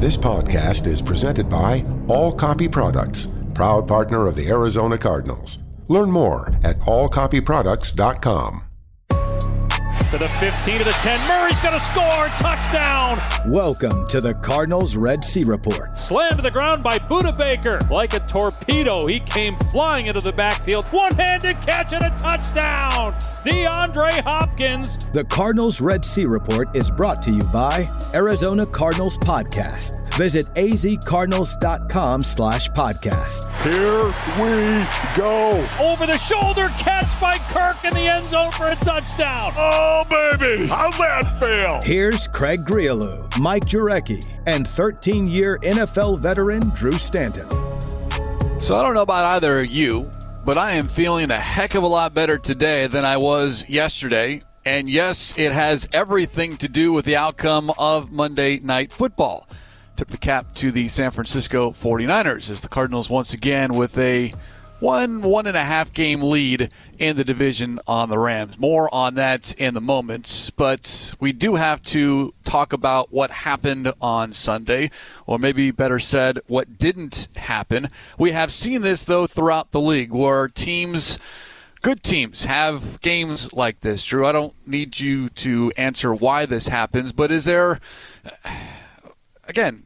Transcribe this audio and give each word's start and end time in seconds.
This 0.00 0.16
podcast 0.16 0.86
is 0.86 1.02
presented 1.02 1.50
by 1.50 1.84
All 2.08 2.32
Copy 2.32 2.68
Products, 2.70 3.28
proud 3.52 3.86
partner 3.86 4.26
of 4.26 4.34
the 4.34 4.48
Arizona 4.48 4.96
Cardinals. 4.96 5.58
Learn 5.88 6.10
more 6.10 6.54
at 6.64 6.78
allcopyproducts.com. 6.78 8.69
To 10.10 10.18
the 10.18 10.28
15 10.28 10.78
to 10.78 10.84
the 10.84 10.90
10. 10.90 11.28
Murray's 11.28 11.60
going 11.60 11.72
to 11.72 11.78
score. 11.78 12.26
Touchdown. 12.36 13.22
Welcome 13.46 14.08
to 14.08 14.20
the 14.20 14.34
Cardinals 14.34 14.96
Red 14.96 15.24
Sea 15.24 15.44
Report. 15.44 15.96
Slammed 15.96 16.34
to 16.34 16.42
the 16.42 16.50
ground 16.50 16.82
by 16.82 16.98
Budda 16.98 17.38
Baker. 17.38 17.78
Like 17.92 18.14
a 18.14 18.18
torpedo, 18.26 19.06
he 19.06 19.20
came 19.20 19.54
flying 19.70 20.06
into 20.06 20.18
the 20.18 20.32
backfield. 20.32 20.84
One 20.86 21.14
handed 21.14 21.60
catch 21.60 21.92
and 21.92 22.02
a 22.02 22.10
touchdown. 22.18 23.12
DeAndre 23.12 24.20
Hopkins. 24.24 24.96
The 25.12 25.22
Cardinals 25.26 25.80
Red 25.80 26.04
Sea 26.04 26.26
Report 26.26 26.74
is 26.74 26.90
brought 26.90 27.22
to 27.22 27.30
you 27.30 27.44
by 27.52 27.88
Arizona 28.12 28.66
Cardinals 28.66 29.16
Podcast. 29.16 29.99
Visit 30.20 30.48
azcardinals.com 30.48 32.20
slash 32.20 32.68
podcast. 32.72 33.48
Here 33.62 34.04
we 34.36 35.18
go. 35.18 35.66
Over 35.82 36.04
the 36.04 36.18
shoulder 36.18 36.68
catch 36.68 37.18
by 37.18 37.38
Kirk 37.48 37.82
in 37.86 37.94
the 37.94 38.06
end 38.06 38.26
zone 38.26 38.52
for 38.52 38.68
a 38.68 38.76
touchdown. 38.76 39.50
Oh, 39.56 40.02
baby. 40.10 40.66
How's 40.66 40.98
that 40.98 41.40
feel? 41.40 41.80
Here's 41.82 42.28
Craig 42.28 42.60
Grialou, 42.68 43.40
Mike 43.40 43.64
Jurecki, 43.64 44.22
and 44.44 44.66
13-year 44.66 45.56
NFL 45.62 46.18
veteran 46.18 46.68
Drew 46.74 46.92
Stanton. 46.92 47.48
So 48.60 48.78
I 48.78 48.82
don't 48.82 48.92
know 48.92 49.00
about 49.00 49.24
either 49.36 49.60
of 49.60 49.68
you, 49.68 50.10
but 50.44 50.58
I 50.58 50.72
am 50.72 50.86
feeling 50.86 51.30
a 51.30 51.40
heck 51.40 51.74
of 51.76 51.82
a 51.82 51.88
lot 51.88 52.12
better 52.12 52.36
today 52.36 52.88
than 52.88 53.06
I 53.06 53.16
was 53.16 53.66
yesterday. 53.70 54.42
And 54.66 54.90
yes, 54.90 55.32
it 55.38 55.52
has 55.52 55.88
everything 55.94 56.58
to 56.58 56.68
do 56.68 56.92
with 56.92 57.06
the 57.06 57.16
outcome 57.16 57.72
of 57.78 58.12
Monday 58.12 58.58
Night 58.58 58.92
Football 58.92 59.48
tip 60.00 60.08
the 60.08 60.16
cap 60.16 60.54
to 60.54 60.72
the 60.72 60.88
San 60.88 61.10
Francisco 61.10 61.72
49ers 61.72 62.48
as 62.48 62.62
the 62.62 62.68
Cardinals 62.68 63.10
once 63.10 63.34
again 63.34 63.74
with 63.74 63.98
a 63.98 64.32
one 64.78 65.20
one 65.20 65.46
and 65.46 65.58
a 65.58 65.62
half 65.62 65.92
game 65.92 66.22
lead 66.22 66.70
in 66.98 67.18
the 67.18 67.24
division 67.24 67.78
on 67.86 68.08
the 68.08 68.18
Rams. 68.18 68.58
More 68.58 68.88
on 68.94 69.16
that 69.16 69.52
in 69.60 69.74
the 69.74 69.80
moment, 69.82 70.52
but 70.56 71.14
we 71.20 71.32
do 71.32 71.56
have 71.56 71.82
to 71.82 72.32
talk 72.44 72.72
about 72.72 73.12
what 73.12 73.30
happened 73.30 73.92
on 74.00 74.32
Sunday, 74.32 74.90
or 75.26 75.38
maybe 75.38 75.70
better 75.70 75.98
said, 75.98 76.38
what 76.46 76.78
didn't 76.78 77.28
happen. 77.36 77.90
We 78.16 78.30
have 78.30 78.54
seen 78.54 78.80
this 78.80 79.04
though 79.04 79.26
throughout 79.26 79.70
the 79.70 79.82
league 79.82 80.12
where 80.12 80.48
teams 80.48 81.18
good 81.82 82.02
teams 82.02 82.44
have 82.44 83.02
games 83.02 83.52
like 83.52 83.82
this. 83.82 84.02
Drew, 84.06 84.26
I 84.26 84.32
don't 84.32 84.54
need 84.66 84.98
you 84.98 85.28
to 85.28 85.70
answer 85.76 86.14
why 86.14 86.46
this 86.46 86.68
happens, 86.68 87.12
but 87.12 87.30
is 87.30 87.44
there 87.44 87.80
again 89.46 89.84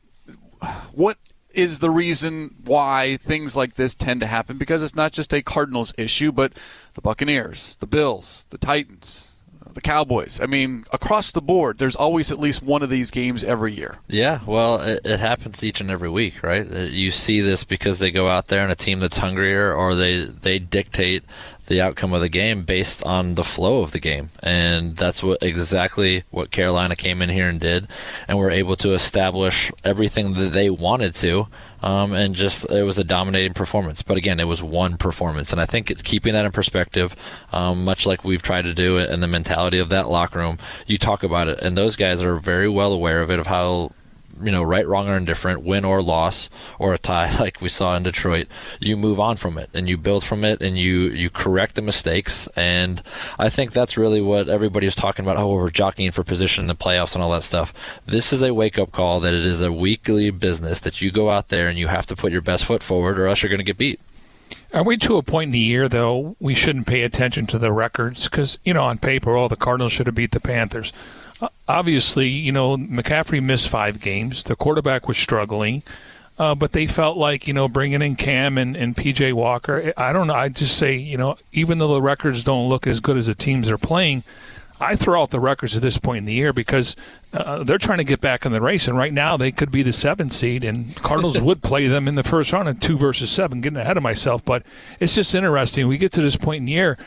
what 0.95 1.19
is 1.53 1.79
the 1.79 1.91
reason 1.91 2.57
why 2.65 3.17
things 3.19 3.57
like 3.57 3.75
this 3.75 3.95
tend 3.95 4.21
to 4.21 4.27
happen? 4.27 4.59
Because 4.59 4.83
it's 4.83 4.95
not 4.95 5.13
just 5.13 5.33
a 5.33 5.43
Cardinals 5.43 5.93
issue, 5.97 6.33
but 6.33 6.53
the 6.95 7.01
Buccaneers, 7.01 7.77
the 7.81 7.87
Bills, 7.87 8.47
the 8.51 8.59
Titans, 8.59 9.31
the 9.75 9.81
Cowboys. 9.81 10.41
I 10.41 10.47
mean, 10.47 10.85
across 10.93 11.33
the 11.33 11.43
board, 11.43 11.79
there's 11.79 11.97
always 11.97 12.31
at 12.31 12.39
least 12.39 12.63
one 12.63 12.83
of 12.83 12.91
these 12.91 13.11
games 13.11 13.45
every 13.45 13.75
year. 13.75 13.99
Yeah, 14.09 14.41
well, 14.47 14.81
it, 14.81 15.01
it, 15.05 15.21
happens 15.21 15.63
each 15.63 15.81
and 15.81 15.91
every 15.91 16.09
week, 16.09 16.43
right? 16.43 16.71
Uh, 16.71 16.81
you 16.81 17.11
see 17.11 17.41
this 17.41 17.65
because 17.65 17.99
they 17.99 18.11
go 18.11 18.29
out 18.29 18.49
there 18.49 18.63
and 18.63 18.73
a 18.73 18.77
team 18.77 19.01
that's 19.01 19.19
hungrier, 19.19 19.73
or 19.73 19.95
they 19.95 20.25
they 20.25 20.59
dictate 20.59 21.25
the 21.67 21.81
outcome 21.81 22.13
of 22.13 22.21
the 22.21 22.29
game 22.29 22.65
based 22.65 23.03
on 23.05 23.35
the 23.35 23.45
flow 23.45 23.83
of 23.83 23.93
the 23.93 24.01
game. 24.01 24.31
And 24.43 24.97
that's 24.97 25.23
what 25.23 25.43
exactly 25.43 26.25
what 26.31 26.51
Carolina 26.51 26.97
came 26.97 27.23
in 27.23 27.31
here 27.31 27.49
and 27.49 27.61
did. 27.61 27.89
And 28.29 28.39
were 28.39 28.51
able 28.51 28.77
to 28.77 28.95
establish 28.95 29.73
everything 29.83 30.35
that 30.35 30.53
they 30.53 30.71
wanted 30.71 31.15
to. 31.17 31.49
Um, 31.83 32.13
and 32.13 32.35
just 32.35 32.71
it 32.71 32.85
was 32.85 32.99
a 32.99 33.05
dominating 33.05 33.55
performance. 33.55 34.03
But 34.03 34.17
again, 34.17 34.41
it 34.41 34.45
was 34.45 34.63
one 34.63 34.97
performance. 34.97 35.53
And 35.53 35.61
I 35.61 35.67
think 35.67 36.03
keeping 36.05 36.33
that 36.33 36.47
in 36.47 36.53
perspective, 36.53 37.15
um, 37.53 37.85
much 37.85 38.07
like 38.07 38.25
we've 38.25 38.43
tried 38.43 38.63
to 38.63 38.75
do 38.75 38.99
it 38.99 39.11
and 39.11 39.23
the 39.23 39.27
mentality 39.27 39.79
of 39.79 39.91
that 39.91 40.09
locker 40.09 40.39
room, 40.39 40.59
you 40.87 40.99
talk 40.99 41.23
about 41.23 41.49
it. 41.49 41.59
And 41.61 41.77
those 41.77 41.97
guys 41.97 42.23
are 42.23 42.37
very 42.37 42.69
well 42.69 42.93
aware 42.93 43.21
of 43.23 43.31
it, 43.31 43.39
of 43.39 43.47
how 43.47 43.93
you 44.43 44.51
know, 44.51 44.63
right, 44.63 44.87
wrong, 44.87 45.09
or 45.09 45.17
indifferent, 45.17 45.63
win 45.63 45.85
or 45.85 46.03
loss, 46.03 46.51
or 46.79 46.95
a 46.95 46.99
tie, 46.99 47.37
like 47.41 47.61
we 47.61 47.69
saw 47.69 47.97
in 47.97 48.03
Detroit, 48.03 48.49
you 48.81 48.97
move 48.97 49.21
on 49.21 49.37
from 49.37 49.59
it 49.59 49.71
and 49.75 49.89
you 49.89 49.97
build 49.97 50.25
from 50.25 50.45
it 50.45 50.61
and 50.61 50.79
you 50.79 51.03
you 51.11 51.31
correct 51.31 51.75
the 51.75 51.83
mistakes. 51.83 52.49
And 52.57 53.03
I 53.39 53.49
think 53.49 53.73
that's 53.73 53.97
really 53.97 54.21
what 54.21 54.49
everybody 54.49 54.87
is 54.87 54.95
talking 54.95 55.25
about. 55.25 55.37
Oh, 55.37 55.55
we're 55.55 55.71
jockeying 55.71 56.13
for 56.13 56.25
position 56.25 56.65
in 56.65 56.69
the 56.69 56.75
playoffs 56.75 57.15
and 57.15 57.23
all 57.23 57.31
that 57.33 57.45
stuff. 57.45 57.73
This 58.07 58.33
is 58.33 58.43
a 58.43 58.55
wake 58.55 58.79
up 58.79 58.93
call 58.93 59.21
that 59.21 59.35
it 59.35 59.47
is 59.47 59.61
a 59.61 59.73
weekly 59.73 60.31
business 60.31 60.81
that 60.81 61.01
you 61.01 61.11
go 61.11 61.31
out 61.31 61.49
there 61.49 61.69
and 61.69 61.79
you 61.79 61.89
have 61.89 62.07
to 62.07 62.17
put 62.17 62.33
your 62.33 62.43
best 62.43 62.65
foot 62.65 62.83
forward, 62.83 63.19
or 63.19 63.27
else 63.27 63.43
you're 63.43 63.51
going 63.51 63.59
to 63.59 63.65
get 63.65 63.79
beat. 63.79 64.01
Are 64.73 64.83
we 64.83 64.97
to 64.99 65.17
a 65.17 65.23
point 65.23 65.49
in 65.49 65.53
the 65.53 65.59
year, 65.59 65.89
though, 65.89 66.37
we 66.41 66.55
shouldn't 66.55 66.87
pay 66.87 67.03
attention 67.03 67.47
to 67.47 67.59
the 67.59 67.73
records? 67.73 68.29
Because, 68.29 68.59
you 68.65 68.75
know, 68.75 68.83
on 68.83 68.99
paper, 68.99 69.37
all 69.37 69.49
the 69.49 69.57
Cardinals 69.57 69.93
should 69.93 70.07
have 70.07 70.17
beat 70.17 70.33
the 70.33 70.41
Panthers 70.41 70.93
obviously, 71.69 72.29
you 72.29 72.53
know, 72.53 72.77
McCaffrey 72.77 73.43
missed 73.43 73.69
five 73.69 74.01
games. 74.01 74.45
The 74.45 74.57
quarterback 74.57 75.09
was 75.09 75.19
struggling. 75.19 75.83
Uh, 76.37 76.53
but 76.53 76.73
they 76.73 76.85
felt 76.87 77.17
like, 77.17 77.47
you 77.47 77.55
know, 77.55 77.69
bringing 77.69 78.03
in 78.03 78.17
Cam 78.17 78.59
and, 78.59 78.77
and 78.77 78.97
PJ 78.97 79.33
Walker, 79.35 79.93
I 79.97 80.13
don't 80.13 80.27
know. 80.27 80.35
I 80.35 80.49
just 80.49 80.77
say, 80.77 80.97
you 80.97 81.17
know, 81.17 81.37
even 81.53 81.79
though 81.79 81.95
the 81.95 82.03
records 82.03 82.43
don't 82.43 82.69
look 82.69 82.89
as 82.89 82.99
good 82.99 83.17
as 83.17 83.29
the 83.29 83.37
teams 83.37 83.71
are 83.71 83.79
playing, 83.79 84.25
I 84.81 84.97
throw 84.97 85.23
out 85.23 85.31
the 85.31 85.39
records 85.39 85.77
at 85.77 85.83
this 85.83 85.99
point 85.99 86.19
in 86.19 86.25
the 86.25 86.33
year 86.33 86.53
because 86.53 86.97
uh, 87.33 87.63
they're 87.63 87.79
trying 87.79 87.99
to 87.99 88.05
get 88.05 88.21
back 88.21 88.45
in 88.45 88.51
the 88.51 88.61
race. 88.61 88.89
And 88.89 88.99
right 88.99 89.13
now, 89.13 89.37
they 89.37 89.53
could 89.53 89.71
be 89.71 89.85
the 89.85 89.93
seventh 89.93 90.33
seed, 90.33 90.65
and 90.65 90.95
Cardinals 90.97 91.41
would 91.41 91.63
play 91.63 91.87
them 91.87 92.09
in 92.09 92.17
the 92.17 92.25
first 92.25 92.53
round 92.53 92.69
at 92.69 92.81
two 92.81 92.97
versus 92.97 93.31
seven, 93.31 93.61
getting 93.61 93.79
ahead 93.79 93.97
of 93.97 94.03
myself. 94.03 94.45
But 94.45 94.65
it's 94.99 95.15
just 95.15 95.35
interesting. 95.35 95.87
We 95.87 95.99
get 95.99 96.11
to 96.13 96.21
this 96.21 96.37
point 96.37 96.63
in 96.63 96.65
the 96.67 96.73
year, 96.73 96.99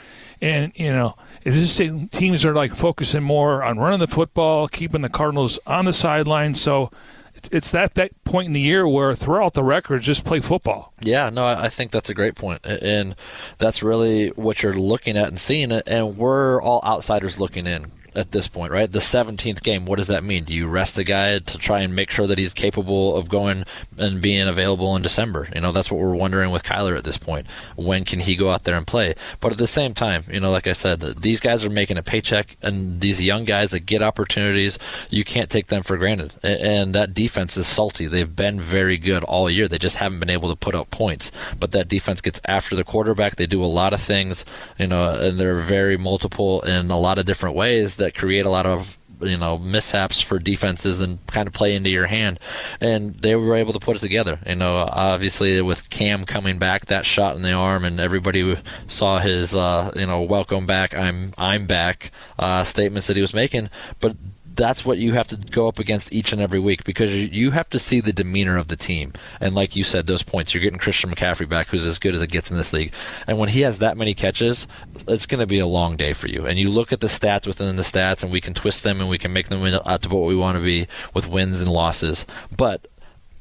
and, 0.41 0.71
you 0.75 0.94
know, 0.94 1.15
is 1.44 1.78
this 1.78 2.09
teams 2.12 2.46
are 2.46 2.53
like 2.53 2.75
focusing 2.75 3.24
more 3.24 3.64
on 3.64 3.80
running 3.80 4.00
the 4.00 4.08
football, 4.08 4.68
keeping 4.68 5.02
the 5.02 5.09
Cardinals 5.09 5.59
on 5.66 5.86
the 5.86 5.94
sidelines. 5.94 6.62
So 6.62 6.92
it's, 7.36 7.50
it's 7.52 7.72
that 7.72 7.94
that 7.94 8.24
point 8.24 8.48
in 8.48 8.53
the 8.53 8.62
year 8.62 8.88
where 8.88 9.16
throughout 9.16 9.53
the 9.53 9.64
records, 9.64 10.06
just 10.06 10.25
play 10.25 10.40
football. 10.40 10.94
Yeah, 11.02 11.30
no, 11.30 11.46
I 11.46 11.70
think 11.70 11.92
that's 11.92 12.09
a 12.09 12.14
great 12.14 12.36
point, 12.36 12.66
and 12.66 13.16
that's 13.59 13.84
really 13.84 14.30
what 14.30 14.64
you're 14.64 14.74
looking 14.74 15.16
at 15.18 15.28
and 15.28 15.40
seeing. 15.40 15.72
And 15.72 16.18
we're 16.18 16.62
all 16.62 16.81
outsiders 16.84 17.40
looking 17.40 17.68
in 17.68 17.92
at 18.17 18.31
this 18.31 18.47
point, 18.47 18.72
right? 18.72 18.91
The 18.91 19.00
17th 19.00 19.61
game, 19.61 19.85
what 19.85 19.97
does 19.97 20.07
that 20.07 20.23
mean? 20.23 20.44
Do 20.44 20.53
you 20.53 20.67
rest 20.67 20.95
the 20.95 21.03
guy 21.03 21.38
to 21.38 21.57
try 21.57 21.81
and 21.81 21.95
make 21.95 22.09
sure 22.09 22.25
that 22.25 22.39
he's 22.39 22.53
capable 22.53 23.16
of 23.16 23.29
going 23.29 23.63
and 23.95 24.22
being 24.22 24.47
available 24.47 24.95
in 24.95 25.03
December? 25.03 25.47
You 25.53 25.61
know, 25.61 25.72
that's 25.72 25.91
what 25.91 26.01
we're 26.01 26.16
wondering 26.16 26.50
with 26.50 26.63
Kyler 26.63 26.97
at 26.97 27.03
this 27.03 27.17
point. 27.17 27.45
When 27.75 28.06
can 28.06 28.19
he 28.19 28.35
go 28.35 28.50
out 28.50 28.63
there 28.63 28.75
and 28.75 28.88
play? 28.88 29.13
But 29.39 29.51
at 29.51 29.59
the 29.59 29.67
same 29.67 29.94
time, 29.94 30.23
you 30.29 30.39
know, 30.39 30.50
like 30.50 30.66
I 30.66 30.73
said, 30.73 31.01
these 31.22 31.39
guys 31.39 31.63
are 31.63 31.69
making 31.69 31.97
a 31.97 32.03
paycheck, 32.03 32.57
and 32.61 33.01
these 33.01 33.22
young 33.22 33.45
guys 33.45 33.69
that 33.72 33.81
get 33.81 34.01
opportunities, 34.01 34.79
you 35.11 35.23
can't 35.23 35.50
take 35.50 35.67
them 35.67 35.83
for 35.83 35.95
granted. 35.95 36.33
And 36.41 36.95
that 36.95 37.13
defense 37.13 37.56
is 37.56 37.67
salty. 37.67 38.07
They've 38.07 38.35
been 38.35 38.59
very 38.59 38.97
good 38.97 39.23
all 39.23 39.47
year. 39.47 39.67
They 39.67 39.77
just 39.77 39.97
haven't 39.97 40.19
been 40.19 40.31
able 40.31 40.50
to 40.50 40.56
put 40.56 40.73
up 40.73 40.89
points. 40.89 41.31
But 41.59 41.72
that 41.73 41.88
defense 41.88 42.22
gets 42.22 42.41
after 42.45 42.75
the 42.75 42.83
quarterback. 42.83 43.35
They 43.35 43.45
do 43.45 43.63
a 43.63 43.66
lot 43.66 43.94
of 43.94 44.01
things, 44.01 44.44
you 44.79 44.88
know, 44.88 45.19
and 45.19 45.39
they're 45.39 45.61
very 45.61 45.97
multiple 45.97 46.61
in 46.61 46.89
a 46.89 47.00
lot 47.00 47.19
of 47.19 47.25
different 47.25 47.56
ways 47.56 47.95
that 47.97 48.06
that 48.07 48.16
create 48.16 48.45
a 48.45 48.50
lot 48.50 48.66
of 48.66 48.97
you 49.19 49.35
know 49.35 49.57
mishaps 49.57 50.22
for 50.22 50.40
defenses 50.40 51.01
and 51.01 51.25
kind 51.28 51.45
of 51.47 51.53
play 51.53 51.75
into 51.75 51.90
your 51.90 52.06
hand. 52.07 52.40
And 52.79 53.16
they 53.16 53.35
were 53.35 53.56
able 53.56 53.73
to 53.73 53.79
put 53.79 53.97
it 53.97 54.00
together. 54.00 54.40
You 54.45 54.56
know 54.56 54.78
obviously 54.78 55.62
with 55.62 55.90
cam 55.90 56.23
coming 56.23 56.57
back 56.57 56.85
that 56.85 57.06
shot 57.06 57.35
in 57.35 57.41
the 57.41 57.51
arm 57.51 57.84
and 57.84 58.00
everybody 58.00 58.56
saw 58.88 59.19
his 59.19 59.53
uh, 59.53 59.91
you 59.95 60.06
know 60.06 60.22
welcome 60.22 60.66
back 60.66 60.95
i'm 60.95 61.34
i'm 61.38 61.66
back 61.66 62.12
uh, 62.40 62.63
statements 62.63 63.07
that 63.07 63.18
he 63.18 63.22
was 63.22 63.34
making. 63.34 63.69
But 64.00 64.16
that's 64.57 64.84
what 64.84 64.97
you 64.97 65.13
have 65.13 65.28
to 65.28 65.38
go 65.38 65.68
up 65.68 65.79
against 65.79 66.12
each 66.12 66.34
and 66.34 66.41
every 66.41 66.59
week 66.59 66.84
because 66.84 67.13
you 67.13 67.51
have 67.51 67.69
to 67.69 67.79
see 67.79 68.01
the 68.01 68.12
demeanor 68.12 68.57
of 68.57 68.68
the 68.68 68.75
team. 68.75 69.13
And 69.39 69.56
like 69.56 69.75
you 69.75 69.83
said, 69.83 70.07
those 70.07 70.24
points, 70.24 70.54
you're 70.54 70.63
getting 70.63 70.80
Christian 70.80 71.09
McCaffrey 71.09 71.48
back, 71.48 71.68
who's 71.68 71.86
as 71.86 72.00
good 72.00 72.15
as 72.15 72.21
it 72.21 72.31
gets 72.31 72.51
in 72.51 72.57
this 72.57 72.74
league. 72.74 72.92
And 73.27 73.38
when 73.38 73.50
he 73.50 73.62
has 73.62 73.80
that 73.80 73.95
many 73.95 74.13
catches, 74.13 74.68
it's 75.07 75.27
going 75.27 75.39
to 75.39 75.48
be 75.48 75.59
a 75.59 75.68
long 75.68 75.95
day 75.95 76.13
for 76.13 76.27
you. 76.27 76.45
And 76.45 76.59
you 76.59 76.69
look 76.69 76.92
at 76.92 77.00
the 77.00 77.07
stats 77.07 77.48
within 77.48 77.75
the 77.75 77.83
stats, 77.83 78.24
and 78.24 78.31
we 78.31 78.42
can 78.42 78.54
twist 78.54 78.83
them 78.83 79.00
and 79.00 79.09
we 79.09 79.18
can 79.18 79.31
make 79.31 79.48
them 79.48 79.63
out 79.63 80.01
to 80.01 80.09
what 80.09 80.27
we 80.27 80.36
want 80.36 80.57
to 80.57 80.63
be 80.63 80.88
with 81.13 81.27
wins 81.27 81.62
and 81.62 81.71
losses. 81.71 82.25
But 82.56 82.88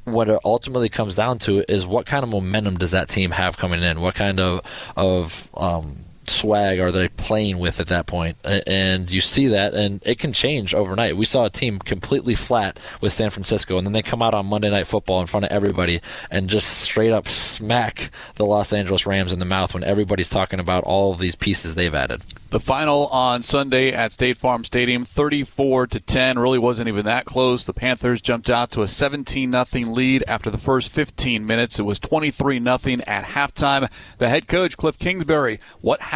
what 0.05 0.29
it 0.29 0.39
ultimately 0.45 0.89
comes 0.89 1.17
down 1.17 1.39
to 1.41 1.65
is 1.69 1.85
what 1.85 2.07
kind 2.07 2.23
of 2.23 2.29
momentum 2.29 2.77
does 2.77 2.93
that 2.93 3.09
team 3.09 3.33
have 3.33 3.57
coming 3.57 3.83
in? 3.83 4.01
What 4.01 4.15
kind 4.15 4.39
of 4.39 4.61
of 4.97 5.51
um, 5.55 6.06
swag 6.31 6.79
are 6.81 6.93
they 6.93 7.09
playing 7.09 7.59
with 7.59 7.81
at 7.81 7.89
that 7.89 8.07
point? 8.07 8.37
And 8.45 9.11
you 9.11 9.21
see 9.21 9.49
that, 9.49 9.75
and 9.75 10.03
it 10.05 10.19
can 10.19 10.33
change 10.33 10.75
overnight. 10.75 11.17
We 11.17 11.25
saw 11.27 11.47
a 11.47 11.51
team 11.51 11.79
completely 11.79 12.35
flat 12.35 12.79
with 13.01 13.13
San 13.13 13.31
Francisco, 13.31 13.79
and 13.79 13.87
then 13.87 13.93
they 13.93 14.03
come 14.03 14.23
out 14.23 14.35
on 14.35 14.47
Monday 14.47 14.71
Night 14.71 14.87
Football 14.87 15.21
in 15.21 15.27
front 15.27 15.47
of 15.47 15.53
everybody 15.53 16.01
and 16.31 16.49
just 16.49 16.81
straight 16.81 17.13
up 17.13 17.29
smack 17.29 18.11
the 18.37 18.47
Los 18.47 18.73
Angeles 18.73 19.07
Rams 19.07 19.33
in 19.33 19.39
the 19.39 19.45
mouth 19.45 19.75
when 19.75 19.85
everybody's 19.85 20.29
talking 20.29 20.61
about 20.61 20.85
all 20.85 21.13
of 21.13 21.19
these 21.19 21.37
pieces 21.37 21.75
they've 21.75 21.95
added. 21.95 22.23
The 22.51 22.61
final 22.61 23.09
on 23.09 23.43
Sunday 23.43 23.93
at 23.93 24.13
State 24.13 24.37
Farm 24.37 24.63
Stadium, 24.65 25.05
34 25.05 25.89
to 25.89 26.01
10, 26.01 26.39
really 26.39 26.59
wasn't 26.59 26.89
even 26.89 27.05
that 27.05 27.25
close. 27.25 27.67
The 27.67 27.73
Panthers 27.73 28.21
jumped 28.21 28.49
out 28.49 28.71
to 28.71 28.83
a 28.83 28.87
17 28.87 29.53
0 29.53 29.91
lead 29.93 30.25
after 30.29 30.49
the 30.49 30.59
first 30.59 30.91
15 30.91 31.45
minutes. 31.45 31.79
It 31.79 31.83
was 31.83 31.99
23 31.99 32.61
0 32.63 32.75
at 33.07 33.25
halftime. 33.25 33.91
The 34.19 34.29
head 34.29 34.47
coach 34.47 34.77
Cliff 34.77 34.99
Kingsbury, 34.99 35.59
what 35.81 36.01
happened 36.01 36.16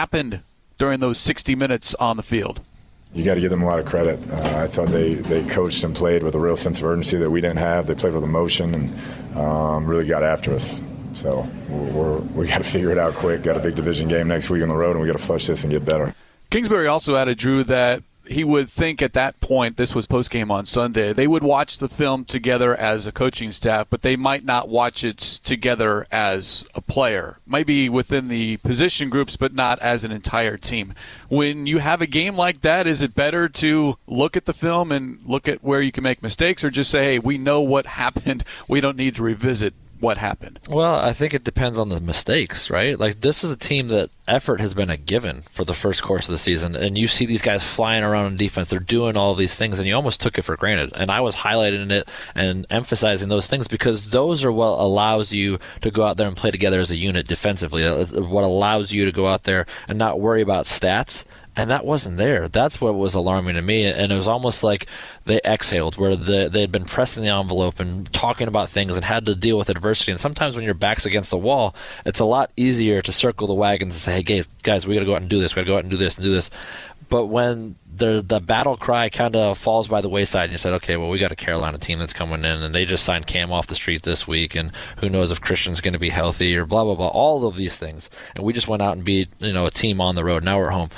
during 0.79 1.00
those 1.00 1.19
60 1.19 1.55
minutes 1.55 1.94
on 1.97 2.17
the 2.17 2.23
field? 2.23 2.61
You 3.12 3.25
got 3.25 3.35
to 3.35 3.41
give 3.41 3.50
them 3.50 3.62
a 3.62 3.67
lot 3.67 3.81
of 3.81 3.87
credit. 3.87 4.19
Uh, 4.31 4.62
I 4.62 4.67
thought 4.69 4.88
they, 4.88 5.14
they 5.14 5.44
coached 5.44 5.82
and 5.82 5.94
played 5.94 6.23
with 6.23 6.35
a 6.35 6.38
real 6.38 6.56
sense 6.56 6.79
of 6.79 6.85
urgency 6.85 7.19
that 7.19 7.31
we 7.31 7.41
didn't 7.41 7.58
have. 7.58 7.87
They 7.87 7.94
played 7.94 8.14
with 8.14 8.23
emotion 8.23 8.75
and 8.75 9.37
um, 9.37 9.87
really 9.87 10.06
got 10.06 10.23
after 10.23 10.55
us. 10.55 10.81
So 11.12 11.47
we're, 11.69 12.19
we 12.19 12.47
got 12.47 12.58
to 12.58 12.64
figure 12.70 12.93
it 12.93 12.99
out 12.99 13.14
quick. 13.14 13.43
Got 13.43 13.56
a 13.56 13.61
big 13.61 13.75
division 13.75 14.08
game 14.08 14.29
next 14.29 14.49
week 14.49 14.62
on 14.62 14.69
the 14.69 14.76
road, 14.76 14.93
and 14.93 15.00
we 15.00 15.06
got 15.06 15.19
to 15.19 15.25
flush 15.25 15.47
this 15.47 15.64
and 15.64 15.73
get 15.73 15.85
better. 15.85 16.14
Kingsbury 16.50 16.87
also 16.87 17.17
added, 17.17 17.38
Drew, 17.38 17.64
that 17.64 18.02
he 18.31 18.44
would 18.44 18.69
think 18.69 19.03
at 19.03 19.12
that 19.15 19.41
point, 19.41 19.77
this 19.77 19.94
was 19.94 20.06
post 20.06 20.31
game 20.31 20.50
on 20.50 20.65
Sunday, 20.65 21.12
they 21.12 21.27
would 21.27 21.43
watch 21.43 21.79
the 21.79 21.88
film 21.88 22.25
together 22.25 22.75
as 22.77 23.06
a 23.06 23.12
coaching 23.12 23.50
staff, 23.50 23.88
but 23.91 24.03
they 24.03 24.15
might 24.15 24.44
not 24.44 24.69
watch 24.69 25.03
it 25.03 25.19
together 25.19 26.06
as 26.12 26.65
a 26.75 26.81
player. 26.81 27.38
Maybe 27.47 27.88
within 27.88 28.29
the 28.29 28.59
position 28.59 29.11
groups, 29.11 29.37
but 29.37 29.53
not 29.53 29.81
as 29.81 30.05
an 30.05 30.12
entire 30.12 30.56
team. 30.56 30.94
When 31.29 31.67
you 31.67 31.79
have 31.79 32.00
a 32.00 32.06
game 32.06 32.37
like 32.37 32.61
that, 32.61 32.87
is 32.87 33.03
it 33.03 33.15
better 33.15 33.49
to 33.49 33.97
look 34.06 34.37
at 34.37 34.44
the 34.44 34.53
film 34.53 34.93
and 34.93 35.19
look 35.26 35.49
at 35.49 35.65
where 35.65 35.83
you 35.83 35.93
can 35.93 36.05
make 36.05 36.23
mistakes, 36.23 36.62
or 36.62 36.71
just 36.71 36.91
say, 36.91 37.05
hey, 37.05 37.19
we 37.19 37.37
know 37.37 37.61
what 37.61 37.87
happened, 38.00 38.44
we 38.69 38.81
don't 38.81 38.97
need 38.97 39.17
to 39.17 39.23
revisit 39.23 39.75
what 40.00 40.19
happened? 40.19 40.58
Well, 40.69 40.97
I 40.97 41.12
think 41.12 41.35
it 41.35 41.44
depends 41.44 41.79
on 41.79 41.91
the 41.91 42.00
mistakes, 42.00 42.70
right? 42.70 42.99
Like 42.99 43.20
this 43.20 43.44
is 43.44 43.50
a 43.50 43.56
team 43.56 43.88
that 43.88 44.11
effort 44.26 44.61
has 44.61 44.75
been 44.75 44.91
a 44.91 44.97
given 44.97 45.43
for 45.52 45.64
the 45.64 45.75
first 45.75 46.02
course 46.02 46.29
of 46.29 46.32
the 46.32 46.38
season, 46.38 46.75
and 46.75 46.97
you 46.97 47.06
see 47.06 47.26
these 47.26 47.43
guys 47.43 47.62
flying 47.62 48.02
around 48.02 48.32
in 48.32 48.37
defense. 48.37 48.69
They're 48.69 48.81
doing 48.81 49.17
all 49.17 49.35
these 49.35 49.55
things, 49.55 49.79
and 49.79 49.87
you 49.87 49.94
almost 49.94 50.20
took 50.20 50.38
it 50.38 50.43
for 50.43 50.56
granted. 50.56 50.93
And 50.94 51.11
I 51.11 51.20
was 51.20 51.37
highlighting 51.37 51.91
it 51.91 52.08
and 52.35 52.67
emphasizing 52.70 53.29
those 53.29 53.47
things 53.47 53.69
because 53.69 54.11
those 54.11 54.43
are 54.43 54.52
what 54.52 54.79
allows 54.79 55.32
you 55.32 55.58
to 55.82 55.91
go 55.91 56.05
out 56.05 56.17
there 56.17 56.29
and 56.29 56.37
play 56.37 56.50
together 56.50 56.81
as 56.81 56.91
a 56.91 56.97
unit 56.97 57.29
defensively. 57.29 57.85
What 57.85 58.44
allows 58.44 58.93
you 58.93 59.05
to 59.05 59.12
go 59.12 59.29
out 59.29 59.44
there 59.44 59.67
and 59.88 59.99
not 59.99 60.20
worry 60.20 60.41
about 60.41 60.67
stats 60.67 61.25
and 61.61 61.71
that 61.71 61.85
wasn't 61.85 62.17
there. 62.17 62.49
That's 62.49 62.81
what 62.81 62.95
was 62.95 63.15
alarming 63.15 63.57
to 63.57 63.62
me. 63.62 63.85
And 63.85 64.11
it 64.11 64.15
was 64.15 64.27
almost 64.27 64.62
like 64.62 64.87
they 65.27 65.41
exhaled, 65.45 65.99
where 65.99 66.17
the, 66.17 66.49
they 66.49 66.62
had 66.62 66.73
been 66.73 66.87
pressing 66.87 67.23
the 67.23 67.29
envelope 67.29 67.79
and 67.79 68.11
talking 68.15 68.49
about 68.49 68.71
things 68.71 68.97
and 68.97 69.05
had 69.05 69.27
to 69.27 69.35
deal 69.35 69.59
with 69.59 69.69
adversity. 69.69 70.11
And 70.11 70.21
sometimes 70.21 70.57
when 70.57 70.65
your 70.65 70.73
back's 70.73 71.05
against 71.05 71.29
the 71.29 71.37
wall, 71.37 71.75
it's 72.07 72.19
a 72.19 72.25
lot 72.25 72.51
easier 72.57 73.03
to 73.03 73.12
circle 73.12 73.47
the 73.47 73.53
wagons 73.53 73.95
and 73.95 74.01
say, 74.01 74.12
"Hey, 74.15 74.23
guys, 74.23 74.49
guys, 74.62 74.87
we 74.87 74.95
got 74.95 75.01
to 75.01 75.07
go 75.07 75.15
out 75.15 75.21
and 75.21 75.29
do 75.29 75.39
this. 75.39 75.55
We 75.55 75.61
got 75.61 75.65
to 75.65 75.71
go 75.71 75.77
out 75.77 75.85
and 75.85 75.91
do 75.91 75.99
this 75.99 76.17
and 76.17 76.25
do 76.25 76.33
this." 76.33 76.51
But 77.11 77.27
when 77.27 77.75
the 77.95 78.25
the 78.27 78.41
battle 78.41 78.77
cry 78.77 79.11
kind 79.11 79.37
of 79.37 79.59
falls 79.59 79.89
by 79.89 80.01
the 80.01 80.09
wayside, 80.09 80.45
and 80.45 80.53
you 80.53 80.59
said, 80.59 80.73
"Okay, 80.75 80.97
well, 80.97 81.11
we 81.11 81.19
got 81.19 81.33
a 81.33 81.37
Carolina 81.37 81.77
team 81.77 81.99
that's 81.99 82.12
coming 82.15 82.45
in, 82.45 82.62
and 82.62 82.75
they 82.75 82.87
just 82.87 83.05
signed 83.05 83.27
Cam 83.27 83.53
off 83.53 83.67
the 83.67 83.75
street 83.75 84.05
this 84.05 84.27
week, 84.27 84.55
and 84.55 84.73
who 84.99 85.11
knows 85.11 85.31
if 85.31 85.41
Christian's 85.41 85.81
going 85.81 85.93
to 85.93 85.99
be 85.99 86.11
healthy 86.11 86.57
or 86.57 86.65
blah 86.65 86.85
blah 86.85 86.95
blah." 86.95 87.09
All 87.09 87.45
of 87.47 87.57
these 87.57 87.77
things, 87.77 88.09
and 88.35 88.45
we 88.45 88.53
just 88.53 88.69
went 88.69 88.81
out 88.81 88.97
and 88.97 89.05
beat 89.05 89.29
you 89.41 89.53
know 89.53 89.67
a 89.67 89.71
team 89.71 90.01
on 90.01 90.15
the 90.15 90.25
road. 90.25 90.43
Now 90.43 90.59
we're 90.59 90.71
home 90.71 90.91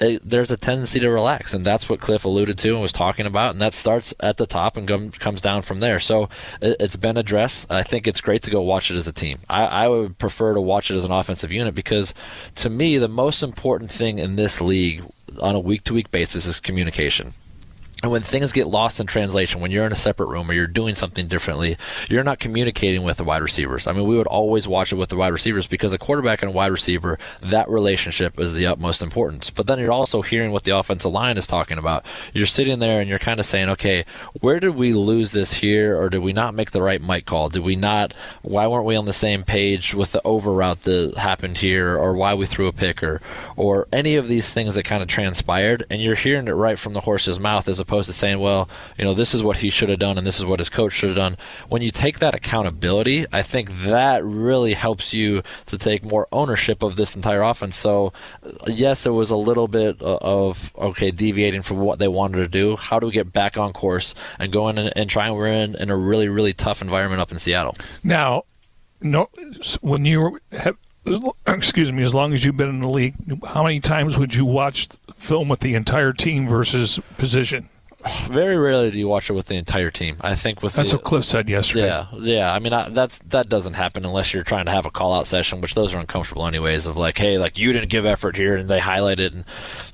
it, 0.00 0.28
there's 0.28 0.50
a 0.50 0.56
tendency 0.56 1.00
to 1.00 1.10
relax, 1.10 1.54
and 1.54 1.64
that's 1.64 1.88
what 1.88 2.00
Cliff 2.00 2.24
alluded 2.24 2.58
to 2.58 2.72
and 2.72 2.82
was 2.82 2.92
talking 2.92 3.26
about, 3.26 3.52
and 3.52 3.62
that 3.62 3.74
starts 3.74 4.14
at 4.20 4.36
the 4.36 4.46
top 4.46 4.76
and 4.76 4.88
com- 4.88 5.10
comes 5.12 5.40
down 5.40 5.62
from 5.62 5.80
there. 5.80 6.00
So 6.00 6.28
it, 6.60 6.80
has 6.80 6.96
been 6.96 7.16
addressed. 7.16 7.70
I 7.70 7.82
think 7.82 8.06
it's 8.06 8.20
great 8.20 8.42
to 8.42 8.50
go 8.50 8.62
watch 8.62 8.90
it 8.90 8.96
as 8.96 9.06
a 9.06 9.12
team. 9.12 9.40
I, 9.48 9.64
I 9.64 9.88
would 9.88 10.18
prefer 10.18 10.54
to 10.54 10.60
watch 10.60 10.90
it 10.90 10.96
as 10.96 11.04
an 11.04 11.12
offensive 11.12 11.52
unit 11.52 11.74
because, 11.74 12.14
to 12.56 12.70
me, 12.70 12.98
the 12.98 13.08
most 13.08 13.42
important 13.42 13.90
thing 13.90 14.18
in 14.18 14.36
this 14.36 14.60
league 14.60 15.04
on 15.40 15.54
a 15.54 15.60
week-to-week 15.60 16.10
basis 16.10 16.46
is 16.46 16.60
communication. 16.60 17.34
And 18.04 18.10
when 18.10 18.20
things 18.20 18.52
get 18.52 18.66
lost 18.66 19.00
in 19.00 19.06
translation, 19.06 19.62
when 19.62 19.70
you're 19.70 19.86
in 19.86 19.90
a 19.92 19.94
separate 19.94 20.26
room 20.26 20.50
or 20.50 20.52
you're 20.52 20.66
doing 20.66 20.94
something 20.94 21.26
differently, 21.26 21.78
you're 22.10 22.22
not 22.22 22.38
communicating 22.38 23.02
with 23.02 23.16
the 23.16 23.24
wide 23.24 23.40
receivers. 23.40 23.86
I 23.86 23.92
mean, 23.92 24.06
we 24.06 24.18
would 24.18 24.26
always 24.26 24.68
watch 24.68 24.92
it 24.92 24.96
with 24.96 25.08
the 25.08 25.16
wide 25.16 25.32
receivers 25.32 25.66
because 25.66 25.94
a 25.94 25.98
quarterback 25.98 26.42
and 26.42 26.50
a 26.50 26.54
wide 26.54 26.70
receiver, 26.70 27.18
that 27.40 27.66
relationship 27.66 28.38
is 28.38 28.52
the 28.52 28.66
utmost 28.66 29.02
importance. 29.02 29.48
But 29.48 29.66
then 29.66 29.78
you're 29.78 29.90
also 29.90 30.20
hearing 30.20 30.52
what 30.52 30.64
the 30.64 30.76
offensive 30.76 31.12
line 31.12 31.38
is 31.38 31.46
talking 31.46 31.78
about. 31.78 32.04
You're 32.34 32.44
sitting 32.44 32.78
there 32.78 33.00
and 33.00 33.08
you're 33.08 33.18
kind 33.18 33.40
of 33.40 33.46
saying, 33.46 33.70
okay, 33.70 34.04
where 34.38 34.60
did 34.60 34.74
we 34.74 34.92
lose 34.92 35.32
this 35.32 35.54
here, 35.54 35.98
or 35.98 36.10
did 36.10 36.20
we 36.20 36.34
not 36.34 36.52
make 36.52 36.72
the 36.72 36.82
right 36.82 37.00
Mike 37.00 37.24
call? 37.24 37.48
Did 37.48 37.62
we 37.62 37.74
not? 37.74 38.12
Why 38.42 38.66
weren't 38.66 38.84
we 38.84 38.96
on 38.96 39.06
the 39.06 39.14
same 39.14 39.44
page 39.44 39.94
with 39.94 40.12
the 40.12 40.20
over 40.26 40.52
route 40.52 40.82
that 40.82 41.16
happened 41.16 41.56
here, 41.56 41.96
or 41.96 42.12
why 42.12 42.34
we 42.34 42.44
threw 42.44 42.66
a 42.66 42.72
pick, 42.72 43.02
or, 43.02 43.22
or 43.56 43.88
any 43.90 44.16
of 44.16 44.28
these 44.28 44.52
things 44.52 44.74
that 44.74 44.84
kind 44.84 45.02
of 45.02 45.08
transpired? 45.08 45.86
And 45.88 46.02
you're 46.02 46.16
hearing 46.16 46.48
it 46.48 46.52
right 46.52 46.78
from 46.78 46.92
the 46.92 47.00
horse's 47.00 47.40
mouth 47.40 47.66
as 47.66 47.80
opposed 47.80 47.93
opposed 47.94 48.06
to 48.08 48.12
saying, 48.12 48.40
well, 48.40 48.68
you 48.98 49.04
know, 49.04 49.14
this 49.14 49.34
is 49.34 49.42
what 49.42 49.58
he 49.58 49.70
should 49.70 49.88
have 49.88 50.00
done 50.00 50.18
and 50.18 50.26
this 50.26 50.38
is 50.38 50.44
what 50.44 50.58
his 50.58 50.68
coach 50.68 50.92
should 50.92 51.10
have 51.10 51.16
done. 51.16 51.36
When 51.68 51.80
you 51.80 51.92
take 51.92 52.18
that 52.18 52.34
accountability, 52.34 53.24
I 53.32 53.42
think 53.42 53.70
that 53.84 54.24
really 54.24 54.74
helps 54.74 55.12
you 55.12 55.42
to 55.66 55.78
take 55.78 56.04
more 56.04 56.26
ownership 56.32 56.82
of 56.82 56.96
this 56.96 57.14
entire 57.14 57.42
offense. 57.42 57.76
So, 57.76 58.12
yes, 58.66 59.06
it 59.06 59.10
was 59.10 59.30
a 59.30 59.36
little 59.36 59.68
bit 59.68 60.02
uh, 60.02 60.18
of, 60.20 60.72
okay, 60.76 61.12
deviating 61.12 61.62
from 61.62 61.78
what 61.78 62.00
they 62.00 62.08
wanted 62.08 62.38
to 62.38 62.48
do. 62.48 62.76
How 62.76 62.98
do 62.98 63.06
we 63.06 63.12
get 63.12 63.32
back 63.32 63.56
on 63.56 63.72
course 63.72 64.14
and 64.40 64.52
go 64.52 64.68
in 64.68 64.76
and, 64.76 64.92
and 64.96 65.08
try 65.08 65.26
and 65.26 65.36
we're 65.36 65.46
in, 65.46 65.76
in 65.76 65.90
a 65.90 65.96
really, 65.96 66.28
really 66.28 66.52
tough 66.52 66.82
environment 66.82 67.20
up 67.20 67.30
in 67.30 67.38
Seattle? 67.38 67.76
Now, 68.02 68.42
no, 69.00 69.28
when 69.82 70.04
you 70.04 70.40
have 70.50 70.76
excuse 71.46 71.92
me, 71.92 72.02
as 72.02 72.14
long 72.14 72.32
as 72.32 72.44
you've 72.44 72.56
been 72.56 72.70
in 72.70 72.80
the 72.80 72.88
league, 72.88 73.14
how 73.44 73.62
many 73.62 73.78
times 73.78 74.16
would 74.16 74.34
you 74.34 74.46
watch 74.46 74.88
film 75.14 75.48
with 75.48 75.60
the 75.60 75.74
entire 75.74 76.14
team 76.14 76.48
versus 76.48 76.98
position? 77.18 77.68
Very 78.28 78.56
rarely 78.56 78.90
do 78.90 78.98
you 78.98 79.08
watch 79.08 79.30
it 79.30 79.32
with 79.32 79.46
the 79.46 79.54
entire 79.54 79.90
team. 79.90 80.16
I 80.20 80.34
think 80.34 80.62
with 80.62 80.74
that's 80.74 80.90
the, 80.90 80.96
what 80.96 81.04
Cliff 81.04 81.24
said 81.24 81.48
yesterday. 81.48 81.86
Yeah, 81.86 82.06
yeah. 82.18 82.52
I 82.52 82.58
mean, 82.58 82.72
I, 82.72 82.88
that's 82.90 83.18
that 83.26 83.48
doesn't 83.48 83.74
happen 83.74 84.04
unless 84.04 84.34
you're 84.34 84.44
trying 84.44 84.66
to 84.66 84.70
have 84.70 84.86
a 84.86 84.90
call 84.90 85.14
out 85.14 85.26
session, 85.26 85.60
which 85.60 85.74
those 85.74 85.94
are 85.94 85.98
uncomfortable 85.98 86.46
anyways. 86.46 86.86
Of 86.86 86.96
like, 86.96 87.16
hey, 87.18 87.38
like 87.38 87.58
you 87.58 87.72
didn't 87.72 87.88
give 87.88 88.04
effort 88.04 88.36
here, 88.36 88.56
and 88.56 88.68
they 88.68 88.80
highlight 88.80 89.20
it, 89.20 89.32
and 89.32 89.44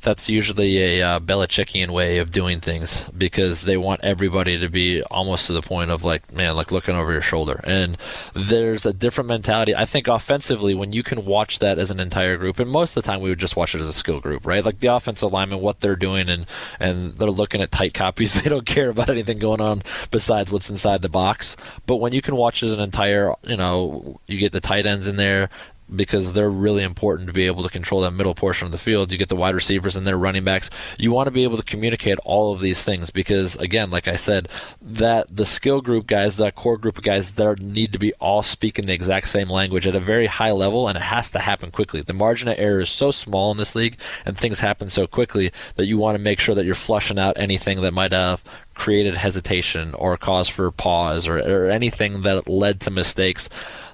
that's 0.00 0.28
usually 0.28 0.78
a 0.78 1.02
uh, 1.02 1.20
Belichickian 1.20 1.90
way 1.90 2.18
of 2.18 2.32
doing 2.32 2.60
things 2.60 3.08
because 3.10 3.62
they 3.62 3.76
want 3.76 4.00
everybody 4.02 4.58
to 4.58 4.68
be 4.68 5.02
almost 5.04 5.46
to 5.46 5.52
the 5.52 5.62
point 5.62 5.90
of 5.90 6.02
like, 6.02 6.32
man, 6.32 6.56
like 6.56 6.72
looking 6.72 6.96
over 6.96 7.12
your 7.12 7.22
shoulder. 7.22 7.60
And 7.64 7.96
there's 8.34 8.84
a 8.84 8.92
different 8.92 9.28
mentality. 9.28 9.74
I 9.74 9.84
think 9.84 10.08
offensively, 10.08 10.74
when 10.74 10.92
you 10.92 11.02
can 11.02 11.24
watch 11.24 11.60
that 11.60 11.78
as 11.78 11.90
an 11.90 12.00
entire 12.00 12.36
group, 12.36 12.58
and 12.58 12.70
most 12.70 12.96
of 12.96 13.02
the 13.02 13.06
time 13.06 13.20
we 13.20 13.30
would 13.30 13.38
just 13.38 13.56
watch 13.56 13.74
it 13.74 13.80
as 13.80 13.88
a 13.88 13.92
skill 13.92 14.20
group, 14.20 14.46
right? 14.46 14.64
Like 14.64 14.80
the 14.80 14.88
offensive 14.88 15.32
lineman, 15.32 15.60
what 15.60 15.80
they're 15.80 15.96
doing, 15.96 16.28
and 16.28 16.46
and 16.80 17.14
they're 17.16 17.30
looking 17.30 17.60
at 17.60 17.70
tight 17.70 17.94
copies. 18.00 18.34
They 18.40 18.48
don't 18.48 18.64
care 18.64 18.88
about 18.88 19.10
anything 19.10 19.38
going 19.38 19.60
on 19.60 19.82
besides 20.10 20.50
what's 20.50 20.70
inside 20.70 21.02
the 21.02 21.10
box. 21.10 21.56
But 21.86 21.96
when 21.96 22.14
you 22.14 22.22
can 22.22 22.36
watch 22.36 22.62
as 22.62 22.72
an 22.72 22.80
entire, 22.80 23.34
you 23.46 23.56
know, 23.56 24.18
you 24.26 24.38
get 24.38 24.52
the 24.52 24.60
tight 24.60 24.86
ends 24.86 25.06
in 25.06 25.16
there, 25.16 25.50
because 25.94 26.32
they're 26.32 26.50
really 26.50 26.82
important 26.82 27.26
to 27.26 27.32
be 27.32 27.46
able 27.46 27.62
to 27.62 27.68
control 27.68 28.00
that 28.02 28.12
middle 28.12 28.34
portion 28.34 28.66
of 28.66 28.72
the 28.72 28.78
field. 28.78 29.10
You 29.10 29.18
get 29.18 29.28
the 29.28 29.36
wide 29.36 29.54
receivers 29.54 29.96
and 29.96 30.06
their 30.06 30.16
running 30.16 30.44
backs. 30.44 30.70
You 30.98 31.12
want 31.12 31.26
to 31.26 31.32
be 31.32 31.44
able 31.44 31.56
to 31.56 31.62
communicate 31.62 32.18
all 32.24 32.52
of 32.52 32.60
these 32.60 32.84
things 32.84 33.10
because, 33.10 33.56
again, 33.56 33.90
like 33.90 34.08
I 34.08 34.16
said, 34.16 34.48
that 34.80 35.34
the 35.34 35.46
skill 35.46 35.80
group 35.80 36.06
guys, 36.06 36.36
that 36.36 36.54
core 36.54 36.78
group 36.78 36.98
of 36.98 37.04
guys, 37.04 37.32
that 37.32 37.60
need 37.60 37.92
to 37.92 37.98
be 37.98 38.12
all 38.14 38.42
speaking 38.42 38.86
the 38.86 38.92
exact 38.92 39.28
same 39.28 39.50
language 39.50 39.86
at 39.86 39.94
a 39.94 40.00
very 40.00 40.26
high 40.26 40.52
level, 40.52 40.88
and 40.88 40.96
it 40.96 41.02
has 41.02 41.30
to 41.30 41.38
happen 41.38 41.70
quickly. 41.70 42.00
The 42.00 42.12
margin 42.12 42.48
of 42.48 42.58
error 42.58 42.80
is 42.80 42.90
so 42.90 43.10
small 43.10 43.50
in 43.50 43.58
this 43.58 43.74
league, 43.74 43.98
and 44.24 44.36
things 44.38 44.60
happen 44.60 44.90
so 44.90 45.06
quickly 45.06 45.52
that 45.76 45.86
you 45.86 45.98
want 45.98 46.16
to 46.16 46.22
make 46.22 46.40
sure 46.40 46.54
that 46.54 46.64
you're 46.64 46.74
flushing 46.74 47.18
out 47.18 47.38
anything 47.38 47.80
that 47.80 47.92
might 47.92 48.12
have 48.12 48.44
created 48.74 49.16
hesitation 49.16 49.92
or 49.94 50.16
cause 50.16 50.48
for 50.48 50.70
pause 50.70 51.28
or, 51.28 51.38
or 51.38 51.70
anything 51.70 52.22
that 52.22 52.48
led 52.48 52.80
to 52.80 52.90
mistakes 52.90 53.50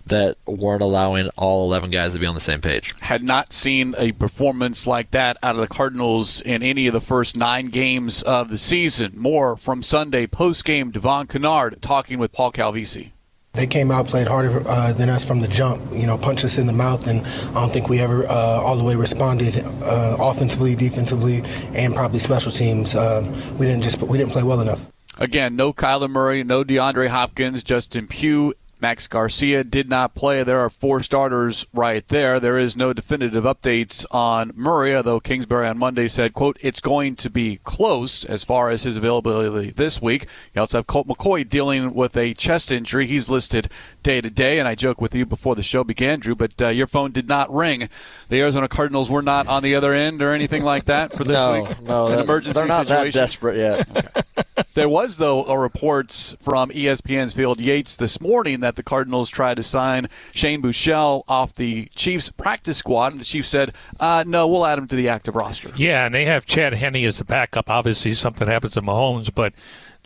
that 0.07 0.37
weren't 0.47 0.83
allowing 0.83 1.29
all 1.37 1.65
11 1.65 1.91
guys 1.91 2.13
to 2.13 2.19
be 2.19 2.27
on 2.27 2.35
the 2.35 2.41
same 2.41 2.61
page. 2.61 2.95
Had 3.01 3.23
not 3.23 3.53
seen 3.53 3.95
a 3.99 4.13
performance 4.13 4.87
like 4.87 5.11
that 5.11 5.37
out 5.43 5.55
of 5.55 5.61
the 5.61 5.69
Cardinals 5.69 6.41
in 6.41 6.63
any 6.63 6.87
of 6.87 6.93
the 6.93 7.01
first 7.01 7.37
nine 7.37 7.67
games 7.67 8.23
of 8.23 8.49
the 8.49 8.59
season. 8.59 9.13
More 9.17 9.57
from 9.57 9.83
Sunday 9.83 10.27
post 10.27 10.65
game. 10.65 10.91
Devon 10.91 11.27
Kennard 11.27 11.83
talking 11.83 12.19
with 12.19 12.33
Paul 12.33 12.53
Calvisi. 12.53 13.11
They 13.57 13.67
came 13.67 13.91
out, 13.91 14.07
played 14.07 14.27
harder 14.27 14.63
uh, 14.67 14.93
than 14.93 15.09
us 15.09 15.25
from 15.25 15.41
the 15.41 15.49
jump. 15.49 15.81
You 15.91 16.07
know, 16.07 16.19
punched 16.19 16.45
us 16.45 16.59
in 16.59 16.67
the 16.67 16.75
mouth, 16.75 17.07
and 17.07 17.27
I 17.27 17.61
don't 17.61 17.73
think 17.73 17.89
we 17.89 18.01
ever 18.01 18.27
uh, 18.27 18.61
all 18.61 18.77
the 18.77 18.85
way 18.85 18.95
responded 18.97 19.65
uh, 19.83 20.17
offensively, 20.21 20.77
defensively, 20.77 21.43
and 21.73 21.95
probably 21.95 22.19
special 22.19 22.53
teams. 22.53 22.95
Um, 22.95 23.33
we 23.57 23.65
didn't 23.65 23.83
just 23.83 24.01
we 24.03 24.19
didn't 24.19 24.33
play 24.33 24.43
well 24.43 24.61
enough. 24.61 24.87
Again, 25.19 25.57
no 25.57 25.73
Kyler 25.73 26.11
Murray, 26.11 26.45
no 26.45 26.63
DeAndre 26.63 27.09
Hopkins, 27.09 27.63
Justin 27.63 28.07
Pugh 28.07 28.53
Max 28.81 29.07
Garcia 29.07 29.65
did 29.65 29.89
not 29.89 30.15
play. 30.15 30.43
There 30.43 30.61
are 30.61 30.69
four 30.69 31.03
starters 31.03 31.65
right 31.73 32.07
there. 32.09 32.39
There 32.39 32.59
is 32.59 32.77
no 32.77 32.93
definitive 32.93 33.45
updates 33.45 34.05
on 34.11 34.53
Murray, 34.55 34.95
although 34.95 35.19
Kingsbury 35.19 35.67
on 35.67 35.79
Monday 35.79 36.09
said, 36.09 36.35
quote, 36.35 36.59
it's 36.61 36.81
going 36.81 37.17
to 37.17 37.31
be 37.31 37.59
close 37.65 38.25
as 38.25 38.45
far 38.45 38.69
as 38.71 38.83
his 38.83 38.97
availability 38.97 39.71
this 39.71 40.03
week. 40.03 40.27
You 40.55 40.61
also 40.61 40.79
have 40.79 40.87
Colt 40.87 41.09
McCoy 41.09 41.49
dealing 41.49 41.95
with 41.95 42.17
a 42.17 42.35
chest 42.35 42.71
injury. 42.71 43.07
He's 43.07 43.31
listed 43.31 43.71
day 44.03 44.21
to 44.21 44.31
day, 44.31 44.59
and 44.59 44.69
I 44.69 44.75
joked 44.75 45.01
with 45.01 45.15
you 45.15 45.25
before 45.25 45.55
the 45.55 45.63
show 45.63 45.83
began, 45.83 46.21
Drew, 46.21 46.35
but 46.35 46.61
uh, 46.61 46.69
your 46.69 46.87
phone 46.87 47.13
did 47.13 47.29
not 47.29 47.53
ring. 47.53 47.89
The 48.29 48.41
Arizona 48.41 48.69
Cardinals 48.69 49.09
were 49.09 49.23
not 49.23 49.47
on 49.47 49.63
the 49.63 49.75
other 49.77 49.93
end 49.95 50.21
or 50.21 50.33
anything 50.33 50.65
like 50.65 50.87
that 50.87 51.13
for 51.13 51.25
this 51.25 51.35
no, 51.35 51.63
week? 51.63 51.81
No, 51.83 52.07
An 52.07 52.17
that, 52.17 52.25
emergency 52.25 52.59
they're 52.59 52.67
not 52.67 52.87
situation? 52.87 53.19
that 53.19 53.21
desperate 53.21 53.57
yet. 53.57 53.89
okay. 53.97 54.23
There 54.75 54.89
was, 54.91 55.17
though, 55.17 55.45
a 55.45 55.59
report 55.59 56.37
from 56.43 56.69
ESPN's 56.69 57.33
Field 57.33 57.61
Yates 57.61 57.97
this 57.97 58.21
morning 58.21 58.61
that 58.61 58.77
the 58.77 58.83
Cardinals 58.83 59.31
tried 59.31 59.57
to 59.57 59.63
sign 59.63 60.09
Shane 60.33 60.61
Buechele 60.61 61.25
off 61.29 61.55
the 61.55 61.87
Chiefs 61.95 62.31
practice 62.31 62.77
squad, 62.77 63.13
and 63.13 63.21
the 63.21 63.25
Chiefs 63.25 63.49
said, 63.49 63.73
uh, 64.01 64.25
no, 64.27 64.47
we'll 64.47 64.67
add 64.67 64.79
him 64.79 64.87
to 64.89 64.97
the 64.97 65.09
active 65.09 65.35
roster. 65.35 65.73
Yeah, 65.77 66.05
and 66.05 66.15
they 66.15 66.27
have 66.27 66.45
Chad 66.45 66.75
Henne 66.75 67.05
as 67.07 67.19
the 67.19 67.25
backup. 67.25 67.71
Obviously, 67.71 68.13
something 68.13 68.47
happens 68.47 68.75
to 68.75 68.83
Mahomes, 68.83 69.35
but 69.35 69.55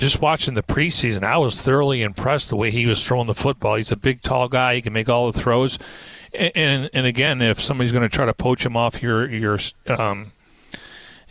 just 0.00 0.20
watching 0.20 0.54
the 0.54 0.62
preseason, 0.62 1.22
I 1.22 1.36
was 1.36 1.60
thoroughly 1.60 2.02
impressed 2.02 2.48
the 2.48 2.56
way 2.56 2.70
he 2.70 2.86
was 2.86 3.06
throwing 3.06 3.26
the 3.26 3.34
football. 3.34 3.76
He's 3.76 3.92
a 3.92 3.96
big, 3.96 4.22
tall 4.22 4.48
guy. 4.48 4.76
He 4.76 4.82
can 4.82 4.92
make 4.92 5.08
all 5.08 5.30
the 5.30 5.38
throws. 5.38 5.78
And 6.34 6.52
and, 6.56 6.90
and 6.92 7.06
again, 7.06 7.42
if 7.42 7.60
somebody's 7.60 7.92
going 7.92 8.08
to 8.08 8.14
try 8.14 8.24
to 8.24 8.34
poach 8.34 8.64
him 8.64 8.76
off 8.76 9.02
your 9.02 9.28
your 9.28 9.58
um, 9.86 10.32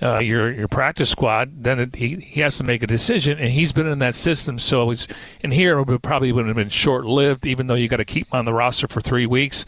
uh, 0.01 0.19
your 0.19 0.51
your 0.51 0.67
practice 0.67 1.09
squad, 1.09 1.63
then 1.63 1.79
it, 1.79 1.95
he 1.95 2.17
he 2.17 2.41
has 2.41 2.57
to 2.57 2.63
make 2.63 2.83
a 2.83 2.87
decision, 2.87 3.39
and 3.39 3.51
he's 3.51 3.71
been 3.71 3.87
in 3.87 3.99
that 3.99 4.15
system. 4.15 4.59
So 4.59 4.91
it's 4.91 5.07
in 5.41 5.51
here 5.51 5.79
it 5.79 5.87
would 5.87 6.03
probably 6.03 6.31
would 6.31 6.45
have 6.47 6.55
been 6.55 6.69
short 6.69 7.05
lived, 7.05 7.45
even 7.45 7.67
though 7.67 7.75
you 7.75 7.87
got 7.87 7.97
to 7.97 8.05
keep 8.05 8.27
him 8.27 8.39
on 8.39 8.45
the 8.45 8.53
roster 8.53 8.87
for 8.87 9.01
three 9.01 9.25
weeks. 9.25 9.65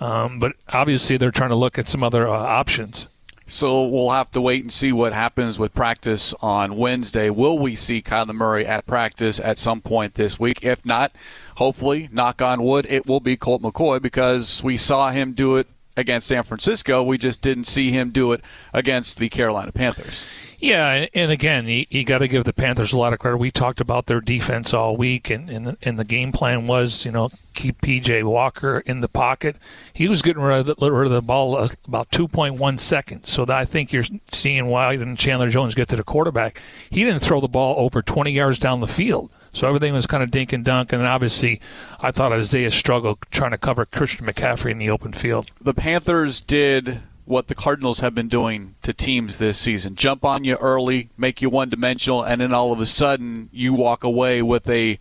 Um, 0.00 0.38
but 0.38 0.52
obviously, 0.68 1.16
they're 1.16 1.32
trying 1.32 1.50
to 1.50 1.56
look 1.56 1.78
at 1.78 1.88
some 1.88 2.02
other 2.02 2.28
uh, 2.28 2.32
options. 2.32 3.08
So 3.50 3.86
we'll 3.86 4.10
have 4.10 4.30
to 4.32 4.42
wait 4.42 4.60
and 4.60 4.70
see 4.70 4.92
what 4.92 5.14
happens 5.14 5.58
with 5.58 5.72
practice 5.72 6.34
on 6.42 6.76
Wednesday. 6.76 7.30
Will 7.30 7.58
we 7.58 7.74
see 7.74 8.02
Kyler 8.02 8.34
Murray 8.34 8.66
at 8.66 8.86
practice 8.86 9.40
at 9.40 9.56
some 9.56 9.80
point 9.80 10.14
this 10.14 10.38
week? 10.38 10.62
If 10.62 10.84
not, 10.84 11.12
hopefully, 11.56 12.10
knock 12.12 12.42
on 12.42 12.62
wood, 12.62 12.86
it 12.90 13.06
will 13.06 13.20
be 13.20 13.38
Colt 13.38 13.62
McCoy 13.62 14.02
because 14.02 14.62
we 14.62 14.76
saw 14.76 15.10
him 15.10 15.32
do 15.32 15.56
it 15.56 15.66
against 15.96 16.26
San 16.26 16.42
Francisco. 16.42 17.02
We 17.02 17.16
just 17.16 17.40
didn't 17.40 17.64
see 17.64 17.90
him 17.90 18.10
do 18.10 18.32
it 18.32 18.42
against 18.74 19.18
the 19.18 19.30
Carolina 19.30 19.72
Panthers. 19.72 20.26
Yeah, 20.60 21.06
and 21.14 21.30
again, 21.30 21.68
you, 21.68 21.86
you 21.88 22.04
got 22.04 22.18
to 22.18 22.26
give 22.26 22.42
the 22.42 22.52
Panthers 22.52 22.92
a 22.92 22.98
lot 22.98 23.12
of 23.12 23.20
credit. 23.20 23.36
We 23.36 23.52
talked 23.52 23.80
about 23.80 24.06
their 24.06 24.20
defense 24.20 24.74
all 24.74 24.96
week, 24.96 25.30
and, 25.30 25.48
and, 25.48 25.66
the, 25.68 25.78
and 25.82 25.98
the 25.98 26.04
game 26.04 26.32
plan 26.32 26.66
was, 26.66 27.04
you 27.04 27.12
know, 27.12 27.30
keep 27.54 27.80
PJ 27.80 28.24
Walker 28.24 28.80
in 28.80 29.00
the 29.00 29.08
pocket. 29.08 29.56
He 29.92 30.08
was 30.08 30.20
getting 30.20 30.42
rid 30.42 30.68
of 30.68 30.78
the, 30.78 30.90
rid 30.90 31.06
of 31.06 31.12
the 31.12 31.22
ball 31.22 31.56
about 31.86 32.10
2.1 32.10 32.78
seconds. 32.80 33.30
So 33.30 33.46
I 33.48 33.64
think 33.64 33.92
you're 33.92 34.04
seeing 34.32 34.66
why 34.66 34.96
didn't 34.96 35.16
Chandler 35.16 35.48
Jones 35.48 35.76
get 35.76 35.88
to 35.88 35.96
the 35.96 36.02
quarterback. 36.02 36.60
He 36.90 37.04
didn't 37.04 37.20
throw 37.20 37.40
the 37.40 37.48
ball 37.48 37.76
over 37.78 38.02
20 38.02 38.32
yards 38.32 38.58
down 38.58 38.80
the 38.80 38.88
field. 38.88 39.30
So 39.52 39.68
everything 39.68 39.92
was 39.92 40.06
kind 40.06 40.22
of 40.22 40.30
dink 40.30 40.52
and 40.52 40.64
dunk. 40.64 40.92
And 40.92 41.02
obviously, 41.04 41.60
I 42.00 42.10
thought 42.10 42.32
Isaiah 42.32 42.70
struggled 42.72 43.18
trying 43.30 43.52
to 43.52 43.58
cover 43.58 43.86
Christian 43.86 44.26
McCaffrey 44.26 44.72
in 44.72 44.78
the 44.78 44.90
open 44.90 45.12
field. 45.12 45.50
The 45.60 45.74
Panthers 45.74 46.40
did 46.40 47.00
what 47.28 47.48
the 47.48 47.54
Cardinals 47.54 48.00
have 48.00 48.14
been 48.14 48.28
doing 48.28 48.74
to 48.82 48.92
teams 48.92 49.38
this 49.38 49.58
season 49.58 49.94
jump 49.94 50.24
on 50.24 50.44
you 50.44 50.56
early, 50.56 51.10
make 51.18 51.42
you 51.42 51.50
one 51.50 51.68
dimensional, 51.68 52.22
and 52.22 52.40
then 52.40 52.54
all 52.54 52.72
of 52.72 52.80
a 52.80 52.86
sudden 52.86 53.48
you 53.52 53.74
walk 53.74 54.02
away 54.02 54.42
with 54.42 54.68
a 54.68 54.98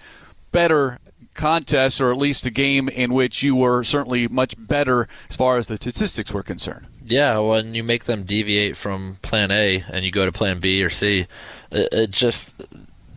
better 0.51 0.99
contest 1.33 2.01
or 2.01 2.11
at 2.11 2.17
least 2.17 2.45
a 2.45 2.49
game 2.49 2.89
in 2.89 3.13
which 3.13 3.43
you 3.43 3.55
were 3.55 3.83
certainly 3.83 4.27
much 4.27 4.55
better 4.57 5.07
as 5.29 5.35
far 5.35 5.57
as 5.57 5.67
the 5.67 5.77
statistics 5.77 6.33
were 6.33 6.43
concerned. 6.43 6.87
Yeah, 7.05 7.37
when 7.37 7.73
you 7.73 7.83
make 7.83 8.03
them 8.03 8.23
deviate 8.23 8.75
from 8.75 9.17
plan 9.21 9.49
A 9.51 9.83
and 9.89 10.03
you 10.03 10.11
go 10.11 10.25
to 10.25 10.31
plan 10.31 10.59
B 10.59 10.83
or 10.83 10.89
C, 10.89 11.27
it, 11.71 12.11
just 12.11 12.53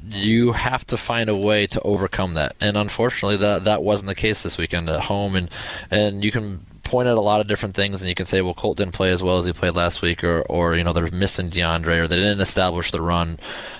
you 0.08 0.52
have 0.52 0.86
to 0.86 0.96
find 0.96 1.28
a 1.28 1.36
way 1.36 1.66
to 1.66 1.80
overcome 1.82 2.34
that. 2.34 2.54
And 2.60 2.76
unfortunately, 2.76 3.36
that 3.38 3.64
that 3.64 3.82
wasn't 3.82 4.08
the 4.08 4.14
case 4.14 4.44
this 4.44 4.56
weekend 4.56 4.88
at 4.88 5.02
home. 5.02 5.34
And 5.34 5.50
and 5.90 6.24
you 6.24 6.30
can 6.30 6.64
point 6.90 7.08
at 7.08 7.16
a 7.16 7.20
lot 7.20 7.40
of 7.40 7.46
different 7.46 7.76
things, 7.76 8.02
and 8.02 8.08
you 8.08 8.14
can 8.14 8.26
say, 8.26 8.42
well, 8.42 8.52
Colt 8.52 8.76
didn't 8.76 8.94
play 8.94 9.12
as 9.12 9.22
well 9.22 9.38
as 9.38 9.46
he 9.46 9.52
played 9.52 9.76
last 9.76 10.02
week, 10.02 10.24
or 10.24 10.42
or 10.42 10.74
you 10.74 10.82
know 10.82 10.92
they're 10.92 11.10
missing 11.10 11.48
DeAndre, 11.48 12.00
or 12.02 12.08
they 12.08 12.16
didn't 12.16 12.40
establish 12.40 12.90
the 12.90 13.00
run. 13.00 13.38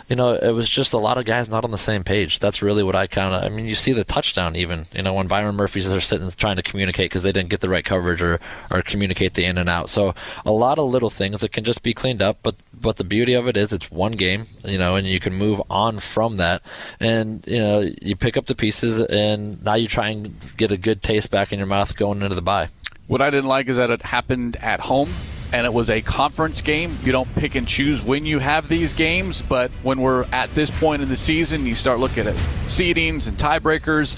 You 0.09 0.17
know, 0.17 0.35
it 0.35 0.53
was 0.53 0.69
just 0.69 0.93
a 0.93 0.99
lot 0.99 1.19
of 1.19 1.25
guys 1.25 1.49
not 1.49 1.65
on 1.65 1.71
the 1.71 1.79
same 1.79 2.03
page. 2.05 2.39
That's 2.39 2.63
really 2.63 2.83
what 2.83 2.97
I 2.97 3.07
kind 3.07 3.35
of. 3.35 3.45
I 3.45 3.49
mean, 3.49 3.67
you 3.67 3.75
see 3.75 3.93
the 3.93 4.05
touchdown 4.05 4.57
even. 4.57 4.87
You 4.93 5.03
know, 5.03 5.13
when 5.15 5.27
Byron 5.27 5.57
Murphy's 5.57 5.93
are 5.93 6.01
sitting 6.01 6.31
trying 6.31 6.57
to 6.57 6.63
communicate 6.63 7.11
because 7.11 7.23
they 7.23 7.33
didn't 7.33 7.51
get 7.51 7.61
the 7.61 7.69
right 7.69 7.85
coverage 7.85 8.23
or 8.23 8.41
or 8.71 8.83
communicate 8.83 9.35
the 9.35 9.45
in 9.45 9.59
and 9.59 9.69
out. 9.69 9.91
So 9.91 10.15
a 10.47 10.53
lot 10.53 10.79
of 10.79 10.89
little 10.89 11.11
things 11.11 11.41
that 11.41 11.53
can 11.53 11.65
just 11.65 11.83
be 11.83 11.95
cleaned 11.95 12.23
up. 12.23 12.39
But 12.43 12.55
but 12.73 12.97
the 12.97 13.05
beauty 13.05 13.35
of 13.35 13.49
it 13.49 13.57
is 13.57 13.73
it's 13.73 13.91
one 13.91 14.13
game. 14.13 14.47
You 14.65 14.79
know, 14.79 14.95
and 14.97 15.07
you 15.07 15.21
can 15.21 15.35
move 15.35 15.61
on 15.69 15.99
from 15.99 16.37
that, 16.37 16.63
and 17.01 17.45
you 17.47 17.59
know 17.59 17.81
you 18.01 18.15
pick 18.15 18.37
up 18.37 18.47
the 18.47 18.55
pieces, 18.55 19.01
and 19.01 19.63
now 19.65 19.75
you 19.75 19.89
try 19.89 20.11
and 20.11 20.35
get 20.57 20.73
a 20.73 20.77
good 20.77 21.03
taste 21.03 21.31
back 21.31 21.53
in 21.53 21.59
your 21.59 21.67
mouth 21.67 21.97
going 21.97 22.23
into 22.23 22.35
the 22.35 22.43
bye. 22.43 22.69
What 23.11 23.21
I 23.21 23.31
didn't 23.31 23.49
like 23.49 23.69
is 23.69 23.77
that 23.77 23.91
it 23.91 24.03
happened 24.03 24.55
at 24.61 24.79
home 24.79 25.13
and 25.53 25.67
it 25.67 25.73
was 25.73 25.91
a 25.91 26.01
conference 26.01 26.63
game. 26.63 26.97
You 27.03 27.11
don't 27.11 27.35
pick 27.35 27.57
and 27.57 27.67
choose 27.67 28.01
when 28.01 28.25
you 28.25 28.39
have 28.39 28.69
these 28.69 28.95
games, 28.95 29.43
but 29.43 29.73
when 29.83 30.01
we're 30.01 30.27
at 30.31 30.55
this 30.55 30.71
point 30.71 31.03
in 31.03 31.09
the 31.09 31.17
season, 31.17 31.67
you 31.67 31.75
start 31.75 31.99
looking 31.99 32.29
at 32.29 32.37
seedings 32.69 33.27
and 33.27 33.37
tiebreakers. 33.37 34.17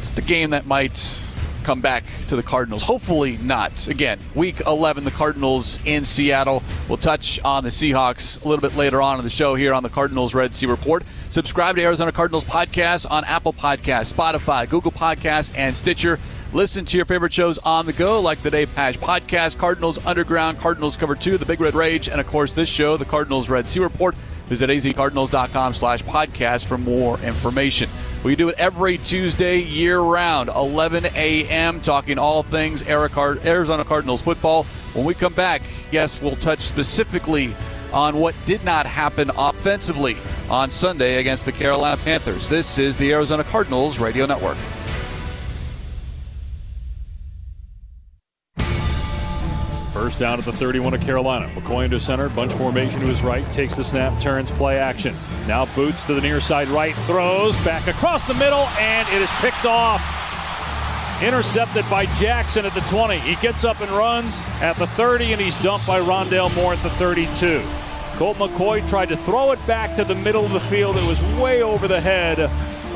It's 0.00 0.10
the 0.10 0.22
game 0.22 0.50
that 0.50 0.66
might 0.66 1.22
come 1.62 1.80
back 1.80 2.02
to 2.26 2.34
the 2.34 2.42
Cardinals. 2.42 2.82
Hopefully 2.82 3.38
not. 3.42 3.86
Again, 3.86 4.18
week 4.34 4.60
11, 4.66 5.04
the 5.04 5.12
Cardinals 5.12 5.78
in 5.84 6.04
Seattle. 6.04 6.64
We'll 6.88 6.98
touch 6.98 7.38
on 7.44 7.62
the 7.62 7.70
Seahawks 7.70 8.44
a 8.44 8.48
little 8.48 8.60
bit 8.60 8.76
later 8.76 9.00
on 9.00 9.18
in 9.18 9.24
the 9.24 9.30
show 9.30 9.54
here 9.54 9.72
on 9.72 9.84
the 9.84 9.88
Cardinals 9.88 10.34
Red 10.34 10.52
Sea 10.52 10.66
Report. 10.66 11.04
Subscribe 11.28 11.76
to 11.76 11.82
Arizona 11.82 12.10
Cardinals 12.10 12.42
podcast 12.42 13.08
on 13.08 13.22
Apple 13.24 13.52
Podcasts, 13.52 14.12
Spotify, 14.12 14.68
Google 14.68 14.90
Podcasts, 14.90 15.56
and 15.56 15.76
Stitcher. 15.76 16.18
Listen 16.52 16.84
to 16.84 16.96
your 16.96 17.06
favorite 17.06 17.32
shows 17.32 17.58
on 17.58 17.86
the 17.86 17.92
go, 17.92 18.20
like 18.20 18.42
the 18.42 18.50
Dave 18.50 18.74
Pasch 18.74 18.98
podcast, 18.98 19.56
Cardinals 19.56 20.04
Underground, 20.04 20.58
Cardinals 20.58 20.96
Cover 20.96 21.14
2, 21.14 21.38
The 21.38 21.46
Big 21.46 21.60
Red 21.60 21.74
Rage, 21.74 22.08
and 22.08 22.20
of 22.20 22.26
course 22.26 22.56
this 22.56 22.68
show, 22.68 22.96
the 22.96 23.04
Cardinals 23.04 23.48
Red 23.48 23.68
Sea 23.68 23.78
Report. 23.78 24.16
Visit 24.46 24.68
azcardinals.com 24.68 25.74
slash 25.74 26.02
podcast 26.02 26.64
for 26.64 26.76
more 26.76 27.20
information. 27.20 27.88
We 28.24 28.34
do 28.34 28.48
it 28.48 28.56
every 28.58 28.98
Tuesday 28.98 29.60
year 29.60 30.00
round, 30.00 30.48
11 30.48 31.06
a.m., 31.14 31.80
talking 31.80 32.18
all 32.18 32.42
things 32.42 32.82
Arizona 32.82 33.84
Cardinals 33.84 34.20
football. 34.20 34.64
When 34.92 35.04
we 35.04 35.14
come 35.14 35.34
back, 35.34 35.62
yes, 35.92 36.20
we'll 36.20 36.34
touch 36.34 36.58
specifically 36.62 37.54
on 37.92 38.16
what 38.16 38.34
did 38.44 38.64
not 38.64 38.86
happen 38.86 39.30
offensively 39.36 40.16
on 40.48 40.68
Sunday 40.68 41.20
against 41.20 41.44
the 41.44 41.52
Carolina 41.52 41.96
Panthers. 41.98 42.48
This 42.48 42.76
is 42.76 42.96
the 42.96 43.12
Arizona 43.12 43.44
Cardinals 43.44 44.00
Radio 44.00 44.26
Network. 44.26 44.56
First 50.10 50.18
down 50.18 50.40
at 50.40 50.44
the 50.44 50.52
31 50.52 50.94
of 50.94 51.00
Carolina. 51.02 51.48
McCoy 51.54 51.84
into 51.84 52.00
center, 52.00 52.28
bunch 52.28 52.52
formation 52.52 52.98
to 52.98 53.06
his 53.06 53.22
right, 53.22 53.48
takes 53.52 53.74
the 53.74 53.84
snap, 53.84 54.20
turns, 54.20 54.50
play 54.50 54.76
action. 54.76 55.14
Now 55.46 55.72
boots 55.76 56.02
to 56.02 56.14
the 56.14 56.20
near 56.20 56.40
side 56.40 56.66
right, 56.66 56.96
throws 57.02 57.56
back 57.64 57.86
across 57.86 58.24
the 58.24 58.34
middle, 58.34 58.66
and 58.76 59.08
it 59.14 59.22
is 59.22 59.30
picked 59.34 59.66
off. 59.66 60.02
Intercepted 61.22 61.88
by 61.88 62.06
Jackson 62.14 62.66
at 62.66 62.74
the 62.74 62.80
20. 62.80 63.20
He 63.20 63.36
gets 63.36 63.64
up 63.64 63.80
and 63.80 63.88
runs 63.92 64.40
at 64.60 64.76
the 64.78 64.88
30, 64.88 65.30
and 65.34 65.40
he's 65.40 65.54
dumped 65.54 65.86
by 65.86 66.00
Rondale 66.00 66.52
Moore 66.56 66.72
at 66.72 66.82
the 66.82 66.90
32. 66.90 67.62
Colt 68.14 68.36
McCoy 68.38 68.88
tried 68.88 69.10
to 69.10 69.16
throw 69.18 69.52
it 69.52 69.64
back 69.64 69.94
to 69.94 70.04
the 70.04 70.16
middle 70.16 70.44
of 70.44 70.50
the 70.50 70.60
field. 70.62 70.96
It 70.96 71.06
was 71.06 71.22
way 71.40 71.62
over 71.62 71.86
the 71.86 72.00
head 72.00 72.40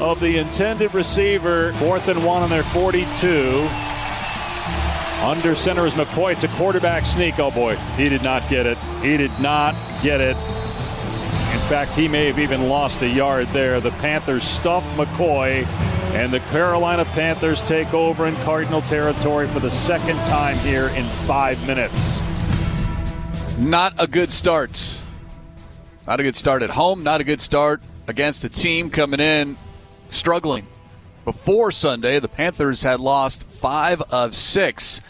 of 0.03 0.19
the 0.19 0.39
intended 0.39 0.93
receiver. 0.93 1.75
Fourth 1.75 2.09
and 2.09 2.27
one 2.27 2.43
on 2.43 2.51
their 2.51 2.65
42. 2.65 3.94
Under 5.25 5.55
center 5.55 5.87
is 5.87 5.95
McCoy. 5.95 6.33
It's 6.33 6.45
a 6.45 6.49
quarterback 6.49 7.07
sneak. 7.07 7.39
Oh 7.39 7.51
boy, 7.51 7.77
he 7.97 8.11
did 8.11 8.23
not 8.23 8.47
get 8.51 8.67
it. 8.67 8.77
He 9.01 9.17
did 9.17 9.31
not 9.41 9.75
get 10.03 10.21
it. 10.21 10.37
In 10.37 11.61
fact, 11.71 11.93
he 11.93 12.09
may 12.09 12.27
have 12.27 12.39
even 12.39 12.69
lost 12.69 13.01
a 13.01 13.09
yard 13.09 13.47
there. 13.49 13.81
The 13.81 13.91
Panthers 13.93 14.45
stuff 14.45 14.85
McCoy, 14.97 15.67
and 16.13 16.31
the 16.31 16.41
Carolina 16.41 17.07
Panthers 17.07 17.63
take 17.63 17.95
over 17.95 18.27
in 18.27 18.37
Cardinal 18.43 18.83
territory 18.83 19.49
for 19.49 19.61
the 19.61 19.71
second 19.71 20.17
time 20.27 20.59
here 20.59 20.89
in 20.89 21.07
five 21.27 21.59
minutes. 21.67 22.21
Not 23.59 23.95
a 23.99 24.07
good 24.07 24.31
start. 24.31 25.01
Not 26.07 26.21
a 26.21 26.23
good 26.23 26.37
start 26.37 26.63
at 26.63 26.69
home. 26.69 27.03
Not 27.03 27.23
a 27.23 27.25
good 27.25 27.41
start 27.41 27.81
against 28.07 28.45
a 28.45 28.51
team 28.51 28.91
coming 28.91 29.21
in 29.21 29.57
struggling. 30.11 30.67
Before 31.25 31.71
Sunday, 31.71 32.19
the 32.19 32.29
Panthers 32.29 32.83
had 32.83 33.01
lost 33.01 33.49
five 33.49 34.03
of 34.11 34.35
six 34.35 35.01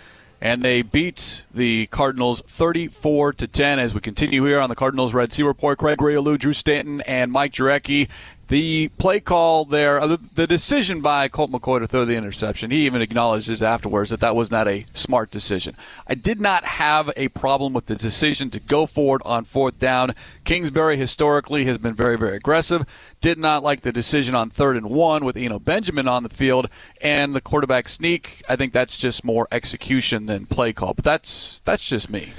and 0.40 0.62
they 0.62 0.82
beat 0.82 1.42
the 1.52 1.86
Cardinals 1.86 2.42
34 2.42 3.32
to 3.32 3.46
10 3.48 3.78
as 3.78 3.94
we 3.94 4.00
continue 4.00 4.44
here 4.44 4.60
on 4.60 4.68
the 4.68 4.76
Cardinals 4.76 5.14
Red 5.14 5.32
Sea 5.32 5.42
Report. 5.42 5.78
Craig 5.78 5.98
Grialou, 5.98 6.38
Drew 6.38 6.52
Stanton, 6.52 7.00
and 7.00 7.32
Mike 7.32 7.52
Jurecki 7.52 8.08
the 8.48 8.88
play 8.98 9.20
call 9.20 9.64
there, 9.64 10.00
uh, 10.00 10.16
the, 10.34 10.46
decision 10.46 11.00
by 11.00 11.28
Colt 11.28 11.50
McCoy 11.50 11.80
to 11.80 11.86
throw 11.86 12.04
the 12.04 12.16
interception, 12.16 12.70
he 12.70 12.84
even 12.84 13.00
acknowledges 13.00 13.62
afterwards 13.62 14.10
that 14.10 14.20
that 14.20 14.36
was 14.36 14.50
not 14.50 14.68
a 14.68 14.84
smart 14.92 15.30
decision. 15.30 15.76
I 16.06 16.14
did 16.14 16.40
not 16.40 16.64
have 16.64 17.10
a 17.16 17.28
problem 17.28 17.72
with 17.72 17.86
the 17.86 17.96
decision 17.96 18.50
to 18.50 18.60
go 18.60 18.86
forward 18.86 19.22
on 19.24 19.44
fourth 19.44 19.78
down. 19.78 20.14
Kingsbury 20.44 20.98
historically 20.98 21.64
has 21.64 21.78
been 21.78 21.94
very, 21.94 22.18
very 22.18 22.36
aggressive. 22.36 22.84
Did 23.20 23.38
not 23.38 23.62
like 23.62 23.80
the 23.80 23.92
decision 23.92 24.34
on 24.34 24.50
third 24.50 24.76
and 24.76 24.90
one 24.90 25.24
with 25.24 25.36
Eno 25.36 25.58
Benjamin 25.58 26.06
on 26.06 26.22
the 26.22 26.28
field 26.28 26.68
and 27.00 27.34
the 27.34 27.40
quarterback 27.40 27.88
sneak. 27.88 28.42
I 28.48 28.56
think 28.56 28.74
that's 28.74 28.98
just 28.98 29.24
more 29.24 29.48
execution 29.50 30.26
than 30.26 30.44
play 30.44 30.74
call, 30.74 30.92
but 30.92 31.04
that's 31.04 31.60
that's 31.60 31.86
just 31.86 32.10
me. 32.10 32.34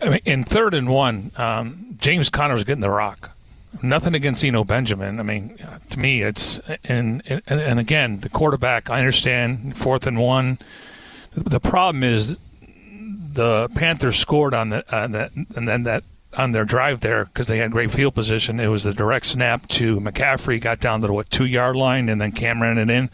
I 0.00 0.08
mean, 0.08 0.20
in 0.24 0.44
third 0.44 0.72
and 0.72 0.88
one, 0.88 1.32
um, 1.36 1.96
James 1.98 2.30
Conner 2.30 2.54
was 2.54 2.64
getting 2.64 2.80
the 2.80 2.88
rock 2.88 3.32
nothing 3.82 4.14
against 4.14 4.44
Eno 4.44 4.64
Benjamin. 4.64 5.20
I 5.20 5.22
mean, 5.22 5.58
to 5.90 5.98
me, 5.98 6.22
it's 6.22 6.60
and, 6.84 7.22
and 7.46 7.78
again, 7.78 8.20
the 8.20 8.28
quarterback. 8.28 8.90
I 8.90 8.98
understand 8.98 9.76
fourth 9.76 10.06
and 10.06 10.18
one. 10.18 10.58
The 11.34 11.60
problem 11.60 12.02
is 12.02 12.40
the 13.32 13.68
Panthers 13.74 14.18
scored 14.18 14.54
on 14.54 14.70
the 14.70 14.96
on 14.96 15.12
that 15.12 15.32
and 15.34 15.68
then 15.68 15.84
that 15.84 16.04
on 16.36 16.52
their 16.52 16.64
drive 16.64 17.00
there 17.00 17.24
because 17.24 17.48
they 17.48 17.58
had 17.58 17.70
great 17.70 17.90
field 17.90 18.14
position. 18.14 18.60
It 18.60 18.68
was 18.68 18.84
the 18.84 18.94
direct 18.94 19.26
snap 19.26 19.66
to 19.68 19.98
McCaffrey, 20.00 20.60
got 20.60 20.80
down 20.80 21.00
to 21.00 21.06
the 21.06 21.12
what 21.12 21.30
two 21.30 21.46
yard 21.46 21.76
line, 21.76 22.08
and 22.08 22.20
then 22.20 22.32
Cam 22.32 22.62
ran 22.62 22.78
it 22.78 22.90
in. 22.90 23.10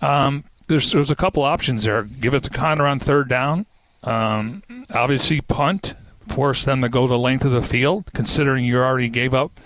Um, 0.00 0.44
there's 0.68 0.92
there's 0.92 1.10
a 1.10 1.16
couple 1.16 1.42
options 1.42 1.84
there. 1.84 2.02
Give 2.02 2.34
it 2.34 2.42
to 2.44 2.50
Conner 2.50 2.86
on 2.86 2.98
third 2.98 3.28
down. 3.28 3.66
Um, 4.02 4.62
obviously, 4.90 5.40
punt 5.40 5.94
force 6.28 6.64
them 6.64 6.82
to 6.82 6.88
go 6.88 7.06
the 7.06 7.18
length 7.18 7.44
of 7.44 7.52
the 7.52 7.62
field, 7.62 8.12
considering 8.12 8.64
you 8.64 8.78
already 8.78 9.08
gave 9.08 9.34
up, 9.34 9.58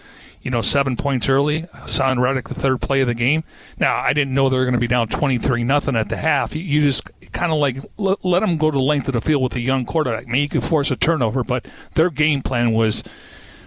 you 0.43 0.51
know, 0.51 0.61
seven 0.61 0.97
points 0.97 1.29
early. 1.29 1.63
Haason 1.75 2.19
Reddick, 2.19 2.49
the 2.49 2.55
third 2.55 2.81
play 2.81 3.01
of 3.01 3.07
the 3.07 3.15
game. 3.15 3.45
Now, 3.79 3.97
I 3.97 4.13
didn't 4.13 4.35
know 4.35 4.49
they 4.49 4.57
were 4.57 4.65
going 4.65 4.75
to 4.75 4.81
be 4.81 4.87
down 4.87 5.09
23 5.09 5.65
nothing 5.65 5.97
at 5.97 6.09
the 6.09 6.17
half. 6.17 6.55
You, 6.55 6.81
just 6.81 7.11
kind 7.33 7.53
of 7.53 7.59
like 7.59 7.79
let, 7.97 8.25
let, 8.25 8.41
them 8.41 8.57
go 8.57 8.71
to 8.71 8.77
the 8.77 8.83
length 8.83 9.09
of 9.09 9.15
the 9.15 9.21
field 9.21 9.43
with 9.43 9.55
a 9.55 9.61
young 9.61 9.85
quarterback. 9.85 10.27
Maybe 10.27 10.41
you 10.41 10.49
could 10.49 10.65
force 10.65 10.91
a 10.91 10.97
turnover, 10.97 11.45
but 11.45 11.67
their 11.95 12.11
game 12.11 12.43
plan 12.43 12.73
was 12.73 13.05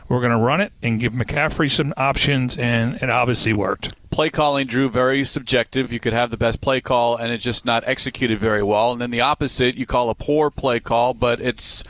we're 0.09 0.19
going 0.19 0.31
to 0.31 0.37
run 0.37 0.61
it 0.61 0.73
and 0.81 0.99
give 0.99 1.13
McCaffrey 1.13 1.71
some 1.71 1.93
options, 1.95 2.57
and 2.57 2.95
it 2.95 3.09
obviously 3.09 3.53
worked. 3.53 3.95
Play 4.09 4.29
calling, 4.29 4.67
Drew, 4.67 4.89
very 4.89 5.25
subjective. 5.25 5.91
You 5.91 5.99
could 5.99 6.13
have 6.13 6.29
the 6.29 6.37
best 6.37 6.61
play 6.61 6.81
call, 6.81 7.15
and 7.15 7.31
it's 7.31 7.43
just 7.43 7.65
not 7.65 7.83
executed 7.87 8.39
very 8.39 8.61
well. 8.61 8.91
And 8.91 9.01
then 9.01 9.11
the 9.11 9.21
opposite, 9.21 9.75
you 9.75 9.85
call 9.85 10.09
a 10.09 10.15
poor 10.15 10.51
play 10.51 10.79
call, 10.79 11.13
but 11.13 11.39
it's 11.39 11.83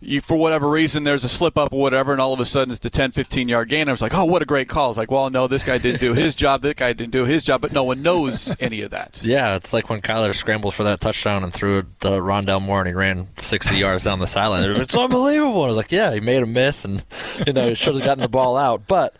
you 0.00 0.20
for 0.20 0.36
whatever 0.36 0.68
reason 0.68 1.02
there's 1.04 1.24
a 1.24 1.28
slip 1.28 1.58
up 1.58 1.72
or 1.72 1.80
whatever 1.80 2.12
and 2.12 2.20
all 2.20 2.32
of 2.32 2.38
a 2.38 2.44
sudden 2.44 2.70
it's 2.70 2.80
the 2.80 2.90
10 2.90 3.12
15 3.12 3.48
yard 3.48 3.68
gain. 3.68 3.88
I 3.88 3.90
was 3.90 4.02
like 4.02 4.14
oh 4.14 4.24
what 4.24 4.42
a 4.42 4.46
great 4.46 4.68
call. 4.68 4.90
It's 4.90 4.98
like 4.98 5.10
well 5.10 5.28
no 5.30 5.48
this 5.48 5.64
guy 5.64 5.78
didn't 5.78 6.00
do 6.00 6.14
his 6.14 6.34
job. 6.34 6.62
That 6.62 6.76
guy 6.76 6.92
didn't 6.92 7.12
do 7.12 7.24
his 7.24 7.44
job. 7.44 7.60
But 7.60 7.72
no 7.72 7.82
one 7.82 8.02
knows 8.02 8.56
any 8.60 8.82
of 8.82 8.90
that. 8.90 9.20
Yeah 9.28 9.56
it's 9.56 9.72
like 9.72 9.90
when 9.90 10.00
kyler 10.00 10.34
scrambled 10.34 10.74
for 10.74 10.84
that 10.84 11.00
touchdown 11.00 11.42
and 11.42 11.52
threw 11.52 11.78
it 11.78 12.00
to 12.00 12.08
rondale 12.08 12.62
moore 12.62 12.80
and 12.80 12.88
he 12.88 12.94
ran 12.94 13.28
60 13.36 13.76
yards 13.76 14.04
down 14.04 14.20
the 14.20 14.26
sideline. 14.26 14.68
It's 14.80 14.96
unbelievable. 14.96 15.64
I 15.64 15.66
was 15.66 15.76
like 15.76 15.92
yeah 15.92 16.14
he 16.14 16.20
made 16.20 16.42
a 16.42 16.46
miss 16.46 16.84
and 16.84 17.04
you 17.46 17.52
know 17.52 17.68
he 17.68 17.74
should 17.74 17.94
have 17.94 18.04
gotten 18.04 18.22
the 18.22 18.28
ball 18.28 18.56
out. 18.56 18.86
But 18.86 19.16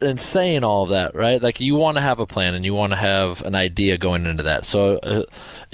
in 0.00 0.18
saying 0.18 0.64
all 0.64 0.82
of 0.84 0.90
that, 0.90 1.14
right? 1.14 1.42
Like 1.42 1.60
you 1.60 1.76
want 1.76 1.96
to 1.96 2.00
have 2.00 2.18
a 2.18 2.26
plan 2.26 2.54
and 2.54 2.64
you 2.64 2.74
want 2.74 2.92
to 2.92 2.96
have 2.96 3.42
an 3.42 3.54
idea 3.54 3.96
going 3.96 4.26
into 4.26 4.42
that. 4.42 4.64
So 4.64 4.98
uh, 4.98 5.22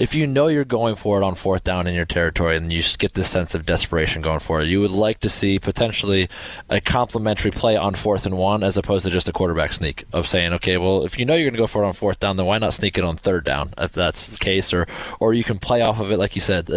if 0.01 0.15
you 0.15 0.25
know 0.25 0.47
you're 0.47 0.65
going 0.65 0.95
for 0.95 1.21
it 1.21 1.23
on 1.23 1.35
fourth 1.35 1.63
down 1.63 1.85
in 1.85 1.93
your 1.93 2.05
territory 2.05 2.57
and 2.57 2.73
you 2.73 2.81
get 2.97 3.13
this 3.13 3.29
sense 3.29 3.53
of 3.53 3.67
desperation 3.67 4.23
going 4.23 4.39
for 4.39 4.59
it, 4.59 4.67
you 4.67 4.81
would 4.81 4.89
like 4.89 5.19
to 5.19 5.29
see 5.29 5.59
potentially 5.59 6.27
a 6.71 6.81
complementary 6.81 7.51
play 7.51 7.77
on 7.77 7.93
fourth 7.93 8.25
and 8.25 8.35
one 8.35 8.63
as 8.63 8.77
opposed 8.77 9.05
to 9.05 9.11
just 9.11 9.29
a 9.29 9.31
quarterback 9.31 9.71
sneak 9.71 10.05
of 10.11 10.27
saying, 10.27 10.53
okay, 10.53 10.77
well, 10.77 11.05
if 11.05 11.19
you 11.19 11.25
know 11.25 11.35
you're 11.35 11.45
going 11.45 11.53
to 11.53 11.59
go 11.59 11.67
for 11.67 11.83
it 11.83 11.87
on 11.87 11.93
fourth 11.93 12.19
down, 12.19 12.35
then 12.35 12.47
why 12.47 12.57
not 12.57 12.73
sneak 12.73 12.97
it 12.97 13.03
on 13.03 13.15
third 13.15 13.43
down 13.43 13.75
if 13.77 13.91
that's 13.91 14.25
the 14.25 14.39
case, 14.39 14.73
or 14.73 14.87
or 15.19 15.35
you 15.35 15.43
can 15.43 15.59
play 15.59 15.81
off 15.81 15.99
of 15.99 16.09
it 16.09 16.17
like 16.17 16.33
you 16.35 16.41
said. 16.41 16.67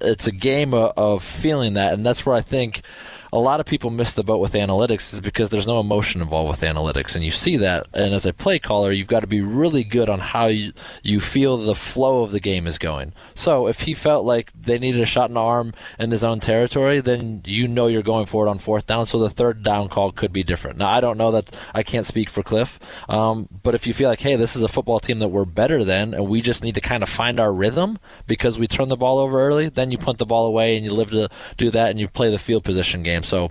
It's 0.00 0.26
a 0.26 0.32
game 0.32 0.74
of, 0.74 0.92
of 0.96 1.22
feeling 1.22 1.74
that, 1.74 1.92
and 1.92 2.04
that's 2.04 2.26
where 2.26 2.34
I 2.34 2.40
think 2.40 2.82
a 3.32 3.38
lot 3.38 3.60
of 3.60 3.66
people 3.66 3.88
miss 3.88 4.12
the 4.12 4.22
boat 4.22 4.38
with 4.38 4.52
analytics 4.52 5.14
is 5.14 5.20
because 5.20 5.48
there's 5.48 5.66
no 5.66 5.80
emotion 5.80 6.20
involved 6.20 6.50
with 6.50 6.60
analytics, 6.68 7.14
and 7.14 7.24
you 7.24 7.30
see 7.30 7.56
that. 7.56 7.86
And 7.94 8.12
as 8.12 8.26
a 8.26 8.32
play 8.34 8.58
caller, 8.58 8.92
you've 8.92 9.08
got 9.08 9.20
to 9.20 9.26
be 9.26 9.40
really 9.40 9.84
good 9.84 10.10
on 10.10 10.18
how 10.18 10.46
you, 10.46 10.74
you 11.02 11.18
feel 11.18 11.56
the 11.56 11.74
flow 11.74 12.22
of 12.22 12.30
the 12.30 12.40
game 12.40 12.66
is 12.66 12.76
going. 12.76 13.14
So 13.34 13.68
if 13.68 13.80
he 13.80 13.94
felt 13.94 14.26
like 14.26 14.52
they 14.52 14.78
needed 14.78 15.00
a 15.00 15.06
shot 15.06 15.30
in 15.30 15.34
the 15.34 15.40
arm 15.40 15.72
in 15.98 16.10
his 16.10 16.22
own 16.22 16.40
territory, 16.40 17.00
then 17.00 17.40
you 17.46 17.66
know 17.66 17.86
you're 17.86 18.02
going 18.02 18.26
for 18.26 18.46
it 18.46 18.50
on 18.50 18.58
fourth 18.58 18.86
down. 18.86 19.06
So 19.06 19.18
the 19.18 19.30
third 19.30 19.62
down 19.62 19.88
call 19.88 20.12
could 20.12 20.32
be 20.32 20.42
different. 20.42 20.76
Now 20.76 20.90
I 20.90 21.00
don't 21.00 21.16
know 21.16 21.30
that 21.30 21.58
I 21.74 21.82
can't 21.82 22.04
speak 22.04 22.28
for 22.28 22.42
Cliff, 22.42 22.78
um, 23.08 23.48
but 23.62 23.74
if 23.74 23.86
you 23.86 23.94
feel 23.94 24.10
like, 24.10 24.20
hey, 24.20 24.36
this 24.36 24.54
is 24.56 24.62
a 24.62 24.68
football 24.68 25.00
team 25.00 25.20
that 25.20 25.28
we're 25.28 25.46
better 25.46 25.84
than, 25.84 26.12
and 26.12 26.28
we 26.28 26.42
just 26.42 26.62
need 26.62 26.74
to 26.74 26.82
kind 26.82 27.02
of 27.02 27.08
find 27.08 27.40
our 27.40 27.52
rhythm 27.52 27.98
because 28.26 28.58
we 28.58 28.66
turn 28.66 28.90
the 28.90 28.96
ball 28.96 29.18
over 29.18 29.40
early, 29.40 29.70
then 29.70 29.90
you 29.90 29.96
punt 29.96 30.18
the 30.18 30.26
ball 30.26 30.44
away 30.44 30.76
and 30.76 30.84
you 30.84 30.92
live 30.92 31.10
to 31.10 31.30
do 31.56 31.70
that 31.70 31.90
and 31.90 31.98
you 31.98 32.08
play 32.08 32.30
the 32.30 32.38
field 32.38 32.62
position 32.62 33.02
game. 33.02 33.21
So 33.22 33.50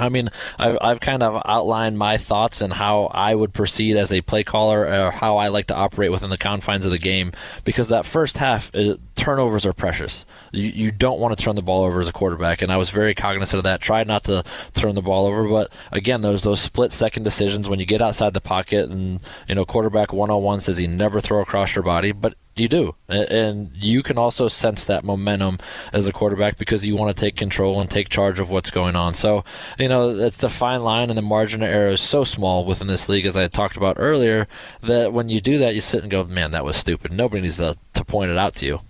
I 0.00 0.08
mean, 0.08 0.30
I've, 0.58 0.78
I've 0.80 1.00
kind 1.00 1.22
of 1.22 1.42
outlined 1.44 1.98
my 1.98 2.16
thoughts 2.16 2.60
and 2.60 2.72
how 2.72 3.10
I 3.12 3.34
would 3.34 3.52
proceed 3.52 3.96
as 3.96 4.10
a 4.10 4.22
play 4.22 4.44
caller, 4.44 4.86
or 4.86 5.10
how 5.10 5.36
I 5.36 5.48
like 5.48 5.66
to 5.66 5.74
operate 5.74 6.10
within 6.10 6.30
the 6.30 6.38
confines 6.38 6.86
of 6.86 6.90
the 6.90 6.98
game. 6.98 7.32
Because 7.64 7.88
that 7.88 8.06
first 8.06 8.38
half, 8.38 8.70
it, 8.74 8.98
turnovers 9.16 9.66
are 9.66 9.72
precious. 9.72 10.24
You, 10.52 10.68
you 10.68 10.90
don't 10.90 11.20
want 11.20 11.36
to 11.36 11.44
turn 11.44 11.56
the 11.56 11.62
ball 11.62 11.84
over 11.84 12.00
as 12.00 12.08
a 12.08 12.12
quarterback, 12.12 12.62
and 12.62 12.72
I 12.72 12.78
was 12.78 12.90
very 12.90 13.14
cognizant 13.14 13.58
of 13.58 13.64
that. 13.64 13.80
Tried 13.80 14.06
not 14.06 14.24
to 14.24 14.42
turn 14.74 14.94
the 14.94 15.02
ball 15.02 15.26
over, 15.26 15.46
but 15.48 15.70
again, 15.92 16.22
there's 16.22 16.44
those 16.44 16.60
split 16.60 16.92
second 16.92 17.24
decisions 17.24 17.68
when 17.68 17.78
you 17.78 17.86
get 17.86 18.02
outside 18.02 18.32
the 18.32 18.40
pocket, 18.40 18.88
and 18.88 19.20
you 19.48 19.54
know, 19.54 19.64
quarterback 19.64 20.12
101 20.12 20.62
says 20.62 20.78
he 20.78 20.86
never 20.86 21.20
throw 21.20 21.40
across 21.40 21.74
your 21.74 21.84
body, 21.84 22.12
but 22.12 22.34
you 22.60 22.68
do. 22.68 22.94
And 23.08 23.70
you 23.74 24.02
can 24.02 24.18
also 24.18 24.48
sense 24.48 24.84
that 24.84 25.04
momentum 25.04 25.58
as 25.92 26.06
a 26.06 26.12
quarterback 26.12 26.58
because 26.58 26.86
you 26.86 26.96
want 26.96 27.14
to 27.16 27.20
take 27.20 27.36
control 27.36 27.80
and 27.80 27.90
take 27.90 28.08
charge 28.08 28.38
of 28.38 28.50
what's 28.50 28.70
going 28.70 28.96
on. 28.96 29.14
So, 29.14 29.44
you 29.78 29.88
know, 29.88 30.16
it's 30.18 30.36
the 30.36 30.48
fine 30.48 30.82
line 30.82 31.10
and 31.10 31.18
the 31.18 31.22
margin 31.22 31.62
of 31.62 31.68
error 31.68 31.90
is 31.90 32.00
so 32.00 32.24
small 32.24 32.64
within 32.64 32.86
this 32.86 33.08
league, 33.08 33.26
as 33.26 33.36
I 33.36 33.48
talked 33.48 33.76
about 33.76 33.96
earlier, 33.98 34.46
that 34.82 35.12
when 35.12 35.28
you 35.28 35.40
do 35.40 35.58
that, 35.58 35.74
you 35.74 35.80
sit 35.80 36.02
and 36.02 36.10
go, 36.10 36.24
man, 36.24 36.50
that 36.52 36.64
was 36.64 36.76
stupid. 36.76 37.12
Nobody 37.12 37.42
needs 37.42 37.56
to, 37.56 37.76
to 37.94 38.04
point 38.04 38.30
it 38.30 38.38
out 38.38 38.54
to 38.56 38.66
you. 38.66 38.80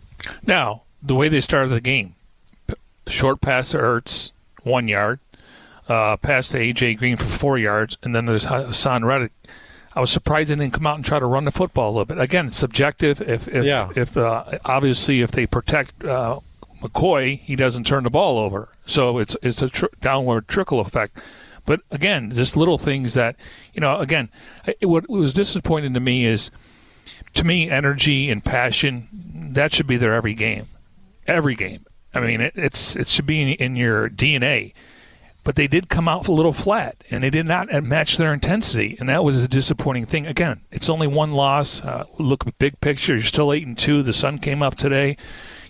Now, 0.46 0.83
the 1.02 1.14
way 1.14 1.28
they 1.28 1.40
started 1.40 1.70
the 1.70 1.80
game 1.80 2.14
short 3.06 3.40
pass 3.40 3.70
to 3.70 3.78
Ertz, 3.78 4.33
one 4.62 4.88
yard, 4.88 5.20
uh, 5.88 6.16
pass 6.16 6.48
to 6.50 6.59
A.J. 6.59 6.94
Green 6.94 7.16
for 7.16 7.24
four 7.24 7.59
yards, 7.59 7.98
and 8.02 8.14
then 8.14 8.26
there's 8.26 8.46
Haason 8.46 9.04
Reddick 9.04 9.33
I 9.94 10.00
was 10.00 10.11
surprised 10.11 10.50
they 10.50 10.57
didn't 10.57 10.72
come 10.72 10.87
out 10.87 10.96
and 10.96 11.05
try 11.05 11.18
to 11.18 11.26
run 11.26 11.44
the 11.44 11.50
football 11.50 11.88
a 11.88 11.92
little 11.92 12.05
bit. 12.05 12.20
Again, 12.20 12.48
it's 12.48 12.57
subjective. 12.57 13.20
If 13.20 13.48
if, 13.48 13.64
yeah. 13.64 13.90
if 13.96 14.16
uh, 14.16 14.59
obviously 14.64 15.20
if 15.20 15.33
they 15.33 15.46
protect 15.46 16.05
uh, 16.05 16.40
McCoy, 16.81 17.40
he 17.40 17.57
doesn't 17.57 17.85
turn 17.85 18.05
the 18.05 18.11
ball 18.11 18.38
over. 18.38 18.68
So 18.87 19.18
it's 19.18 19.37
it's 19.42 19.62
a 19.62 19.68
tr- 19.68 19.87
downward 20.00 20.48
trickle 20.48 20.81
effect. 20.81 21.18
But 21.66 21.81
again, 21.90 22.31
just 22.31 22.57
little 22.57 22.79
things 22.79 23.14
that 23.14 23.37
you 23.74 23.81
know. 23.81 23.98
Again, 23.98 24.31
it, 24.66 24.87
what 24.87 25.09
was 25.09 25.33
disappointing 25.35 25.94
to 25.94 26.00
me 26.00 26.24
is, 26.24 26.50
to 27.35 27.44
me, 27.44 27.68
energy 27.68 28.31
and 28.31 28.44
passion 28.44 29.09
that 29.53 29.72
should 29.74 29.87
be 29.87 29.96
there 29.96 30.14
every 30.14 30.35
game, 30.35 30.66
every 31.26 31.55
game. 31.55 31.85
I 32.14 32.20
mean, 32.20 32.40
it, 32.40 32.55
it's 32.57 32.96
it 32.96 33.09
should 33.09 33.26
be 33.26 33.42
in, 33.42 33.48
in 33.48 33.76
your 33.76 34.09
DNA 34.09 34.72
but 35.44 35.55
they 35.55 35.66
did 35.66 35.88
come 35.88 36.09
out 36.09 36.29
a 36.29 36.33
little 36.33 36.53
flat 36.53 37.03
and 37.11 37.24
they 37.24 37.31
did 37.31 37.46
not 37.46 37.68
match 37.83 38.16
their 38.16 38.33
intensity 38.33 38.96
and 39.00 39.09
that 39.09 39.24
was 39.24 39.42
a 39.42 39.48
disappointing 39.48 40.07
thing. 40.07 40.26
Again 40.26 40.61
it's 40.70 40.88
only 40.88 41.07
one 41.07 41.33
loss. 41.33 41.83
Uh, 41.83 42.05
look 42.18 42.44
big 42.59 42.81
picture 42.81 43.14
you're 43.14 43.24
still 43.24 43.53
8 43.53 43.66
and 43.66 43.79
2 43.79 44.03
the 44.03 44.12
sun 44.12 44.38
came 44.38 44.62
up 44.62 44.76
today. 44.76 45.16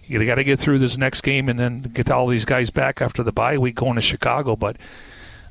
You 0.06 0.24
got 0.26 0.36
to 0.36 0.44
get 0.44 0.58
through 0.58 0.80
this 0.80 0.98
next 0.98 1.20
game 1.20 1.48
and 1.48 1.58
then 1.58 1.82
get 1.82 2.10
all 2.10 2.26
these 2.26 2.44
guys 2.44 2.70
back 2.70 3.00
after 3.00 3.22
the 3.22 3.32
bye 3.32 3.58
week 3.58 3.76
going 3.76 3.94
to 3.94 4.00
chicago 4.00 4.56
but 4.56 4.76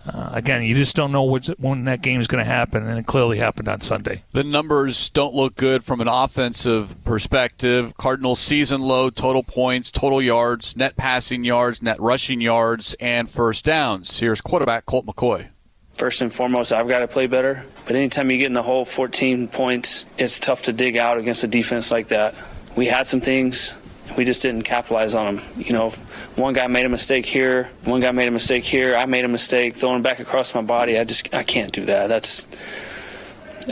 uh, 0.05 0.29
again, 0.33 0.63
you 0.63 0.75
just 0.75 0.95
don't 0.95 1.11
know 1.11 1.23
when 1.57 1.85
that 1.85 2.01
game 2.01 2.19
is 2.19 2.27
going 2.27 2.43
to 2.43 2.49
happen, 2.49 2.87
and 2.87 2.97
it 2.97 3.05
clearly 3.05 3.37
happened 3.37 3.67
on 3.67 3.81
Sunday. 3.81 4.23
The 4.31 4.43
numbers 4.43 5.09
don't 5.09 5.33
look 5.33 5.55
good 5.55 5.83
from 5.83 6.01
an 6.01 6.07
offensive 6.07 6.95
perspective. 7.03 7.93
Cardinals 7.97 8.39
season 8.39 8.81
low 8.81 9.09
total 9.09 9.43
points, 9.43 9.91
total 9.91 10.21
yards, 10.21 10.75
net 10.75 10.95
passing 10.95 11.43
yards, 11.43 11.81
net 11.81 11.99
rushing 11.99 12.41
yards, 12.41 12.95
and 12.99 13.29
first 13.29 13.65
downs. 13.65 14.19
Here's 14.19 14.41
quarterback 14.41 14.85
Colt 14.85 15.05
McCoy. 15.05 15.49
First 15.95 16.21
and 16.21 16.31
foremost, 16.31 16.71
I've 16.71 16.87
got 16.87 16.99
to 16.99 17.07
play 17.07 17.27
better. 17.27 17.65
But 17.85 17.97
anytime 17.97 18.31
you 18.31 18.37
get 18.37 18.45
in 18.45 18.53
the 18.53 18.63
hole 18.63 18.85
14 18.85 19.49
points, 19.49 20.05
it's 20.17 20.39
tough 20.39 20.63
to 20.63 20.73
dig 20.73 20.95
out 20.95 21.17
against 21.17 21.43
a 21.43 21.47
defense 21.47 21.91
like 21.91 22.07
that. 22.07 22.35
We 22.77 22.85
had 22.85 23.05
some 23.05 23.19
things 23.19 23.73
we 24.17 24.25
just 24.25 24.41
didn't 24.41 24.63
capitalize 24.63 25.15
on 25.15 25.35
them. 25.35 25.45
You 25.57 25.73
know, 25.73 25.89
one 26.35 26.53
guy 26.53 26.67
made 26.67 26.85
a 26.85 26.89
mistake 26.89 27.25
here, 27.25 27.69
one 27.83 28.01
guy 28.01 28.11
made 28.11 28.27
a 28.27 28.31
mistake 28.31 28.63
here. 28.63 28.95
I 28.95 29.05
made 29.05 29.25
a 29.25 29.29
mistake 29.29 29.75
throwing 29.75 30.01
back 30.01 30.19
across 30.19 30.53
my 30.55 30.61
body. 30.61 30.97
I 30.97 31.03
just 31.03 31.33
I 31.33 31.43
can't 31.43 31.71
do 31.71 31.85
that. 31.85 32.07
That's 32.07 32.47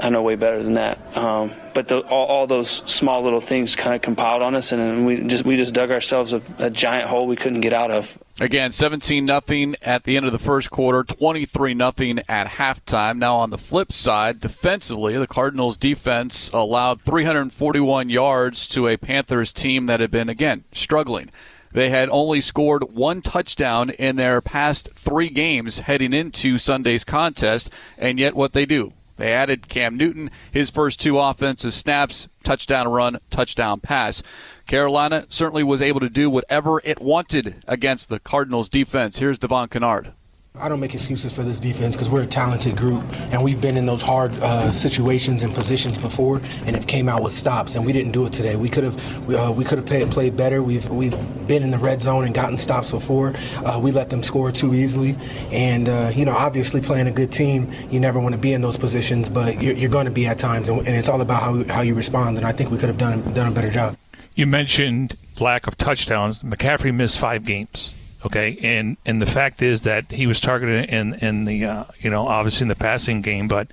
I 0.01 0.09
know 0.09 0.21
way 0.21 0.35
better 0.35 0.61
than 0.61 0.75
that. 0.75 0.99
Um, 1.17 1.51
but 1.73 1.87
the, 1.87 1.99
all, 2.01 2.25
all, 2.25 2.47
those 2.47 2.69
small 2.69 3.23
little 3.23 3.39
things 3.39 3.75
kind 3.75 3.95
of 3.95 4.01
compiled 4.01 4.41
on 4.41 4.55
us, 4.55 4.71
and 4.71 5.05
we 5.05 5.21
just 5.23 5.45
we 5.45 5.55
just 5.55 5.73
dug 5.73 5.91
ourselves 5.91 6.33
a, 6.33 6.41
a 6.57 6.69
giant 6.69 7.09
hole 7.09 7.27
we 7.27 7.35
couldn't 7.35 7.61
get 7.61 7.73
out 7.73 7.91
of. 7.91 8.17
Again, 8.39 8.71
17 8.71 9.25
nothing 9.25 9.75
at 9.81 10.03
the 10.03 10.15
end 10.15 10.27
of 10.27 10.31
the 10.31 10.37
first 10.37 10.69
quarter, 10.69 11.03
23 11.03 11.73
nothing 11.73 12.19
at 12.29 12.47
halftime. 12.47 13.17
Now 13.17 13.37
on 13.37 13.49
the 13.49 13.57
flip 13.57 13.91
side, 13.91 14.39
defensively, 14.39 15.17
the 15.17 15.25
Cardinals 15.25 15.75
defense 15.77 16.49
allowed 16.53 17.01
341 17.01 18.09
yards 18.09 18.69
to 18.69 18.87
a 18.87 18.97
Panthers 18.97 19.51
team 19.51 19.87
that 19.87 19.99
had 19.99 20.11
been 20.11 20.29
again 20.29 20.65
struggling. 20.71 21.31
They 21.71 21.89
had 21.89 22.09
only 22.09 22.41
scored 22.41 22.93
one 22.93 23.21
touchdown 23.21 23.89
in 23.89 24.15
their 24.15 24.39
past 24.41 24.89
3 24.93 25.29
games 25.29 25.79
heading 25.79 26.13
into 26.13 26.57
Sunday's 26.57 27.03
contest, 27.03 27.69
and 27.97 28.19
yet 28.19 28.35
what 28.35 28.53
they 28.53 28.65
do, 28.65 28.93
they 29.17 29.33
added 29.33 29.67
Cam 29.67 29.97
Newton, 29.97 30.31
his 30.51 30.69
first 30.69 30.99
two 30.99 31.19
offensive 31.19 31.73
snaps, 31.73 32.29
touchdown 32.43 32.87
run, 32.87 33.19
touchdown 33.29 33.79
pass. 33.79 34.23
Carolina 34.67 35.25
certainly 35.29 35.63
was 35.63 35.81
able 35.81 35.99
to 35.99 36.09
do 36.09 36.29
whatever 36.29 36.81
it 36.83 37.01
wanted 37.01 37.63
against 37.67 38.09
the 38.09 38.19
Cardinals 38.19 38.69
defense. 38.69 39.19
Here's 39.19 39.39
Devon 39.39 39.67
Kennard. 39.67 40.13
I 40.59 40.69
don't 40.69 40.79
make 40.79 40.93
excuses 40.93 41.33
for 41.33 41.43
this 41.43 41.59
defense 41.59 41.95
because 41.95 42.09
we're 42.09 42.23
a 42.23 42.27
talented 42.27 42.75
group 42.75 43.03
and 43.31 43.43
we've 43.43 43.61
been 43.61 43.77
in 43.77 43.85
those 43.85 44.01
hard 44.01 44.33
uh, 44.39 44.71
situations 44.71 45.43
and 45.43 45.53
positions 45.53 45.97
before 45.97 46.37
and 46.65 46.75
have 46.75 46.87
came 46.87 47.07
out 47.07 47.23
with 47.23 47.33
stops 47.33 47.75
and 47.75 47.85
we 47.85 47.93
didn't 47.93 48.11
do 48.11 48.25
it 48.25 48.33
today. 48.33 48.55
We 48.55 48.69
could 48.69 48.83
have 48.83 49.29
uh, 49.29 49.51
we 49.51 49.63
could 49.63 49.77
have 49.77 49.87
played, 49.87 50.09
played 50.11 50.35
better. 50.35 50.63
We've 50.63 50.87
we've 50.89 51.15
been 51.47 51.63
in 51.63 51.71
the 51.71 51.77
red 51.77 52.01
zone 52.01 52.25
and 52.25 52.33
gotten 52.33 52.57
stops 52.57 52.91
before. 52.91 53.33
Uh, 53.57 53.79
we 53.81 53.91
let 53.91 54.09
them 54.09 54.23
score 54.23 54.51
too 54.51 54.73
easily 54.73 55.15
and 55.51 55.89
uh, 55.89 56.11
you 56.13 56.25
know 56.25 56.35
obviously 56.35 56.81
playing 56.81 57.07
a 57.07 57.11
good 57.11 57.31
team 57.31 57.71
you 57.91 57.99
never 57.99 58.19
want 58.19 58.33
to 58.33 58.39
be 58.39 58.53
in 58.53 58.61
those 58.61 58.77
positions 58.77 59.29
but 59.29 59.61
you're, 59.61 59.75
you're 59.75 59.89
going 59.89 60.05
to 60.05 60.11
be 60.11 60.25
at 60.25 60.37
times 60.37 60.69
and, 60.69 60.79
and 60.79 60.95
it's 60.95 61.07
all 61.07 61.21
about 61.21 61.41
how 61.41 61.63
how 61.73 61.81
you 61.81 61.93
respond 61.93 62.37
and 62.37 62.45
I 62.45 62.51
think 62.51 62.71
we 62.71 62.77
could 62.77 62.89
have 62.89 62.97
done 62.97 63.21
done 63.33 63.47
a 63.47 63.51
better 63.51 63.69
job. 63.69 63.97
You 64.35 64.47
mentioned 64.47 65.17
lack 65.39 65.67
of 65.67 65.77
touchdowns. 65.77 66.43
McCaffrey 66.43 66.93
missed 66.93 67.19
five 67.19 67.45
games. 67.45 67.93
Okay, 68.25 68.57
and 68.63 68.97
and 69.05 69.21
the 69.21 69.27
fact 69.27 69.61
is 69.61 69.81
that 69.81 70.11
he 70.11 70.25
was 70.25 70.41
targeted 70.41 70.89
in 70.89 71.13
in 71.15 71.45
the 71.45 71.65
uh, 71.65 71.83
you 71.99 72.09
know 72.09 72.27
obviously 72.27 72.65
in 72.65 72.69
the 72.69 72.75
passing 72.75 73.21
game, 73.21 73.47
but 73.47 73.67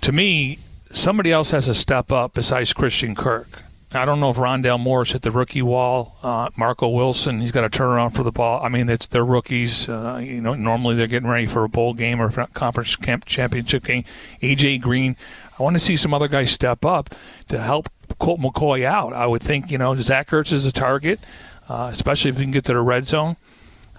to 0.00 0.12
me, 0.12 0.58
somebody 0.90 1.30
else 1.30 1.50
has 1.50 1.66
to 1.66 1.74
step 1.74 2.10
up 2.10 2.34
besides 2.34 2.72
Christian 2.72 3.14
Kirk. 3.14 3.62
I 3.92 4.04
don't 4.04 4.18
know 4.18 4.30
if 4.30 4.36
Rondale 4.36 4.80
Moore's 4.80 5.12
hit 5.12 5.22
the 5.22 5.30
rookie 5.30 5.62
wall. 5.62 6.16
Uh, 6.22 6.48
Marco 6.56 6.88
Wilson, 6.88 7.40
he's 7.40 7.52
got 7.52 7.60
to 7.60 7.68
turn 7.68 7.86
around 7.86 8.10
for 8.10 8.24
the 8.24 8.32
ball. 8.32 8.62
I 8.62 8.68
mean, 8.68 8.88
it's 8.88 9.06
they're 9.06 9.24
rookies. 9.24 9.88
Uh, 9.88 10.20
you 10.22 10.40
know, 10.40 10.54
normally 10.54 10.96
they're 10.96 11.06
getting 11.06 11.28
ready 11.28 11.46
for 11.46 11.64
a 11.64 11.68
bowl 11.68 11.94
game 11.94 12.20
or 12.20 12.30
conference 12.48 12.96
camp 12.96 13.24
championship 13.24 13.84
game. 13.84 14.04
AJ 14.42 14.80
Green, 14.80 15.16
I 15.58 15.62
want 15.62 15.74
to 15.74 15.80
see 15.80 15.96
some 15.96 16.12
other 16.12 16.28
guys 16.28 16.50
step 16.50 16.84
up 16.84 17.14
to 17.48 17.58
help 17.60 17.88
Colt 18.18 18.40
McCoy 18.40 18.84
out. 18.84 19.12
I 19.12 19.26
would 19.26 19.42
think 19.42 19.70
you 19.70 19.78
know 19.78 19.94
Zach 20.00 20.30
Ertz 20.30 20.52
is 20.52 20.66
a 20.66 20.72
target 20.72 21.20
uh, 21.68 21.88
especially 21.90 22.30
if 22.30 22.38
you 22.38 22.44
can 22.44 22.50
get 22.50 22.64
to 22.64 22.72
the 22.72 22.80
red 22.80 23.06
zone. 23.06 23.36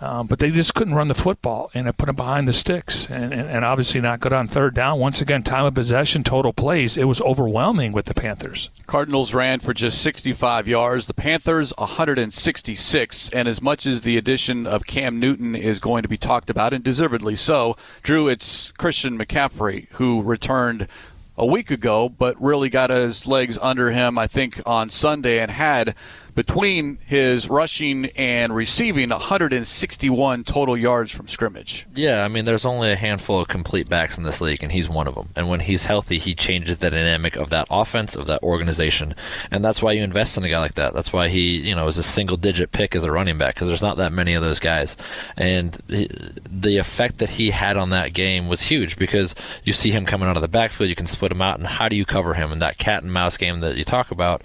Uh, 0.02 0.24
but 0.24 0.40
they 0.40 0.52
just 0.52 0.76
couldn't 0.76 0.94
run 0.94 1.08
the 1.08 1.16
football, 1.16 1.72
and 1.74 1.88
it 1.88 1.96
put 1.96 2.08
them 2.08 2.18
behind 2.18 2.50
the 2.50 2.54
sticks, 2.54 3.06
and, 3.08 3.34
and, 3.34 3.50
and, 3.50 3.64
obviously 3.64 4.02
not 4.02 4.20
good 4.20 4.34
on 4.34 4.46
third 4.46 4.76
down. 4.76 5.00
Once 5.00 5.22
again, 5.22 5.42
time 5.42 5.64
of 5.64 5.74
possession, 5.74 6.22
total 6.22 6.52
plays, 6.52 6.98
it 6.98 7.06
was 7.06 7.22
overwhelming 7.22 7.94
with 7.94 8.06
the 8.06 8.14
Panthers. 8.14 8.70
Cardinals 8.88 9.34
ran 9.34 9.62
for 9.62 9.74
just 9.74 10.02
65 10.02 10.68
yards, 10.68 11.08
the 11.08 11.14
Panthers 11.14 11.72
166, 11.78 13.30
and 13.30 13.48
as 13.48 13.62
much 13.62 13.86
as 13.86 14.02
the 14.02 14.18
addition 14.18 14.68
of 14.68 14.86
Cam 14.86 15.18
Newton 15.18 15.56
is 15.56 15.80
going 15.80 16.04
to 16.04 16.10
be 16.10 16.18
talked 16.18 16.50
about, 16.50 16.74
and 16.74 16.84
deservedly 16.84 17.38
so, 17.38 17.78
Drew, 18.04 18.28
it's 18.28 18.72
Christian 18.72 19.18
McCaffrey 19.18 19.88
who 19.92 20.22
returned 20.22 20.90
a 21.38 21.46
week 21.46 21.72
ago, 21.72 22.10
but 22.10 22.42
really 22.42 22.70
got 22.70 22.90
his 22.90 23.26
legs 23.28 23.58
under 23.62 23.92
him, 23.92 24.18
I 24.18 24.28
think, 24.28 24.62
on 24.66 24.90
Sunday 24.90 25.40
and 25.40 25.52
had 25.52 25.96
between 26.36 26.98
his 27.06 27.50
rushing 27.50 28.08
and 28.18 28.54
receiving 28.54 29.10
161 29.10 30.44
total 30.44 30.78
yards 30.78 31.12
from 31.12 31.28
scrimmage. 31.28 31.88
Yeah, 31.96 32.26
I 32.26 32.28
mean, 32.28 32.44
there's 32.44 32.66
only 32.66 32.92
a 32.92 32.98
handful 32.98 33.40
of 33.40 33.48
complete 33.48 33.88
backs 33.88 34.18
in 34.18 34.26
this 34.26 34.42
league, 34.42 34.62
and 34.62 34.72
he's 34.72 34.90
one 34.90 35.08
of 35.08 35.16
them. 35.16 35.30
And 35.36 35.48
when 35.48 35.62
he's 35.62 35.86
healthy, 35.86 36.20
he 36.20 36.36
changes 36.36 36.78
the 36.78 36.90
dynamic 36.90 37.38
of 37.38 37.50
that 37.52 37.68
offense, 37.72 38.16
of 38.16 38.28
that 38.28 38.44
organization. 38.44 39.16
And 39.50 39.64
that's 39.64 39.82
why 39.82 39.94
you 39.94 40.04
invest 40.04 40.38
in 40.38 40.44
a 40.44 40.50
guy 40.50 40.60
like 40.60 40.76
that. 40.76 40.94
That's 40.94 41.14
why 41.14 41.30
he, 41.30 41.58
you 41.58 41.74
know, 41.74 41.88
is 41.88 41.98
a 41.98 42.04
single 42.04 42.38
digit 42.38 42.74
pick 42.74 42.96
as 42.96 43.06
a 43.06 43.12
running 43.12 43.38
back, 43.38 43.56
because 43.56 43.70
there's 43.70 43.82
not 43.82 43.98
that 43.98 44.12
many 44.12 44.34
of 44.34 44.44
those 44.44 44.60
guys. 44.60 44.98
And 45.38 45.72
the 45.88 46.78
effect 46.78 47.20
that 47.20 47.30
he 47.30 47.52
had 47.52 47.78
on 47.78 47.92
that 47.92 48.14
game 48.14 48.50
was 48.50 48.64
huge 48.64 48.98
because 48.98 49.36
you 49.64 49.72
see 49.72 49.92
him 49.92 50.06
coming 50.06 50.28
out 50.28 50.36
of 50.36 50.42
the 50.42 50.50
backfield, 50.50 50.90
you 50.90 50.96
can 50.96 51.08
split 51.08 51.32
him 51.32 51.42
out, 51.42 51.60
and 51.60 51.68
how 51.68 51.88
do 51.88 51.96
you 51.96 52.04
cover 52.04 52.34
him 52.34 52.52
in 52.52 52.60
that 52.60 52.78
cat 52.78 53.04
and 53.04 53.14
mouse 53.14 53.38
game 53.38 53.62
that 53.62 53.78
you 53.78 53.86
talk 53.86 54.12
about? 54.12 54.42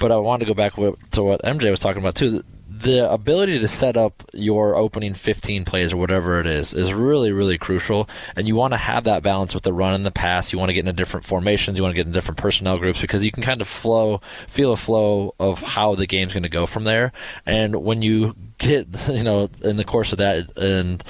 But 0.00 0.10
I 0.10 0.16
wanted 0.16 0.46
to 0.46 0.50
go 0.52 0.54
back 0.54 0.74
to 1.12 1.27
what 1.28 1.42
MJ 1.42 1.70
was 1.70 1.80
talking 1.80 2.02
about 2.02 2.14
too. 2.14 2.42
The 2.68 3.10
ability 3.10 3.58
to 3.58 3.66
set 3.66 3.96
up 3.96 4.22
your 4.32 4.76
opening 4.76 5.12
15 5.12 5.64
plays 5.64 5.92
or 5.92 5.96
whatever 5.96 6.38
it 6.38 6.46
is 6.46 6.72
is 6.74 6.94
really, 6.94 7.32
really 7.32 7.58
crucial. 7.58 8.08
And 8.36 8.46
you 8.46 8.54
want 8.54 8.72
to 8.72 8.76
have 8.76 9.02
that 9.04 9.24
balance 9.24 9.52
with 9.52 9.64
the 9.64 9.72
run 9.72 9.94
and 9.94 10.06
the 10.06 10.12
pass. 10.12 10.52
You 10.52 10.60
want 10.60 10.68
to 10.68 10.74
get 10.74 10.80
into 10.80 10.92
different 10.92 11.26
formations. 11.26 11.76
You 11.76 11.82
want 11.82 11.92
to 11.92 11.96
get 11.96 12.06
in 12.06 12.12
different 12.12 12.38
personnel 12.38 12.78
groups 12.78 13.00
because 13.00 13.24
you 13.24 13.32
can 13.32 13.42
kind 13.42 13.60
of 13.60 13.66
flow, 13.66 14.20
feel 14.46 14.72
a 14.72 14.76
flow 14.76 15.34
of 15.40 15.60
how 15.60 15.96
the 15.96 16.06
game's 16.06 16.34
going 16.34 16.44
to 16.44 16.48
go 16.48 16.66
from 16.66 16.84
there. 16.84 17.12
And 17.44 17.82
when 17.82 18.00
you 18.00 18.36
get, 18.58 18.86
you 19.08 19.24
know, 19.24 19.50
in 19.62 19.76
the 19.76 19.84
course 19.84 20.12
of 20.12 20.18
that, 20.18 20.56
and 20.56 21.02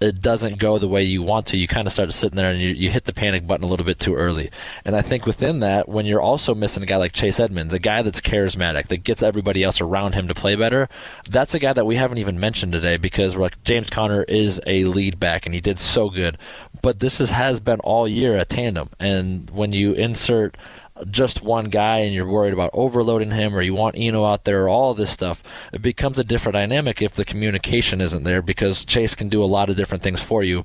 it 0.00 0.20
doesn't 0.20 0.58
go 0.58 0.78
the 0.78 0.88
way 0.88 1.02
you 1.02 1.22
want 1.22 1.46
to, 1.46 1.56
you 1.56 1.66
kind 1.66 1.86
of 1.86 1.92
start 1.92 2.12
sitting 2.12 2.36
there 2.36 2.50
and 2.50 2.60
you, 2.60 2.68
you 2.70 2.90
hit 2.90 3.04
the 3.04 3.12
panic 3.12 3.46
button 3.46 3.64
a 3.64 3.68
little 3.68 3.86
bit 3.86 3.98
too 3.98 4.14
early. 4.14 4.50
And 4.84 4.96
I 4.96 5.02
think 5.02 5.24
within 5.24 5.60
that, 5.60 5.88
when 5.88 6.04
you're 6.04 6.20
also 6.20 6.54
missing 6.54 6.82
a 6.82 6.86
guy 6.86 6.96
like 6.96 7.12
Chase 7.12 7.38
Edmonds, 7.38 7.72
a 7.72 7.78
guy 7.78 8.02
that's 8.02 8.20
charismatic, 8.20 8.88
that 8.88 8.98
gets 8.98 9.22
everybody 9.22 9.62
else 9.62 9.80
around 9.80 10.14
him 10.14 10.28
to 10.28 10.34
play 10.34 10.56
better, 10.56 10.88
that's 11.30 11.54
a 11.54 11.58
guy 11.58 11.72
that 11.72 11.86
we 11.86 11.96
haven't 11.96 12.18
even 12.18 12.40
mentioned 12.40 12.72
today 12.72 12.96
because 12.96 13.34
we're 13.34 13.42
like 13.42 13.62
James 13.62 13.88
Conner 13.88 14.24
is 14.24 14.60
a 14.66 14.84
lead 14.84 15.20
back 15.20 15.46
and 15.46 15.54
he 15.54 15.60
did 15.60 15.78
so 15.78 16.10
good. 16.10 16.38
But 16.82 17.00
this 17.00 17.20
is, 17.20 17.30
has 17.30 17.60
been 17.60 17.80
all 17.80 18.08
year 18.08 18.36
a 18.36 18.44
tandem. 18.44 18.90
And 18.98 19.48
when 19.50 19.72
you 19.72 19.92
insert 19.92 20.56
just 21.10 21.42
one 21.42 21.66
guy 21.66 21.98
and 21.98 22.14
you're 22.14 22.28
worried 22.28 22.52
about 22.52 22.70
overloading 22.72 23.32
him 23.32 23.54
or 23.54 23.62
you 23.62 23.74
want 23.74 23.96
Eno 23.98 24.24
out 24.24 24.44
there 24.44 24.64
or 24.64 24.68
all 24.68 24.94
this 24.94 25.10
stuff, 25.10 25.42
it 25.72 25.82
becomes 25.82 26.18
a 26.18 26.24
different 26.24 26.54
dynamic 26.54 27.02
if 27.02 27.14
the 27.14 27.24
communication 27.24 28.00
isn't 28.00 28.24
there 28.24 28.42
because 28.42 28.84
Chase 28.84 29.14
can 29.14 29.28
do 29.28 29.42
a 29.42 29.46
lot 29.46 29.70
of 29.70 29.76
different 29.76 30.02
things 30.02 30.22
for 30.22 30.42
you 30.42 30.64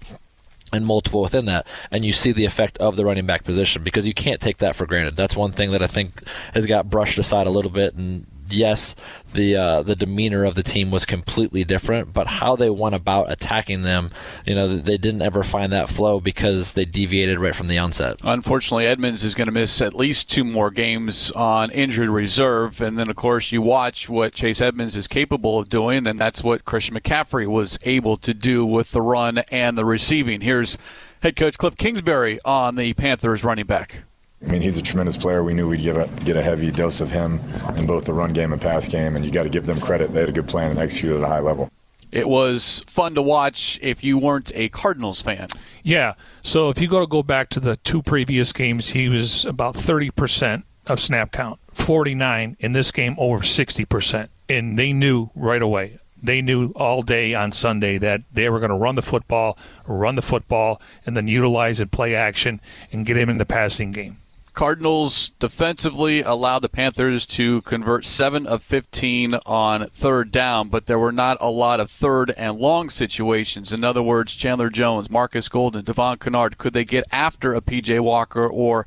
and 0.71 0.85
multiple 0.85 1.21
within 1.21 1.45
that, 1.45 1.65
and 1.91 2.05
you 2.05 2.13
see 2.13 2.31
the 2.31 2.45
effect 2.45 2.77
of 2.77 2.95
the 2.95 3.05
running 3.05 3.25
back 3.25 3.43
position 3.43 3.83
because 3.83 4.05
you 4.05 4.13
can't 4.13 4.39
take 4.39 4.57
that 4.57 4.75
for 4.75 4.85
granted. 4.85 5.15
That's 5.15 5.35
one 5.35 5.51
thing 5.51 5.71
that 5.71 5.81
I 5.81 5.87
think 5.87 6.23
has 6.53 6.67
got 6.67 6.89
brushed 6.89 7.17
aside 7.17 7.47
a 7.47 7.51
little 7.51 7.71
bit, 7.71 7.95
and 7.95 8.27
yes, 8.51 8.95
the 9.33 9.55
uh, 9.55 9.83
the 9.83 9.95
demeanor 9.95 10.45
of 10.45 10.55
the 10.55 10.63
team 10.63 10.91
was 10.91 11.05
completely 11.05 11.63
different, 11.63 12.13
but 12.13 12.27
how 12.27 12.55
they 12.55 12.69
went 12.69 12.95
about 12.95 13.31
attacking 13.31 13.81
them, 13.83 14.11
you 14.45 14.55
know, 14.55 14.77
they 14.77 14.97
didn't 14.97 15.21
ever 15.21 15.43
find 15.43 15.71
that 15.71 15.89
flow 15.89 16.19
because 16.19 16.73
they 16.73 16.85
deviated 16.85 17.39
right 17.39 17.55
from 17.55 17.67
the 17.67 17.77
onset. 17.77 18.17
Unfortunately, 18.23 18.85
Edmonds 18.85 19.23
is 19.23 19.35
going 19.35 19.47
to 19.47 19.51
miss 19.51 19.81
at 19.81 19.93
least 19.93 20.29
two 20.29 20.43
more 20.43 20.71
games 20.71 21.31
on 21.31 21.71
injured 21.71 22.09
reserve, 22.09 22.81
and 22.81 22.97
then 22.97 23.09
of 23.09 23.15
course 23.15 23.51
you 23.51 23.61
watch 23.61 24.09
what 24.09 24.33
Chase 24.33 24.61
Edmonds 24.61 24.95
is 24.95 25.07
capable 25.07 25.59
of 25.59 25.69
doing, 25.69 26.07
and 26.07 26.19
that's 26.19 26.43
what 26.43 26.65
Christian 26.65 26.95
McCaffrey 26.95 27.47
was 27.47 27.77
able 27.83 28.17
to 28.17 28.33
do 28.33 28.65
with 28.65 28.91
the 28.91 29.01
run 29.01 29.39
and 29.51 29.77
the 29.77 29.85
receiving. 29.85 30.41
Here's 30.41 30.77
head 31.21 31.35
coach 31.35 31.57
Cliff 31.57 31.75
Kingsbury 31.77 32.39
on 32.45 32.75
the 32.75 32.93
Panthers 32.93 33.43
running 33.43 33.65
back. 33.65 34.03
I 34.41 34.51
mean, 34.51 34.61
he's 34.61 34.77
a 34.77 34.81
tremendous 34.81 35.17
player. 35.17 35.43
We 35.43 35.53
knew 35.53 35.67
we'd 35.67 35.81
give 35.81 35.97
a, 35.97 36.07
get 36.23 36.37
a 36.37 36.41
heavy 36.41 36.71
dose 36.71 37.01
of 37.01 37.11
him 37.11 37.39
in 37.75 37.85
both 37.85 38.05
the 38.05 38.13
run 38.13 38.31
game 38.31 38.53
and 38.53 38.61
pass 38.61 38.87
game, 38.87 39.15
and 39.15 39.25
you 39.25 39.31
got 39.31 39.43
to 39.43 39.49
give 39.49 39.65
them 39.65 39.81
credit. 39.81 40.13
They 40.13 40.21
had 40.21 40.29
a 40.29 40.33
good 40.33 40.47
plan 40.47 40.71
and 40.71 40.79
executed 40.79 41.17
at 41.17 41.23
a 41.23 41.27
high 41.27 41.41
level. 41.41 41.69
It 42.11 42.27
was 42.27 42.83
fun 42.87 43.13
to 43.15 43.21
watch 43.21 43.77
if 43.81 44.03
you 44.03 44.17
weren't 44.17 44.51
a 44.55 44.69
Cardinals 44.69 45.21
fan. 45.21 45.49
Yeah. 45.83 46.13
So 46.41 46.69
if 46.69 46.79
you 46.79 46.87
go 46.87 46.99
to 46.99 47.07
go 47.07 47.21
back 47.21 47.49
to 47.49 47.59
the 47.59 47.75
two 47.77 48.01
previous 48.01 48.51
games, 48.51 48.91
he 48.91 49.09
was 49.09 49.45
about 49.45 49.75
30% 49.75 50.63
of 50.87 50.99
snap 50.99 51.31
count, 51.31 51.59
49 51.73 52.57
in 52.59 52.73
this 52.73 52.91
game 52.91 53.15
over 53.19 53.43
60%. 53.43 54.29
And 54.47 54.79
they 54.79 54.91
knew 54.91 55.29
right 55.35 55.61
away. 55.61 55.99
They 56.21 56.41
knew 56.41 56.71
all 56.71 57.03
day 57.03 57.33
on 57.33 57.51
Sunday 57.51 57.97
that 57.99 58.21
they 58.33 58.49
were 58.49 58.59
going 58.59 58.71
to 58.71 58.75
run 58.75 58.95
the 58.95 59.01
football, 59.01 59.57
run 59.85 60.15
the 60.15 60.21
football, 60.21 60.81
and 61.05 61.15
then 61.15 61.27
utilize 61.27 61.79
it, 61.79 61.91
play 61.91 62.15
action, 62.15 62.59
and 62.91 63.05
get 63.05 63.17
him 63.17 63.29
in 63.29 63.37
the 63.37 63.45
passing 63.45 63.91
game. 63.91 64.17
Cardinals 64.53 65.31
defensively 65.39 66.21
allowed 66.21 66.59
the 66.59 66.69
Panthers 66.69 67.25
to 67.27 67.61
convert 67.61 68.05
7 68.05 68.45
of 68.45 68.63
15 68.63 69.35
on 69.45 69.87
third 69.87 70.31
down, 70.31 70.69
but 70.69 70.85
there 70.85 70.99
were 70.99 71.11
not 71.11 71.37
a 71.39 71.49
lot 71.49 71.79
of 71.79 71.89
third 71.89 72.31
and 72.31 72.57
long 72.57 72.89
situations. 72.89 73.71
In 73.71 73.83
other 73.83 74.01
words, 74.01 74.35
Chandler 74.35 74.69
Jones, 74.69 75.09
Marcus 75.09 75.47
Golden, 75.47 75.85
Devon 75.85 76.17
Kennard, 76.17 76.57
could 76.57 76.73
they 76.73 76.85
get 76.85 77.05
after 77.11 77.53
a 77.53 77.61
PJ 77.61 77.99
Walker 77.99 78.47
or 78.47 78.85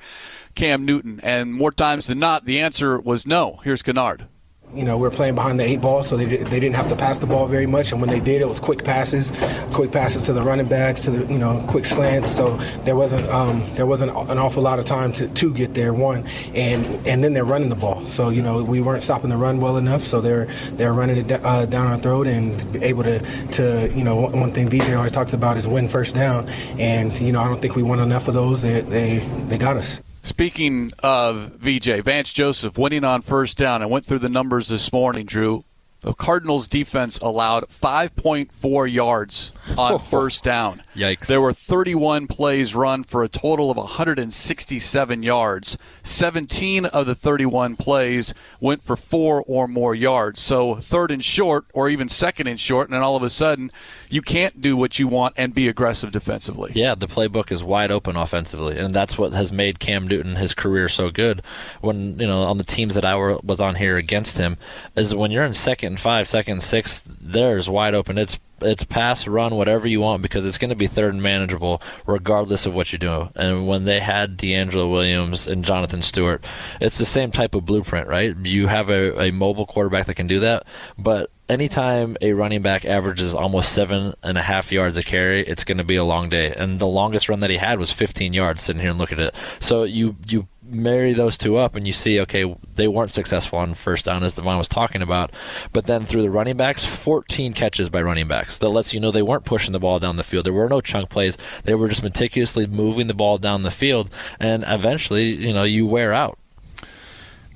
Cam 0.54 0.84
Newton? 0.84 1.20
And 1.22 1.54
more 1.54 1.72
times 1.72 2.06
than 2.06 2.18
not, 2.18 2.44
the 2.44 2.60
answer 2.60 2.98
was 2.98 3.26
no. 3.26 3.60
Here's 3.64 3.82
Kennard 3.82 4.26
you 4.74 4.84
know, 4.84 4.96
we 4.96 5.02
were 5.02 5.10
playing 5.10 5.34
behind 5.34 5.60
the 5.60 5.64
eight 5.64 5.80
ball, 5.80 6.02
so 6.02 6.16
they, 6.16 6.24
they 6.24 6.60
didn't 6.60 6.76
have 6.76 6.88
to 6.88 6.96
pass 6.96 7.18
the 7.18 7.26
ball 7.26 7.46
very 7.46 7.66
much. 7.66 7.92
And 7.92 8.00
when 8.00 8.08
they 8.10 8.20
did, 8.20 8.40
it 8.40 8.48
was 8.48 8.58
quick 8.58 8.84
passes, 8.84 9.32
quick 9.72 9.92
passes 9.92 10.24
to 10.24 10.32
the 10.32 10.42
running 10.42 10.66
backs, 10.66 11.02
to 11.02 11.10
the 11.10 11.32
you 11.32 11.38
know, 11.38 11.64
quick 11.68 11.84
slants. 11.84 12.30
So 12.30 12.56
there 12.84 12.96
wasn't 12.96 13.28
um, 13.28 13.62
there 13.74 13.86
wasn't 13.86 14.12
an 14.12 14.38
awful 14.38 14.62
lot 14.62 14.78
of 14.78 14.84
time 14.84 15.12
to, 15.12 15.28
to 15.28 15.52
get 15.52 15.74
there. 15.74 15.92
One, 15.92 16.26
and 16.54 16.84
and 17.06 17.22
then 17.22 17.32
they're 17.32 17.44
running 17.44 17.68
the 17.68 17.76
ball. 17.76 18.06
So 18.06 18.30
you 18.30 18.42
know, 18.42 18.62
we 18.62 18.80
weren't 18.80 19.02
stopping 19.02 19.30
the 19.30 19.36
run 19.36 19.60
well 19.60 19.76
enough. 19.76 20.02
So 20.02 20.20
they're 20.20 20.46
they're 20.72 20.94
running 20.94 21.18
it 21.18 21.32
uh, 21.44 21.66
down 21.66 21.86
our 21.86 21.98
throat 21.98 22.26
and 22.26 22.76
able 22.82 23.02
to 23.02 23.20
to 23.52 23.92
you 23.94 24.04
know, 24.04 24.16
one 24.16 24.52
thing 24.52 24.68
VJ 24.68 24.90
always 24.94 25.12
talks 25.12 25.32
about 25.32 25.56
is 25.56 25.68
win 25.68 25.88
first 25.88 26.14
down. 26.14 26.48
And 26.78 27.18
you 27.18 27.32
know, 27.32 27.40
I 27.40 27.48
don't 27.48 27.60
think 27.60 27.76
we 27.76 27.82
won 27.82 27.98
enough 27.98 28.28
of 28.28 28.34
those. 28.34 28.62
They 28.62 28.80
they, 28.80 29.18
they 29.48 29.58
got 29.58 29.76
us. 29.76 30.00
Speaking 30.24 30.92
of 31.02 31.54
VJ, 31.58 32.04
Vance 32.04 32.32
Joseph 32.32 32.78
winning 32.78 33.02
on 33.02 33.22
first 33.22 33.58
down. 33.58 33.82
I 33.82 33.86
went 33.86 34.06
through 34.06 34.20
the 34.20 34.28
numbers 34.28 34.68
this 34.68 34.92
morning, 34.92 35.26
Drew. 35.26 35.64
The 36.02 36.14
Cardinals 36.14 36.66
defense 36.66 37.18
allowed 37.20 37.68
5.4 37.68 38.92
yards 38.92 39.52
on 39.78 39.98
first 40.10 40.42
down. 40.42 40.82
Yikes. 40.96 41.26
There 41.26 41.40
were 41.40 41.52
31 41.52 42.26
plays 42.26 42.74
run 42.74 43.04
for 43.04 43.22
a 43.22 43.28
total 43.28 43.70
of 43.70 43.76
167 43.76 45.22
yards. 45.22 45.78
17 46.02 46.86
of 46.86 47.06
the 47.06 47.14
31 47.14 47.76
plays 47.76 48.34
went 48.58 48.82
for 48.82 48.96
four 48.96 49.44
or 49.46 49.68
more 49.68 49.94
yards. 49.94 50.40
So 50.40 50.74
third 50.74 51.12
and 51.12 51.24
short, 51.24 51.66
or 51.72 51.88
even 51.88 52.08
second 52.08 52.48
and 52.48 52.58
short, 52.58 52.88
and 52.88 52.94
then 52.94 53.02
all 53.02 53.14
of 53.14 53.22
a 53.22 53.30
sudden 53.30 53.70
you 54.08 54.22
can't 54.22 54.60
do 54.60 54.76
what 54.76 54.98
you 54.98 55.06
want 55.06 55.34
and 55.36 55.54
be 55.54 55.68
aggressive 55.68 56.10
defensively. 56.10 56.72
Yeah, 56.74 56.96
the 56.96 57.06
playbook 57.06 57.52
is 57.52 57.62
wide 57.62 57.92
open 57.92 58.16
offensively, 58.16 58.76
and 58.76 58.92
that's 58.92 59.16
what 59.16 59.32
has 59.32 59.52
made 59.52 59.78
Cam 59.78 60.08
Newton 60.08 60.34
his 60.34 60.52
career 60.52 60.88
so 60.88 61.10
good. 61.10 61.42
When 61.80 62.18
you 62.18 62.26
know 62.26 62.42
on 62.42 62.58
the 62.58 62.64
teams 62.64 62.96
that 62.96 63.04
I 63.04 63.14
was 63.14 63.60
on 63.60 63.76
here 63.76 63.96
against 63.96 64.36
him, 64.36 64.58
is 64.96 65.14
when 65.14 65.30
you're 65.30 65.44
in 65.44 65.54
second 65.54 65.91
and 65.92 66.00
five, 66.00 66.26
second 66.26 66.62
six, 66.62 67.02
there's 67.06 67.68
wide 67.68 67.94
open. 67.94 68.16
It's 68.16 68.38
it's 68.60 68.84
pass, 68.84 69.26
run, 69.26 69.56
whatever 69.56 69.88
you 69.88 70.00
want 70.00 70.22
because 70.22 70.46
it's 70.46 70.58
going 70.58 70.70
to 70.70 70.76
be 70.76 70.86
third 70.86 71.12
and 71.12 71.22
manageable 71.22 71.82
regardless 72.06 72.64
of 72.64 72.72
what 72.72 72.92
you 72.92 72.98
do. 72.98 73.28
And 73.34 73.66
when 73.66 73.84
they 73.84 74.00
had 74.00 74.38
DeAngelo 74.38 74.90
Williams 74.90 75.48
and 75.48 75.64
Jonathan 75.64 76.00
Stewart, 76.00 76.44
it's 76.80 76.96
the 76.96 77.04
same 77.04 77.32
type 77.32 77.54
of 77.54 77.66
blueprint, 77.66 78.08
right? 78.08 78.36
You 78.36 78.68
have 78.68 78.88
a, 78.88 79.20
a 79.20 79.32
mobile 79.32 79.66
quarterback 79.66 80.06
that 80.06 80.14
can 80.14 80.28
do 80.28 80.40
that, 80.40 80.64
but 80.96 81.30
anytime 81.48 82.16
a 82.20 82.32
running 82.32 82.62
back 82.62 82.84
averages 82.84 83.34
almost 83.34 83.72
seven 83.72 84.14
and 84.22 84.38
a 84.38 84.42
half 84.42 84.72
yards 84.72 84.96
a 84.96 85.02
carry, 85.02 85.42
it's 85.42 85.64
going 85.64 85.78
to 85.78 85.84
be 85.84 85.96
a 85.96 86.04
long 86.04 86.28
day. 86.28 86.54
And 86.54 86.78
the 86.78 86.86
longest 86.86 87.28
run 87.28 87.40
that 87.40 87.50
he 87.50 87.56
had 87.56 87.78
was 87.78 87.92
15 87.92 88.32
yards. 88.32 88.62
Sitting 88.62 88.80
here 88.80 88.90
and 88.90 88.98
look 88.98 89.12
at 89.12 89.18
it, 89.18 89.34
so 89.58 89.84
you 89.84 90.16
you 90.28 90.46
marry 90.72 91.12
those 91.12 91.38
two 91.38 91.56
up 91.56 91.76
and 91.76 91.86
you 91.86 91.92
see, 91.92 92.20
okay, 92.20 92.56
they 92.74 92.88
weren't 92.88 93.10
successful 93.10 93.58
on 93.58 93.74
first 93.74 94.06
down 94.06 94.24
as 94.24 94.34
Devon 94.34 94.58
was 94.58 94.68
talking 94.68 95.02
about, 95.02 95.30
but 95.72 95.86
then 95.86 96.04
through 96.04 96.22
the 96.22 96.30
running 96.30 96.56
backs, 96.56 96.84
14 96.84 97.52
catches 97.52 97.88
by 97.88 98.02
running 98.02 98.28
backs. 98.28 98.58
That 98.58 98.70
lets 98.70 98.92
you 98.94 99.00
know 99.00 99.10
they 99.10 99.22
weren't 99.22 99.44
pushing 99.44 99.72
the 99.72 99.80
ball 99.80 99.98
down 99.98 100.16
the 100.16 100.24
field. 100.24 100.46
There 100.46 100.52
were 100.52 100.68
no 100.68 100.80
chunk 100.80 101.10
plays. 101.10 101.36
They 101.64 101.74
were 101.74 101.88
just 101.88 102.02
meticulously 102.02 102.66
moving 102.66 103.06
the 103.06 103.14
ball 103.14 103.38
down 103.38 103.62
the 103.62 103.70
field, 103.70 104.10
and 104.40 104.64
eventually, 104.66 105.30
you 105.34 105.52
know, 105.52 105.64
you 105.64 105.86
wear 105.86 106.12
out. 106.12 106.38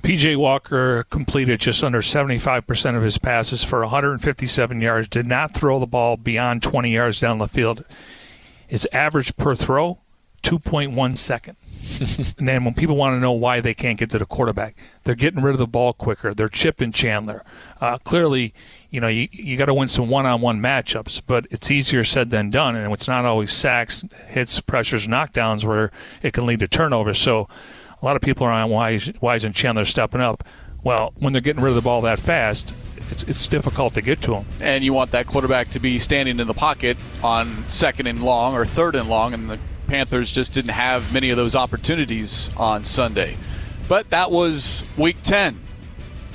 PJ 0.03 0.37
Walker 0.37 1.03
completed 1.09 1.59
just 1.59 1.83
under 1.83 1.99
75% 1.99 2.95
of 2.95 3.03
his 3.03 3.17
passes 3.17 3.63
for 3.63 3.81
157 3.81 4.79
yards, 4.79 5.07
did 5.07 5.25
not 5.25 5.53
throw 5.53 5.79
the 5.79 5.87
ball 5.87 6.15
beyond 6.15 6.63
20 6.63 6.93
yards 6.93 7.19
down 7.19 7.39
the 7.39 7.47
field. 7.47 7.83
His 8.67 8.87
average 8.93 9.35
per 9.35 9.55
throw, 9.55 9.99
2.1 10.43 11.17
second. 11.17 11.57
And 12.37 12.47
then 12.47 12.63
when 12.63 12.73
people 12.73 12.95
want 12.95 13.15
to 13.15 13.19
know 13.19 13.31
why 13.31 13.61
they 13.61 13.73
can't 13.73 13.97
get 13.97 14.09
to 14.11 14.19
the 14.19 14.25
quarterback, 14.25 14.75
they're 15.03 15.15
getting 15.15 15.41
rid 15.41 15.51
of 15.51 15.57
the 15.57 15.67
ball 15.67 15.93
quicker. 15.93 16.33
They're 16.33 16.49
chipping 16.49 16.91
Chandler. 16.91 17.43
Uh, 17.81 17.97
clearly, 17.99 18.53
you 18.89 19.01
know, 19.01 19.07
you, 19.07 19.27
you 19.31 19.57
got 19.57 19.65
to 19.65 19.73
win 19.73 19.87
some 19.87 20.09
one-on-one 20.09 20.59
matchups, 20.59 21.21
but 21.25 21.47
it's 21.49 21.71
easier 21.71 22.03
said 22.03 22.29
than 22.29 22.49
done, 22.49 22.75
and 22.75 22.91
it's 22.93 23.07
not 23.07 23.25
always 23.25 23.53
sacks, 23.53 24.05
hits, 24.27 24.59
pressures, 24.59 25.07
knockdowns 25.07 25.63
where 25.63 25.91
it 26.21 26.33
can 26.33 26.45
lead 26.45 26.59
to 26.59 26.67
turnovers. 26.67 27.19
So 27.19 27.47
a 28.01 28.05
lot 28.05 28.15
of 28.15 28.21
people 28.21 28.45
are 28.45 28.51
on 28.51 28.69
why, 28.69 28.99
why 29.19 29.35
isn't 29.35 29.53
Chandler 29.53 29.85
stepping 29.85 30.21
up? 30.21 30.43
Well, 30.83 31.13
when 31.17 31.33
they're 31.33 31.41
getting 31.41 31.63
rid 31.63 31.71
of 31.71 31.75
the 31.75 31.81
ball 31.81 32.01
that 32.01 32.19
fast, 32.19 32.73
it's, 33.09 33.23
it's 33.23 33.47
difficult 33.47 33.93
to 33.95 34.01
get 34.01 34.21
to 34.21 34.35
him. 34.35 34.45
And 34.61 34.83
you 34.83 34.93
want 34.93 35.11
that 35.11 35.27
quarterback 35.27 35.69
to 35.71 35.79
be 35.79 35.97
standing 35.99 36.39
in 36.39 36.47
the 36.47 36.53
pocket 36.53 36.97
on 37.23 37.65
second 37.69 38.07
and 38.07 38.21
long 38.21 38.53
or 38.53 38.65
third 38.65 38.95
and 38.95 39.09
long, 39.09 39.33
and 39.33 39.49
the 39.49 39.59
Panthers 39.87 40.31
just 40.31 40.53
didn't 40.53 40.71
have 40.71 41.13
many 41.13 41.29
of 41.29 41.37
those 41.37 41.55
opportunities 41.55 42.49
on 42.57 42.83
Sunday. 42.83 43.37
But 43.87 44.09
that 44.09 44.31
was 44.31 44.83
week 44.97 45.21
10. 45.23 45.59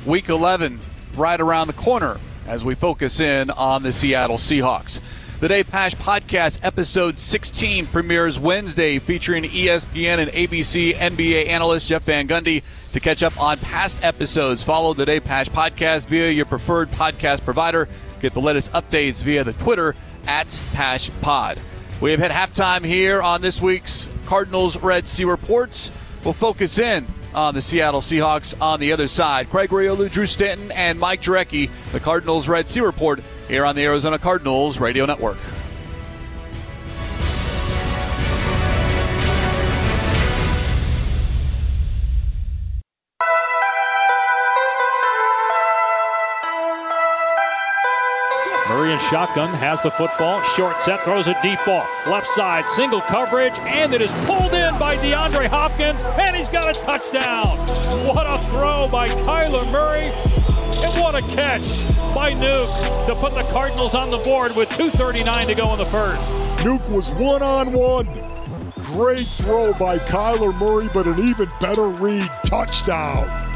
Week 0.07 0.29
11, 0.29 0.81
right 1.15 1.41
around 1.41 1.69
the 1.69 1.75
corner 1.75 2.19
as 2.47 2.65
we 2.65 2.75
focus 2.75 3.21
in 3.21 3.51
on 3.51 3.83
the 3.83 3.93
Seattle 3.93 4.38
Seahawks. 4.38 5.01
The 5.41 5.49
Dave 5.49 5.69
Pasch 5.69 5.95
Podcast, 5.97 6.61
episode 6.62 7.19
16, 7.19 7.87
premieres 7.87 8.38
Wednesday, 8.38 8.99
featuring 9.01 9.43
ESPN 9.43 10.19
and 10.19 10.31
ABC 10.31 10.95
NBA 10.95 11.49
analyst 11.49 11.88
Jeff 11.88 12.05
Van 12.05 12.29
Gundy. 12.29 12.62
To 12.93 13.01
catch 13.01 13.23
up 13.23 13.41
on 13.41 13.59
past 13.59 14.03
episodes, 14.05 14.62
follow 14.62 14.95
the 14.95 15.05
Dave 15.05 15.25
Pasch 15.25 15.49
Podcast 15.49 16.07
via 16.07 16.31
your 16.31 16.45
preferred 16.45 16.91
podcast 16.93 17.45
provider. 17.45 17.88
Get 18.21 18.35
the 18.35 18.41
latest 18.41 18.73
updates 18.73 19.23
via 19.25 19.43
the 19.43 19.53
Twitter 19.55 19.97
at 20.29 20.61
Pasch 20.75 21.11
Pod. 21.23 21.61
We 22.03 22.11
have 22.11 22.19
hit 22.19 22.33
halftime 22.33 22.85
here 22.85 23.23
on 23.23 23.43
this 23.43 23.62
week's 23.62 24.09
Cardinals 24.27 24.77
Red 24.77 25.07
Sea 25.07 25.25
Reports. 25.25 25.93
We'll 26.25 26.35
focus 26.35 26.81
in 26.81 27.07
on 27.33 27.55
the 27.55 27.62
Seattle 27.62 28.01
Seahawks 28.01 28.61
on 28.61 28.81
the 28.81 28.91
other 28.91 29.07
side. 29.07 29.49
Craig 29.51 29.71
Grialou, 29.71 30.11
Drew 30.11 30.27
Stanton, 30.27 30.73
and 30.73 30.99
Mike 30.99 31.23
Jurecki, 31.23 31.71
the 31.93 32.01
Cardinals 32.01 32.49
Red 32.49 32.69
Sea 32.69 32.81
Report 32.81 33.23
here 33.47 33.65
on 33.65 33.77
the 33.77 33.85
Arizona 33.85 34.19
Cardinals 34.19 34.81
Radio 34.81 35.07
Network. 35.07 35.38
In 48.83 48.99
shotgun 48.99 49.55
has 49.55 49.81
the 49.83 49.92
football. 49.92 50.42
Short 50.42 50.81
set 50.81 51.05
throws 51.05 51.29
a 51.29 51.40
deep 51.40 51.59
ball. 51.64 51.87
Left 52.07 52.27
side, 52.27 52.68
single 52.68 53.01
coverage, 53.01 53.57
and 53.61 53.95
it 53.95 54.03
is 54.03 54.11
pulled 54.27 54.55
in 54.55 54.77
by 54.77 54.97
DeAndre 54.97 55.47
Hopkins, 55.47 56.03
and 56.03 56.35
he's 56.35 56.49
got 56.49 56.77
a 56.77 56.81
touchdown. 56.81 57.47
What 58.05 58.27
a 58.27 58.38
throw 58.51 58.88
by 58.90 59.07
Kyler 59.09 59.71
Murray, 59.71 60.07
and 60.83 61.01
what 61.01 61.14
a 61.14 61.21
catch 61.35 61.62
by 62.12 62.35
Nuke 62.35 63.07
to 63.07 63.14
put 63.14 63.33
the 63.35 63.45
Cardinals 63.53 63.95
on 63.95 64.11
the 64.11 64.18
board 64.18 64.55
with 64.57 64.68
2.39 64.71 65.47
to 65.47 65.55
go 65.55 65.73
in 65.73 65.79
the 65.79 65.87
first. 65.87 66.21
Nuke 66.64 66.88
was 66.90 67.11
one 67.12 67.42
on 67.42 67.73
one. 67.73 68.09
Great 68.83 69.29
throw 69.29 69.73
by 69.75 69.99
Kyler 69.99 70.59
Murray, 70.61 70.88
but 70.92 71.07
an 71.07 71.21
even 71.29 71.49
better 71.61 71.87
read 71.87 72.29
touchdown. 72.47 73.52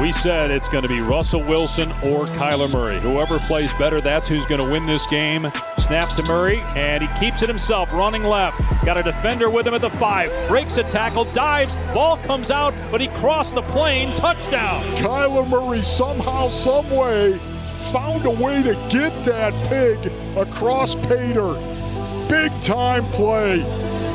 We 0.00 0.12
said 0.12 0.50
it's 0.50 0.68
going 0.68 0.82
to 0.84 0.90
be 0.90 1.00
Russell 1.00 1.42
Wilson 1.42 1.88
or 2.04 2.26
Kyler 2.36 2.70
Murray. 2.70 3.00
Whoever 3.00 3.38
plays 3.38 3.72
better, 3.74 4.02
that's 4.02 4.28
who's 4.28 4.44
going 4.44 4.60
to 4.60 4.70
win 4.70 4.84
this 4.84 5.06
game. 5.06 5.50
Snap 5.78 6.14
to 6.16 6.22
Murray, 6.24 6.60
and 6.76 7.02
he 7.02 7.08
keeps 7.18 7.42
it 7.42 7.48
himself, 7.48 7.94
running 7.94 8.22
left. 8.22 8.60
Got 8.84 8.98
a 8.98 9.02
defender 9.02 9.48
with 9.48 9.66
him 9.66 9.72
at 9.72 9.80
the 9.80 9.90
five. 9.90 10.30
Breaks 10.48 10.76
a 10.76 10.84
tackle, 10.84 11.24
dives, 11.32 11.76
ball 11.94 12.18
comes 12.18 12.50
out, 12.50 12.74
but 12.90 13.00
he 13.00 13.08
crossed 13.08 13.54
the 13.54 13.62
plane. 13.62 14.14
Touchdown. 14.16 14.84
Kyler 14.94 15.48
Murray 15.48 15.80
somehow, 15.80 16.48
someway 16.50 17.38
found 17.90 18.26
a 18.26 18.30
way 18.30 18.62
to 18.62 18.74
get 18.90 19.12
that 19.24 19.54
pig 19.68 20.12
across 20.36 20.94
Pater. 20.94 21.54
Big 22.28 22.52
time 22.60 23.04
play. 23.12 23.60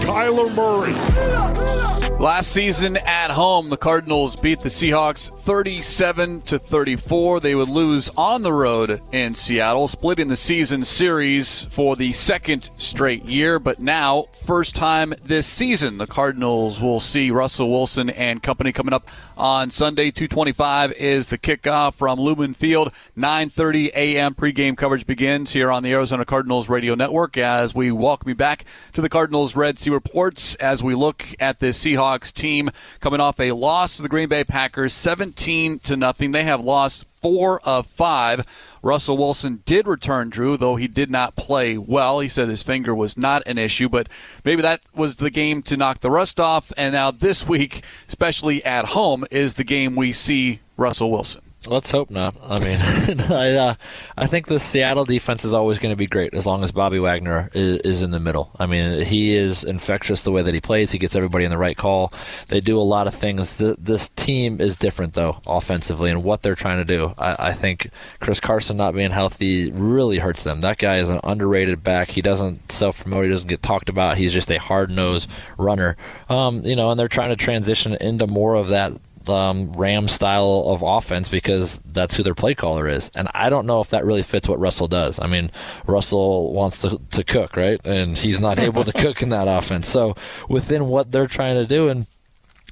Kyler 0.04 0.54
Murray. 0.54 2.11
Last 2.22 2.52
season 2.52 2.98
at 2.98 3.32
home, 3.32 3.72
the 3.72 3.78
Cardinals 3.78 4.36
beat 4.36 4.60
the 4.60 4.70
Seahawks 4.70 5.28
37 5.40 6.42
to 6.42 6.60
34. 6.60 7.40
They 7.40 7.56
would 7.56 7.68
lose 7.68 8.12
on 8.16 8.44
the 8.44 8.54
road 8.54 9.02
in 9.12 9.34
Seattle, 9.34 9.88
splitting 9.88 10.28
the 10.28 10.36
season 10.36 10.84
series 10.84 11.64
for 11.64 11.96
the 11.96 12.14
second 12.14 12.70
straight 12.78 13.26
year. 13.26 13.58
But 13.58 13.80
now, 13.80 14.26
first 14.46 14.76
time 14.76 15.16
this 15.24 15.48
season, 15.48 15.98
the 15.98 16.06
Cardinals 16.06 16.80
will 16.80 17.00
see 17.00 17.32
Russell 17.32 17.72
Wilson 17.72 18.12
and 18.12 18.44
company 18.44 18.72
coming 18.72 18.94
up 18.94 19.08
on 19.36 19.72
Sunday. 19.72 20.12
225 20.12 20.92
is 20.92 21.26
the 21.26 21.40
kickoff 21.40 21.96
from 21.96 22.20
Lumen 22.20 22.54
Field. 22.54 22.92
9:30 23.18 23.94
a.m. 23.96 24.36
pregame 24.36 24.78
coverage 24.78 25.08
begins 25.08 25.54
here 25.54 25.72
on 25.72 25.82
the 25.82 25.92
Arizona 25.92 26.24
Cardinals 26.24 26.70
radio 26.70 26.94
network 26.94 27.36
as 27.36 27.74
we 27.74 27.92
welcome 27.92 28.30
you 28.30 28.36
back 28.36 28.66
to 28.94 29.02
the 29.02 29.10
Cardinals 29.10 29.56
Red 29.56 29.80
Sea 29.80 29.90
Reports 29.90 30.54
as 30.56 30.84
we 30.84 30.94
look 30.94 31.26
at 31.40 31.58
this 31.58 31.84
Seahawks 31.84 32.11
team 32.20 32.70
coming 33.00 33.20
off 33.20 33.40
a 33.40 33.52
loss 33.52 33.96
to 33.96 34.02
the 34.02 34.10
Green 34.10 34.30
Bay 34.30 34.44
Packers 34.44 34.94
17 34.94 35.80
to 35.80 35.96
nothing. 35.96 36.32
They 36.32 36.44
have 36.44 36.62
lost 36.62 37.06
4 37.22 37.62
of 37.62 37.88
5. 37.88 38.46
Russell 38.84 39.18
Wilson 39.18 39.62
did 39.66 39.88
return, 39.88 40.30
Drew, 40.30 40.58
though 40.58 40.76
he 40.76 40.88
did 40.88 41.12
not 41.12 41.36
play 41.36 41.78
well. 41.78 42.20
He 42.20 42.28
said 42.28 42.50
his 42.50 42.64
finger 42.64 42.96
was 42.96 43.16
not 43.16 43.44
an 43.46 43.58
issue, 43.58 43.90
but 43.90 44.10
maybe 44.44 44.62
that 44.62 44.82
was 44.96 45.18
the 45.18 45.30
game 45.30 45.62
to 45.64 45.78
knock 45.78 46.00
the 46.00 46.10
rust 46.12 46.40
off. 46.40 46.74
And 46.78 46.94
now 46.94 47.12
this 47.12 47.48
week, 47.48 47.84
especially 48.08 48.64
at 48.66 48.86
home, 48.86 49.26
is 49.30 49.56
the 49.56 49.64
game 49.64 49.96
we 49.96 50.12
see 50.12 50.60
Russell 50.78 51.12
Wilson. 51.12 51.51
Let's 51.68 51.92
hope 51.92 52.10
not. 52.10 52.34
I 52.42 52.60
mean, 52.60 52.80
I, 53.32 53.52
uh, 53.52 53.76
I 54.18 54.26
think 54.26 54.48
the 54.48 54.60
Seattle 54.60 55.06
defense 55.06 55.46
is 55.46 55.54
always 55.54 55.78
going 55.78 55.92
to 55.92 55.96
be 55.96 56.08
great 56.08 56.34
as 56.34 56.48
long 56.48 56.64
as 56.64 56.72
Bobby 56.72 56.98
Wagner 56.98 57.52
is, 57.54 57.82
is, 57.82 58.02
in 58.02 58.10
the 58.10 58.20
middle. 58.20 58.50
I 58.58 58.66
mean, 58.66 59.06
he 59.06 59.36
is 59.36 59.64
infectious 59.64 60.24
the 60.24 60.32
way 60.32 60.42
that 60.42 60.56
he 60.56 60.60
plays. 60.60 60.92
He 60.92 60.98
gets 60.98 61.16
everybody 61.16 61.46
in 61.46 61.52
the 61.52 61.60
right 61.60 61.78
call. 61.78 62.12
They 62.48 62.62
do 62.62 62.80
a 62.80 62.82
lot 62.82 63.06
of 63.06 63.14
things. 63.14 63.58
This 63.58 64.10
team 64.10 64.60
is 64.60 64.76
different, 64.76 65.14
though, 65.14 65.40
offensively, 65.46 66.10
and 66.10 66.24
what 66.24 66.42
they're 66.42 66.56
trying 66.56 66.78
to 66.78 66.86
do. 66.86 67.14
I, 67.20 67.50
I 67.50 67.54
think 67.54 67.92
Chris 68.20 68.40
Carson 68.40 68.78
not 68.78 68.96
being 68.96 69.12
healthy 69.12 69.72
really 69.72 70.18
hurts 70.18 70.44
them. 70.44 70.62
That 70.62 70.80
guy 70.80 70.98
is 70.98 71.10
an 71.10 71.20
underrated 71.24 71.84
back. 71.84 72.10
He 72.10 72.24
doesn't 72.24 72.72
self 72.72 73.02
promote, 73.02 73.26
he 73.26 73.30
doesn't 73.30 73.48
get 73.48 73.62
talked 73.62 73.88
about. 73.88 74.18
He's 74.18 74.34
just 74.34 74.50
a 74.50 74.58
hard 74.58 74.90
nosed 74.90 75.30
runner. 75.60 75.96
Um, 76.28 76.66
you 76.66 76.76
know, 76.76 76.90
and 76.90 77.00
they're 77.00 77.08
trying 77.08 77.30
to 77.30 77.36
transition 77.36 77.94
into 78.02 78.26
more 78.26 78.56
of 78.56 78.70
that 78.70 78.94
um, 79.30 79.74
Ram 79.74 80.08
style 80.08 80.64
of 80.68 80.82
offense 80.82 81.30
because 81.30 81.80
that's 81.86 82.16
who 82.16 82.24
their 82.24 82.36
play 82.36 82.54
caller 82.54 82.88
is. 82.88 83.12
And 83.16 83.28
I 83.34 83.50
don't 83.50 83.66
know 83.66 83.82
if 83.82 83.90
that 83.90 84.06
really 84.06 84.24
fits 84.24 84.48
what 84.48 84.60
Russell 84.60 84.88
does. 84.88 85.20
I 85.20 85.28
mean, 85.28 85.52
Russell 85.86 86.54
wants 86.54 86.82
to, 86.82 87.00
to 87.12 87.24
cook, 87.24 87.56
right? 87.56 87.80
And 87.86 88.18
he's 88.18 88.40
not 88.40 88.60
able 88.60 88.84
to 88.84 88.94
cook 88.94 89.22
in 89.22 89.30
that 89.30 89.48
offense. 89.48 89.88
So 89.88 90.16
within 90.50 90.88
what 90.88 91.12
they're 91.12 91.28
trying 91.28 91.56
to 91.56 91.66
do, 91.66 91.90
and 91.90 92.08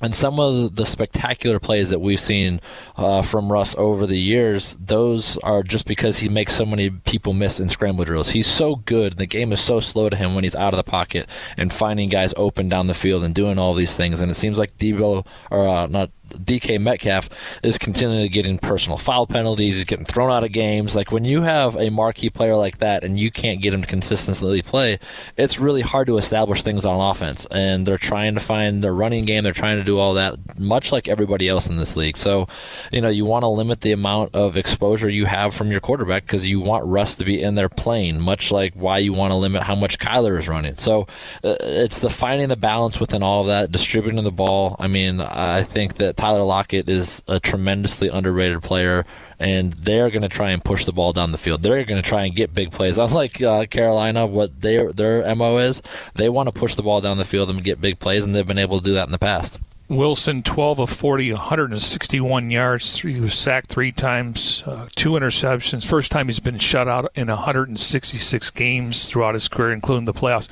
and 0.01 0.15
some 0.15 0.39
of 0.39 0.75
the 0.75 0.85
spectacular 0.85 1.59
plays 1.59 1.89
that 1.89 1.99
we've 1.99 2.19
seen 2.19 2.61
uh, 2.95 3.21
from 3.21 3.51
Russ 3.51 3.75
over 3.77 4.07
the 4.07 4.17
years, 4.17 4.77
those 4.79 5.37
are 5.39 5.61
just 5.61 5.85
because 5.85 6.19
he 6.19 6.29
makes 6.29 6.55
so 6.55 6.65
many 6.65 6.89
people 6.89 7.33
miss 7.33 7.59
in 7.59 7.67
scramble 7.67 8.05
drills. 8.05 8.29
He's 8.29 8.47
so 8.47 8.75
good. 8.75 9.17
The 9.17 9.25
game 9.25 9.51
is 9.51 9.59
so 9.59 9.81
slow 9.81 10.09
to 10.09 10.15
him 10.15 10.35
when 10.35 10.45
he's 10.45 10.55
out 10.55 10.73
of 10.73 10.77
the 10.77 10.89
pocket 10.89 11.27
and 11.57 11.73
finding 11.73 12.07
guys 12.07 12.33
open 12.37 12.69
down 12.69 12.87
the 12.87 12.93
field 12.93 13.23
and 13.23 13.35
doing 13.35 13.59
all 13.59 13.73
these 13.73 13.95
things. 13.95 14.21
And 14.21 14.31
it 14.31 14.35
seems 14.35 14.57
like 14.57 14.77
Debo, 14.77 15.25
or 15.51 15.67
uh, 15.67 15.87
not 15.87 16.11
DK 16.29 16.79
Metcalf 16.79 17.29
is 17.63 17.77
continually 17.77 18.29
getting 18.29 18.57
personal 18.57 18.97
foul 18.97 19.27
penalties. 19.27 19.75
He's 19.75 19.85
getting 19.85 20.05
thrown 20.05 20.31
out 20.31 20.43
of 20.43 20.51
games. 20.51 20.95
Like 20.95 21.11
when 21.11 21.25
you 21.25 21.41
have 21.41 21.75
a 21.75 21.89
marquee 21.89 22.29
player 22.29 22.55
like 22.55 22.79
that 22.79 23.03
and 23.03 23.19
you 23.19 23.31
can't 23.31 23.61
get 23.61 23.73
him 23.73 23.81
to 23.81 23.87
consistently 23.87 24.61
play, 24.61 24.99
it's 25.37 25.59
really 25.59 25.81
hard 25.81 26.07
to 26.07 26.17
establish 26.17 26.63
things 26.63 26.85
on 26.85 27.11
offense. 27.11 27.45
And 27.51 27.85
they're 27.85 27.97
trying 27.97 28.35
to 28.35 28.39
find 28.39 28.83
their 28.83 28.93
running 28.93 29.25
game. 29.25 29.43
They're 29.43 29.53
trying 29.53 29.77
to 29.77 29.83
do 29.83 29.97
all 29.97 30.13
that, 30.15 30.59
much 30.59 30.91
like 30.91 31.07
everybody 31.07 31.47
else 31.47 31.69
in 31.69 31.77
this 31.77 31.95
league. 31.95 32.17
So, 32.17 32.47
you 32.91 33.01
know, 33.01 33.09
you 33.09 33.25
want 33.25 33.43
to 33.43 33.47
limit 33.47 33.81
the 33.81 33.91
amount 33.91 34.35
of 34.35 34.57
exposure 34.57 35.09
you 35.09 35.25
have 35.25 35.53
from 35.53 35.71
your 35.71 35.79
quarterback 35.79 36.23
because 36.25 36.47
you 36.47 36.59
want 36.59 36.85
Russ 36.85 37.15
to 37.15 37.25
be 37.25 37.41
in 37.41 37.55
there 37.55 37.69
playing, 37.69 38.19
much 38.19 38.51
like 38.51 38.73
why 38.73 38.97
you 38.97 39.13
want 39.13 39.31
to 39.31 39.35
limit 39.35 39.63
how 39.63 39.75
much 39.75 39.99
Kyler 39.99 40.37
is 40.37 40.47
running. 40.47 40.75
So 40.77 41.07
uh, 41.43 41.55
it's 41.61 41.99
the 41.99 42.09
finding 42.09 42.49
the 42.49 42.57
balance 42.57 42.99
within 42.99 43.23
all 43.23 43.41
of 43.41 43.47
that, 43.47 43.71
distributing 43.71 44.23
the 44.23 44.31
ball. 44.31 44.75
I 44.79 44.87
mean, 44.87 45.21
I 45.21 45.63
think 45.63 45.95
that 45.95 46.17
Tyler 46.19 46.43
Lockett 46.43 46.89
is 46.89 47.23
a 47.29 47.39
tremendously 47.39 48.09
underrated 48.09 48.61
player, 48.61 49.05
and 49.39 49.71
they're 49.71 50.09
going 50.09 50.21
to 50.21 50.27
try 50.27 50.49
and 50.49 50.61
push 50.61 50.83
the 50.83 50.91
ball 50.91 51.13
down 51.13 51.31
the 51.31 51.37
field. 51.37 51.63
They're 51.63 51.85
going 51.85 52.01
to 52.01 52.07
try 52.07 52.25
and 52.25 52.35
get 52.35 52.53
big 52.53 52.71
plays. 52.71 52.97
Unlike 52.97 53.41
uh, 53.41 53.65
Carolina, 53.67 54.27
what 54.27 54.59
their 54.59 54.91
their 54.91 55.33
mo 55.33 55.59
is, 55.59 55.81
they 56.15 56.27
want 56.27 56.47
to 56.47 56.51
push 56.51 56.75
the 56.75 56.83
ball 56.83 56.99
down 56.99 57.19
the 57.19 57.23
field 57.23 57.49
and 57.49 57.63
get 57.63 57.79
big 57.79 57.99
plays, 57.99 58.25
and 58.25 58.35
they've 58.35 58.45
been 58.45 58.57
able 58.57 58.79
to 58.79 58.83
do 58.83 58.93
that 58.95 59.07
in 59.07 59.13
the 59.13 59.17
past. 59.17 59.59
Wilson, 59.87 60.43
12 60.43 60.79
of 60.79 60.89
40, 60.89 61.31
161 61.31 62.51
yards. 62.51 62.99
He 62.99 63.21
was 63.21 63.33
sacked 63.33 63.69
three 63.69 63.93
times, 63.93 64.61
uh, 64.65 64.89
two 64.95 65.11
interceptions. 65.11 65.85
First 65.85 66.11
time 66.11 66.27
he's 66.27 66.41
been 66.41 66.59
shut 66.59 66.89
out 66.89 67.13
in 67.15 67.29
166 67.29 68.51
games 68.51 69.07
throughout 69.07 69.35
his 69.35 69.47
career, 69.47 69.71
including 69.71 70.03
the 70.03 70.13
playoffs. 70.13 70.49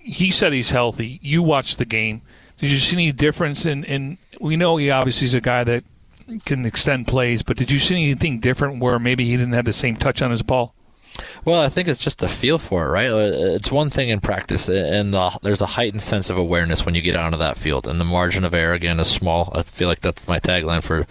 He 0.00 0.32
said 0.32 0.52
he's 0.52 0.72
healthy. 0.72 1.20
You 1.22 1.44
watched 1.44 1.78
the 1.78 1.84
game. 1.84 2.22
Did 2.60 2.70
you 2.70 2.78
see 2.78 2.96
any 2.96 3.12
difference 3.12 3.64
in, 3.64 3.84
in 3.84 4.18
we 4.38 4.56
know 4.56 4.76
he 4.76 4.90
obviously 4.90 5.24
is 5.24 5.34
a 5.34 5.40
guy 5.40 5.64
that 5.64 5.84
can 6.44 6.66
extend 6.66 7.06
plays, 7.06 7.42
but 7.42 7.56
did 7.56 7.70
you 7.70 7.78
see 7.78 7.94
anything 7.94 8.38
different 8.38 8.80
where 8.80 8.98
maybe 8.98 9.24
he 9.24 9.32
didn't 9.32 9.54
have 9.54 9.64
the 9.64 9.72
same 9.72 9.96
touch 9.96 10.20
on 10.22 10.30
his 10.30 10.42
ball? 10.42 10.74
Well, 11.44 11.60
I 11.60 11.68
think 11.68 11.88
it's 11.88 12.00
just 12.00 12.22
a 12.22 12.28
feel 12.28 12.58
for 12.58 12.86
it, 12.86 12.90
right? 12.90 13.10
Uh, 13.10 13.54
it's 13.54 13.70
one 13.70 13.90
thing 13.90 14.08
in 14.08 14.20
practice, 14.20 14.68
and 14.68 15.14
the, 15.14 15.38
there's 15.42 15.62
a 15.62 15.66
heightened 15.66 16.02
sense 16.02 16.30
of 16.30 16.36
awareness 16.36 16.84
when 16.84 16.94
you 16.94 17.02
get 17.02 17.16
onto 17.16 17.38
that 17.38 17.56
field, 17.56 17.86
and 17.86 18.00
the 18.00 18.04
margin 18.04 18.44
of 18.44 18.54
error 18.54 18.74
again 18.74 19.00
is 19.00 19.08
small. 19.08 19.52
I 19.54 19.62
feel 19.62 19.88
like 19.88 20.00
that's 20.00 20.28
my 20.28 20.38
tagline 20.38 20.82
for 20.82 21.06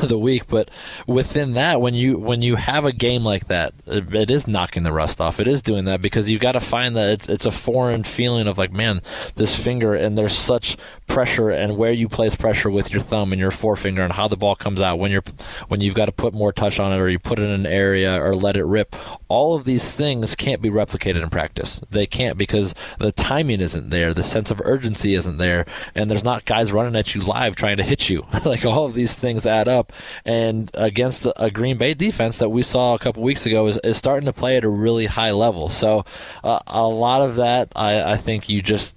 the 0.06 0.18
week. 0.18 0.48
But 0.48 0.70
within 1.06 1.54
that, 1.54 1.80
when 1.80 1.94
you 1.94 2.18
when 2.18 2.42
you 2.42 2.56
have 2.56 2.84
a 2.84 2.92
game 2.92 3.24
like 3.24 3.46
that, 3.48 3.74
it, 3.86 4.14
it 4.14 4.30
is 4.30 4.46
knocking 4.46 4.82
the 4.82 4.92
rust 4.92 5.20
off. 5.20 5.40
It 5.40 5.48
is 5.48 5.62
doing 5.62 5.84
that 5.86 6.02
because 6.02 6.28
you've 6.28 6.40
got 6.40 6.52
to 6.52 6.60
find 6.60 6.96
that 6.96 7.10
it's 7.10 7.28
it's 7.28 7.46
a 7.46 7.50
foreign 7.50 8.04
feeling 8.04 8.46
of 8.46 8.58
like, 8.58 8.72
man, 8.72 9.02
this 9.36 9.54
finger, 9.54 9.94
and 9.94 10.16
there's 10.16 10.36
such 10.36 10.76
pressure 11.10 11.50
and 11.50 11.76
where 11.76 11.92
you 11.92 12.08
place 12.08 12.36
pressure 12.36 12.70
with 12.70 12.92
your 12.92 13.02
thumb 13.02 13.32
and 13.32 13.40
your 13.40 13.50
forefinger 13.50 14.02
and 14.02 14.12
how 14.12 14.28
the 14.28 14.36
ball 14.36 14.54
comes 14.54 14.80
out 14.80 14.98
when 14.98 15.10
you're 15.10 15.24
when 15.68 15.80
you've 15.80 15.94
got 15.94 16.06
to 16.06 16.12
put 16.12 16.32
more 16.32 16.52
touch 16.52 16.78
on 16.78 16.92
it 16.92 16.96
or 16.98 17.08
you 17.08 17.18
put 17.18 17.38
it 17.38 17.42
in 17.42 17.50
an 17.50 17.66
area 17.66 18.20
or 18.22 18.34
let 18.34 18.56
it 18.56 18.64
rip 18.64 18.94
all 19.28 19.49
of 19.54 19.64
these 19.64 19.90
things 19.90 20.34
can't 20.34 20.62
be 20.62 20.70
replicated 20.70 21.22
in 21.22 21.30
practice. 21.30 21.80
They 21.90 22.06
can't 22.06 22.36
because 22.36 22.74
the 22.98 23.12
timing 23.12 23.60
isn't 23.60 23.90
there 23.90 24.14
the 24.14 24.22
sense 24.22 24.50
of 24.50 24.60
urgency 24.64 25.14
isn't 25.14 25.38
there 25.38 25.66
and 25.94 26.10
there's 26.10 26.24
not 26.24 26.44
guys 26.44 26.72
running 26.72 26.96
at 26.96 27.14
you 27.14 27.20
live 27.20 27.56
trying 27.56 27.76
to 27.78 27.82
hit 27.82 28.08
you. 28.08 28.26
Like 28.50 28.64
all 28.64 28.86
of 28.86 28.94
these 28.94 29.14
things 29.14 29.46
add 29.46 29.68
up. 29.68 29.92
And 30.24 30.70
against 30.74 31.26
a 31.36 31.50
Green 31.50 31.76
Bay 31.76 31.94
defense 31.94 32.38
that 32.38 32.48
we 32.48 32.62
saw 32.62 32.94
a 32.94 32.98
couple 32.98 33.22
weeks 33.22 33.46
ago 33.46 33.66
is, 33.66 33.78
is 33.84 33.96
starting 33.96 34.26
to 34.26 34.32
play 34.32 34.56
at 34.56 34.64
a 34.64 34.68
really 34.68 35.06
high 35.06 35.30
level. 35.30 35.68
So 35.68 36.04
uh, 36.42 36.60
a 36.66 36.86
lot 36.86 37.22
of 37.22 37.36
that 37.36 37.68
I, 37.76 38.12
I 38.12 38.16
think 38.16 38.48
you 38.48 38.62
just 38.62 38.96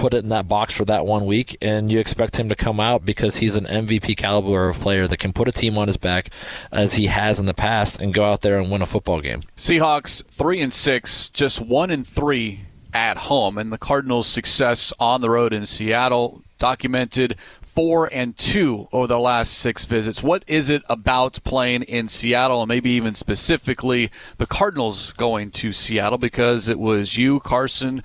put 0.00 0.14
it 0.14 0.24
in 0.24 0.30
that 0.30 0.48
box 0.48 0.72
for 0.72 0.86
that 0.86 1.04
one 1.04 1.26
week, 1.26 1.58
and 1.60 1.92
you 1.92 2.00
expect 2.00 2.36
him 2.36 2.48
to 2.48 2.56
come 2.56 2.80
out 2.80 3.04
because 3.04 3.36
he's 3.36 3.54
an 3.54 3.66
MVP 3.66 4.16
caliber 4.16 4.70
of 4.70 4.80
player 4.80 5.06
that 5.06 5.18
can 5.18 5.32
put 5.32 5.46
a 5.46 5.52
team 5.52 5.76
on 5.76 5.88
his 5.88 5.98
back, 5.98 6.30
as 6.72 6.94
he 6.94 7.06
has 7.06 7.38
in 7.38 7.44
the 7.44 7.52
past, 7.52 8.00
and 8.00 8.14
go 8.14 8.24
out 8.24 8.40
there 8.40 8.58
and 8.58 8.70
win 8.70 8.80
a 8.80 8.86
football 8.86 9.20
game. 9.20 9.42
Seahawks 9.58 10.24
three 10.26 10.60
and 10.62 10.72
six, 10.72 11.28
just 11.28 11.60
one 11.60 11.90
and 11.90 12.06
three 12.06 12.60
at 12.94 13.18
home, 13.18 13.58
and 13.58 13.70
the 13.70 13.78
Cardinals' 13.78 14.26
success 14.26 14.90
on 14.98 15.20
the 15.20 15.28
road 15.28 15.52
in 15.52 15.66
Seattle 15.66 16.42
documented 16.58 17.36
four 17.60 18.08
and 18.12 18.36
two 18.36 18.88
over 18.92 19.06
the 19.06 19.18
last 19.18 19.52
six 19.52 19.84
visits. 19.84 20.22
What 20.22 20.44
is 20.46 20.70
it 20.70 20.82
about 20.88 21.38
playing 21.44 21.82
in 21.82 22.08
Seattle 22.08 22.62
and 22.62 22.68
maybe 22.68 22.90
even 22.90 23.14
specifically 23.14 24.10
the 24.38 24.46
Cardinals 24.46 25.12
going 25.12 25.50
to 25.52 25.72
Seattle? 25.72 26.18
Because 26.18 26.68
it 26.68 26.78
was 26.78 27.16
you, 27.16 27.38
Carson, 27.40 28.02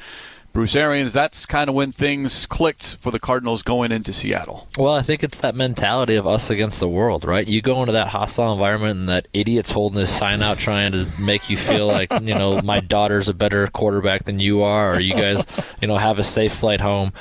Bruce 0.55 0.77
Arians, 0.77 1.11
that's 1.11 1.45
kind 1.45 1.67
of 1.67 1.75
when 1.75 1.91
things 1.91 2.45
clicked 2.45 2.95
for 3.01 3.11
the 3.11 3.19
Cardinals 3.19 3.61
going 3.61 3.91
into 3.91 4.13
Seattle. 4.13 4.69
Well, 4.77 4.93
I 4.93 5.01
think 5.01 5.21
it's 5.21 5.39
that 5.39 5.53
mentality 5.53 6.15
of 6.15 6.25
us 6.25 6.49
against 6.49 6.79
the 6.79 6.87
world, 6.87 7.25
right? 7.25 7.45
You 7.45 7.61
go 7.61 7.81
into 7.81 7.91
that 7.91 8.07
hostile 8.07 8.53
environment 8.53 8.97
and 8.97 9.09
that 9.09 9.27
idiot's 9.33 9.71
holding 9.71 9.99
his 9.99 10.09
sign 10.09 10.41
out 10.41 10.57
trying 10.57 10.93
to 10.93 11.07
make 11.19 11.49
you 11.49 11.57
feel 11.57 11.87
like, 11.87 12.09
you 12.21 12.35
know, 12.35 12.61
my 12.61 12.79
daughter's 12.79 13.27
a 13.27 13.33
better 13.33 13.67
quarterback 13.67 14.23
than 14.23 14.39
you 14.39 14.61
are, 14.61 14.95
or 14.95 15.01
you 15.01 15.13
guys, 15.13 15.43
you 15.81 15.89
know, 15.89 15.97
have 15.97 16.19
a 16.19 16.23
safe 16.23 16.53
flight 16.53 16.79
home 16.79 17.11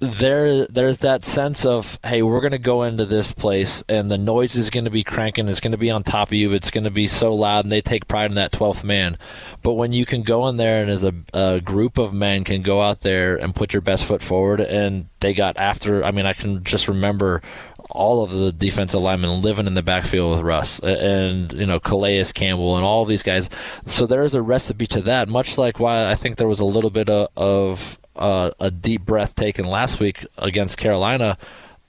there 0.00 0.64
there's 0.66 0.98
that 0.98 1.24
sense 1.24 1.66
of 1.66 1.98
hey 2.04 2.22
we're 2.22 2.40
going 2.40 2.52
to 2.52 2.58
go 2.58 2.84
into 2.84 3.04
this 3.04 3.32
place 3.32 3.82
and 3.88 4.08
the 4.08 4.18
noise 4.18 4.54
is 4.54 4.70
going 4.70 4.84
to 4.84 4.90
be 4.90 5.02
cranking 5.02 5.48
it's 5.48 5.58
going 5.58 5.72
to 5.72 5.78
be 5.78 5.90
on 5.90 6.04
top 6.04 6.28
of 6.28 6.34
you 6.34 6.52
it's 6.52 6.70
going 6.70 6.84
to 6.84 6.90
be 6.90 7.08
so 7.08 7.34
loud 7.34 7.64
and 7.64 7.72
they 7.72 7.80
take 7.80 8.06
pride 8.06 8.30
in 8.30 8.36
that 8.36 8.52
12th 8.52 8.84
man 8.84 9.18
but 9.62 9.72
when 9.72 9.92
you 9.92 10.06
can 10.06 10.22
go 10.22 10.46
in 10.46 10.56
there 10.56 10.82
and 10.82 10.90
as 10.90 11.02
a, 11.02 11.12
a 11.34 11.60
group 11.60 11.98
of 11.98 12.14
men 12.14 12.44
can 12.44 12.62
go 12.62 12.80
out 12.80 13.00
there 13.00 13.34
and 13.36 13.56
put 13.56 13.72
your 13.72 13.82
best 13.82 14.04
foot 14.04 14.22
forward 14.22 14.60
and 14.60 15.08
they 15.18 15.34
got 15.34 15.56
after 15.56 16.04
i 16.04 16.12
mean 16.12 16.26
i 16.26 16.32
can 16.32 16.62
just 16.62 16.86
remember 16.86 17.42
all 17.90 18.22
of 18.22 18.30
the 18.30 18.52
defensive 18.52 19.00
linemen 19.00 19.42
living 19.42 19.66
in 19.66 19.74
the 19.74 19.82
backfield 19.82 20.32
with 20.32 20.40
Russ 20.40 20.78
and 20.80 21.50
you 21.54 21.66
know 21.66 21.80
Calais 21.80 22.24
Campbell 22.34 22.76
and 22.76 22.84
all 22.84 23.06
these 23.06 23.22
guys. 23.22 23.48
So 23.86 24.06
there 24.06 24.22
is 24.22 24.34
a 24.34 24.42
recipe 24.42 24.86
to 24.88 25.00
that. 25.02 25.26
Much 25.26 25.56
like 25.56 25.80
why 25.80 26.10
I 26.10 26.14
think 26.14 26.36
there 26.36 26.48
was 26.48 26.60
a 26.60 26.66
little 26.66 26.90
bit 26.90 27.08
of, 27.08 27.28
of 27.36 27.97
uh, 28.18 28.50
a 28.60 28.70
deep 28.70 29.04
breath 29.04 29.34
taken 29.34 29.64
last 29.64 30.00
week 30.00 30.26
against 30.36 30.78
Carolina, 30.78 31.38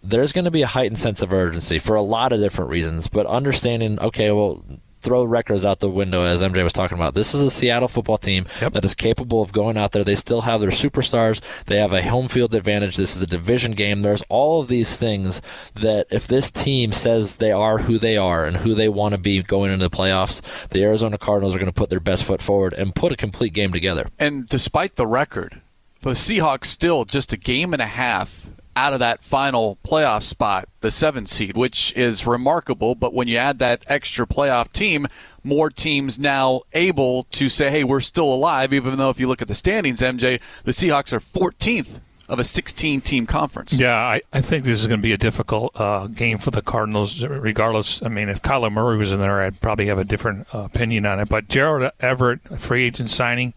there's 0.02 0.32
going 0.32 0.46
to 0.46 0.52
be 0.52 0.62
a 0.62 0.68
heightened 0.68 1.00
sense 1.00 1.22
of 1.22 1.34
urgency 1.34 1.80
for 1.80 1.96
a 1.96 2.02
lot 2.02 2.32
of 2.32 2.39
different 2.39 2.72
reasons. 2.72 3.08
But 3.08 3.26
understanding, 3.26 4.00
okay, 4.00 4.32
well, 4.32 4.63
throw 5.02 5.24
records 5.24 5.63
out 5.63 5.80
the 5.80 5.89
window 5.89 6.24
as 6.24 6.42
MJ 6.42 6.63
was 6.63 6.74
talking 6.74 6.98
about. 6.98 7.13
This 7.13 7.34
is 7.34 7.42
a 7.42 7.52
Seattle 7.52 7.88
football 7.88 8.18
team 8.18 8.46
yep. 8.62 8.74
that 8.74 8.84
is 8.84 8.94
capable 8.94 9.42
of 9.42 9.52
going 9.52 9.78
out 9.78 9.92
there. 9.92 10.04
They 10.04 10.15
still 10.15 10.42
have 10.42 10.62
their 10.62 10.70
superstars. 10.70 11.42
They 11.65 11.78
have 11.78 11.94
a 11.94 12.02
home 12.02 12.28
field 12.28 12.54
advantage. 12.54 12.98
This 12.98 13.15
is 13.15 13.22
a 13.22 13.28
division 13.28 13.72
game. 13.72 14.02
There's 14.02 14.24
all 14.30 14.62
of 14.62 14.68
these 14.68 14.96
things 14.96 15.42
that 15.76 16.08
if 16.10 16.28
this 16.28 16.52
team 16.52 16.92
says 16.92 17.36
they 17.36 17.52
are 17.52 17.80
who 17.80 17.98
they 17.98 18.18
are 18.18 18.46
and 18.46 18.58
who 18.58 18.74
they 18.74 18.89
want 18.89 19.13
to 19.13 19.18
be 19.18 19.42
going 19.42 19.72
into 19.72 19.88
the 19.88 19.96
playoffs, 19.96 20.42
the 20.70 20.84
Arizona 20.84 21.18
Cardinals 21.18 21.56
are 21.56 21.60
going 21.60 21.68
to 21.68 21.74
put 21.74 21.89
their 21.89 22.00
best 22.00 22.24
foot 22.24 22.42
forward 22.42 22.74
and 22.74 22.96
put 22.96 23.12
a 23.12 23.18
complete 23.18 23.54
game 23.54 23.72
together. 23.72 24.10
And 24.20 24.48
despite 24.48 24.96
the 24.96 25.08
record, 25.08 25.62
the 26.02 26.12
Seahawks 26.12 26.66
still 26.66 27.06
just 27.06 27.34
a 27.34 27.38
game 27.38 27.74
and 27.74 27.82
a 27.82 27.88
half 27.88 28.48
out 28.76 28.94
of 28.94 29.00
that 29.00 29.22
final 29.22 29.78
playoff 29.84 30.24
spot, 30.24 30.70
the 30.80 30.92
seventh 30.92 31.28
seed, 31.28 31.58
which 31.58 31.94
is 31.98 32.26
remarkable. 32.26 32.96
But 32.96 33.14
when 33.14 33.28
you 33.28 33.36
add 33.38 33.60
that 33.60 33.84
extra 33.88 34.26
playoff 34.26 34.72
team, 34.72 35.08
more 35.44 35.70
teams 35.70 36.18
now 36.18 36.62
able 36.74 37.24
to 37.32 37.50
say, 37.50 37.70
hey, 37.70 37.84
we're 37.84 38.00
still 38.00 38.34
alive, 38.34 38.72
even 38.72 38.98
though 38.98 39.10
if 39.10 39.20
you 39.20 39.28
look 39.28 39.42
at 39.42 39.50
the 39.50 39.54
standings, 39.54 40.00
MJ, 40.00 40.40
the 40.64 40.72
Seahawks 40.72 41.12
are 41.12 41.20
14th 41.20 42.00
of 42.30 42.40
a 42.40 42.44
16 42.44 43.02
team 43.02 43.26
conference. 43.26 43.74
Yeah, 43.74 43.96
I, 43.96 44.22
I 44.32 44.40
think 44.42 44.64
this 44.64 44.80
is 44.80 44.88
going 44.88 45.00
to 45.00 45.04
be 45.04 45.14
a 45.14 45.18
difficult 45.18 45.80
uh, 45.80 46.08
game 46.08 46.38
for 46.38 46.52
the 46.52 46.62
Cardinals, 46.62 47.24
regardless. 47.24 48.04
I 48.04 48.08
mean, 48.08 48.30
if 48.30 48.42
Kyler 48.42 48.72
Murray 48.72 48.98
was 48.98 49.12
in 49.12 49.20
there, 49.20 49.42
I'd 49.42 49.60
probably 49.60 49.88
have 49.88 49.98
a 49.98 50.04
different 50.04 50.48
uh, 50.54 50.60
opinion 50.60 51.06
on 51.06 51.20
it. 51.20 51.28
But 51.28 51.48
Gerald 51.50 51.92
Everett, 52.00 52.60
free 52.60 52.86
agent 52.86 53.10
signing, 53.10 53.54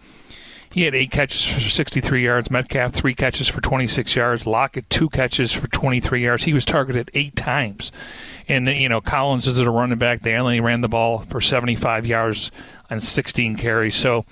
he 0.72 0.82
had 0.82 0.94
eight 0.94 1.10
catches 1.10 1.44
for 1.44 1.60
63 1.60 2.24
yards. 2.24 2.50
Metcalf, 2.50 2.92
three 2.92 3.14
catches 3.14 3.46
for 3.46 3.60
26 3.60 4.16
yards. 4.16 4.46
Lockett, 4.46 4.88
two 4.88 5.10
catches 5.10 5.52
for 5.52 5.68
23 5.68 6.24
yards. 6.24 6.44
He 6.44 6.54
was 6.54 6.64
targeted 6.64 7.10
eight 7.12 7.36
times. 7.36 7.92
And, 8.48 8.66
you 8.68 8.88
know, 8.88 9.00
Collins 9.00 9.46
is 9.46 9.58
a 9.58 9.70
running 9.70 9.98
back. 9.98 10.22
They 10.22 10.34
only 10.34 10.60
ran 10.60 10.80
the 10.80 10.88
ball 10.88 11.20
for 11.20 11.40
75 11.40 12.06
yards 12.06 12.50
on 12.90 13.00
16 13.00 13.56
carries. 13.56 13.96
So, 13.96 14.24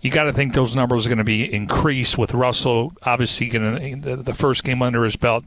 you 0.00 0.10
got 0.10 0.24
to 0.24 0.32
think 0.32 0.54
those 0.54 0.76
numbers 0.76 1.06
are 1.06 1.08
going 1.08 1.18
to 1.18 1.24
be 1.24 1.52
increased 1.52 2.16
with 2.16 2.32
Russell 2.34 2.92
obviously 3.02 3.48
the, 3.48 4.34
first 4.34 4.62
game 4.62 4.82
under 4.82 5.04
his 5.04 5.16
belt. 5.16 5.44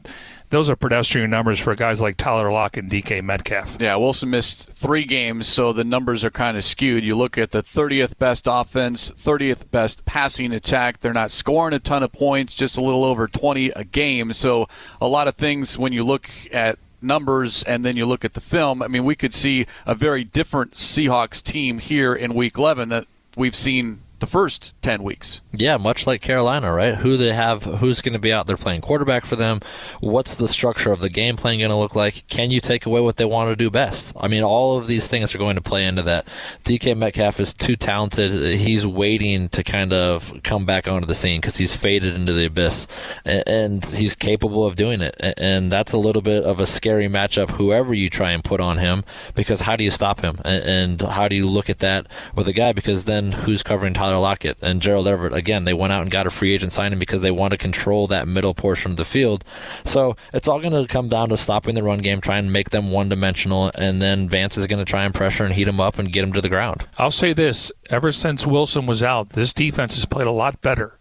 Those 0.50 0.68
are 0.68 0.76
pedestrian 0.76 1.30
numbers 1.30 1.58
for 1.58 1.74
guys 1.74 2.02
like 2.02 2.18
Tyler 2.18 2.52
Lockett 2.52 2.84
and 2.84 2.92
DK 2.92 3.22
Metcalf. 3.22 3.78
Yeah, 3.80 3.96
Wilson 3.96 4.28
missed 4.28 4.68
three 4.68 5.04
games, 5.04 5.46
so 5.46 5.72
the 5.72 5.84
numbers 5.84 6.24
are 6.24 6.30
kind 6.30 6.58
of 6.58 6.64
skewed. 6.64 7.04
You 7.04 7.16
look 7.16 7.38
at 7.38 7.52
the 7.52 7.62
30th 7.62 8.18
best 8.18 8.46
offense, 8.46 9.10
30th 9.10 9.70
best 9.70 10.04
passing 10.04 10.52
attack. 10.52 10.98
They're 10.98 11.14
not 11.14 11.30
scoring 11.30 11.72
a 11.72 11.78
ton 11.78 12.02
of 12.02 12.12
points, 12.12 12.54
just 12.54 12.76
a 12.76 12.82
little 12.82 13.04
over 13.04 13.26
20 13.26 13.70
a 13.70 13.84
game. 13.84 14.34
So 14.34 14.68
a 15.00 15.08
lot 15.08 15.26
of 15.26 15.36
things 15.36 15.78
when 15.78 15.94
you 15.94 16.04
look 16.04 16.28
at 16.52 16.78
numbers 17.00 17.62
and 17.62 17.82
then 17.82 17.96
you 17.96 18.04
look 18.04 18.22
at 18.22 18.34
the 18.34 18.40
film, 18.40 18.82
I 18.82 18.88
mean, 18.88 19.04
we 19.04 19.14
could 19.14 19.32
see 19.32 19.66
a 19.86 19.94
very 19.94 20.22
different 20.22 20.74
Seahawks 20.74 21.42
team 21.42 21.78
here 21.78 22.14
in 22.14 22.34
Week 22.34 22.58
11 22.58 22.90
that 22.90 23.06
we've 23.36 23.56
seen 23.56 24.00
the 24.22 24.26
first 24.28 24.80
10 24.82 25.02
weeks. 25.02 25.42
Yeah, 25.52 25.76
much 25.76 26.06
like 26.06 26.22
Carolina, 26.22 26.72
right? 26.72 26.94
Who 26.94 27.16
they 27.16 27.32
have, 27.32 27.64
who's 27.64 28.00
going 28.00 28.12
to 28.12 28.20
be 28.20 28.32
out 28.32 28.46
there 28.46 28.56
playing 28.56 28.80
quarterback 28.80 29.26
for 29.26 29.34
them? 29.34 29.60
What's 30.00 30.36
the 30.36 30.48
structure 30.48 30.92
of 30.92 31.00
the 31.00 31.10
game 31.10 31.36
plan 31.36 31.58
going 31.58 31.70
to 31.70 31.76
look 31.76 31.96
like? 31.96 32.26
Can 32.28 32.52
you 32.52 32.60
take 32.60 32.86
away 32.86 33.00
what 33.00 33.16
they 33.16 33.24
want 33.24 33.50
to 33.50 33.56
do 33.56 33.68
best? 33.68 34.12
I 34.16 34.28
mean, 34.28 34.44
all 34.44 34.78
of 34.78 34.86
these 34.86 35.08
things 35.08 35.34
are 35.34 35.38
going 35.38 35.56
to 35.56 35.60
play 35.60 35.84
into 35.84 36.02
that. 36.02 36.28
DK 36.64 36.96
Metcalf 36.96 37.40
is 37.40 37.52
too 37.52 37.74
talented. 37.74 38.58
He's 38.60 38.86
waiting 38.86 39.48
to 39.48 39.64
kind 39.64 39.92
of 39.92 40.40
come 40.44 40.64
back 40.64 40.86
onto 40.86 41.06
the 41.06 41.16
scene 41.16 41.40
because 41.40 41.56
he's 41.56 41.74
faded 41.74 42.14
into 42.14 42.32
the 42.32 42.46
abyss, 42.46 42.86
and 43.24 43.84
he's 43.86 44.14
capable 44.14 44.64
of 44.64 44.76
doing 44.76 45.00
it. 45.00 45.16
And 45.18 45.72
that's 45.72 45.92
a 45.92 45.98
little 45.98 46.22
bit 46.22 46.44
of 46.44 46.60
a 46.60 46.66
scary 46.66 47.08
matchup, 47.08 47.50
whoever 47.50 47.92
you 47.92 48.08
try 48.08 48.30
and 48.30 48.44
put 48.44 48.60
on 48.60 48.78
him, 48.78 49.04
because 49.34 49.62
how 49.62 49.74
do 49.74 49.82
you 49.82 49.90
stop 49.90 50.20
him? 50.20 50.38
And 50.44 51.02
how 51.02 51.26
do 51.26 51.34
you 51.34 51.48
look 51.48 51.68
at 51.68 51.80
that 51.80 52.06
with 52.36 52.46
a 52.46 52.52
guy? 52.52 52.72
Because 52.72 53.04
then 53.04 53.32
who's 53.32 53.64
covering 53.64 53.94
Tyler 53.94 54.11
Lockett 54.18 54.58
and 54.60 54.80
Gerald 54.80 55.08
Everett? 55.08 55.32
again, 55.34 55.64
they 55.64 55.74
went 55.74 55.92
out 55.92 56.02
and 56.02 56.10
got 56.10 56.26
a 56.26 56.30
free 56.30 56.54
agent 56.54 56.72
signing 56.72 56.98
because 56.98 57.20
they 57.20 57.30
want 57.30 57.52
to 57.52 57.58
control 57.58 58.06
that 58.08 58.28
middle 58.28 58.54
portion 58.54 58.92
of 58.92 58.96
the 58.96 59.04
field. 59.04 59.44
So 59.84 60.16
it's 60.32 60.48
all 60.48 60.60
going 60.60 60.72
to 60.72 60.92
come 60.92 61.08
down 61.08 61.30
to 61.30 61.36
stopping 61.36 61.74
the 61.74 61.82
run 61.82 62.00
game, 62.00 62.20
trying 62.20 62.44
to 62.44 62.50
make 62.50 62.70
them 62.70 62.90
one 62.90 63.08
dimensional, 63.08 63.70
and 63.74 64.00
then 64.00 64.28
Vance 64.28 64.56
is 64.56 64.66
going 64.66 64.84
to 64.84 64.90
try 64.90 65.04
and 65.04 65.14
pressure 65.14 65.44
and 65.44 65.54
heat 65.54 65.64
them 65.64 65.80
up 65.80 65.98
and 65.98 66.12
get 66.12 66.20
them 66.22 66.32
to 66.32 66.40
the 66.40 66.48
ground. 66.48 66.86
I'll 66.98 67.10
say 67.10 67.32
this 67.32 67.72
ever 67.90 68.12
since 68.12 68.46
Wilson 68.46 68.86
was 68.86 69.02
out, 69.02 69.30
this 69.30 69.52
defense 69.52 69.94
has 69.96 70.04
played 70.04 70.26
a 70.26 70.32
lot 70.32 70.60
better. 70.60 70.98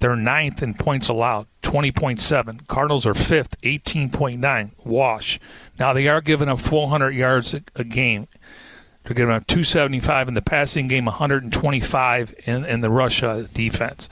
They're 0.00 0.14
ninth 0.16 0.62
in 0.62 0.74
points 0.74 1.08
allowed, 1.08 1.46
20.7. 1.62 2.66
Cardinals 2.68 3.04
are 3.04 3.14
fifth, 3.14 3.60
18.9. 3.62 4.70
Wash. 4.84 5.40
Now, 5.78 5.92
they 5.92 6.06
are 6.06 6.20
giving 6.20 6.48
up 6.48 6.60
400 6.60 7.10
yards 7.10 7.54
a 7.74 7.84
game. 7.84 8.28
They're 9.04 9.14
giving 9.14 9.34
up 9.34 9.46
275 9.46 10.28
in 10.28 10.34
the 10.34 10.42
passing 10.42 10.86
game, 10.86 11.06
125 11.06 12.34
in, 12.44 12.64
in 12.64 12.80
the 12.80 12.90
rush 12.90 13.22
uh, 13.22 13.44
defense. 13.54 14.08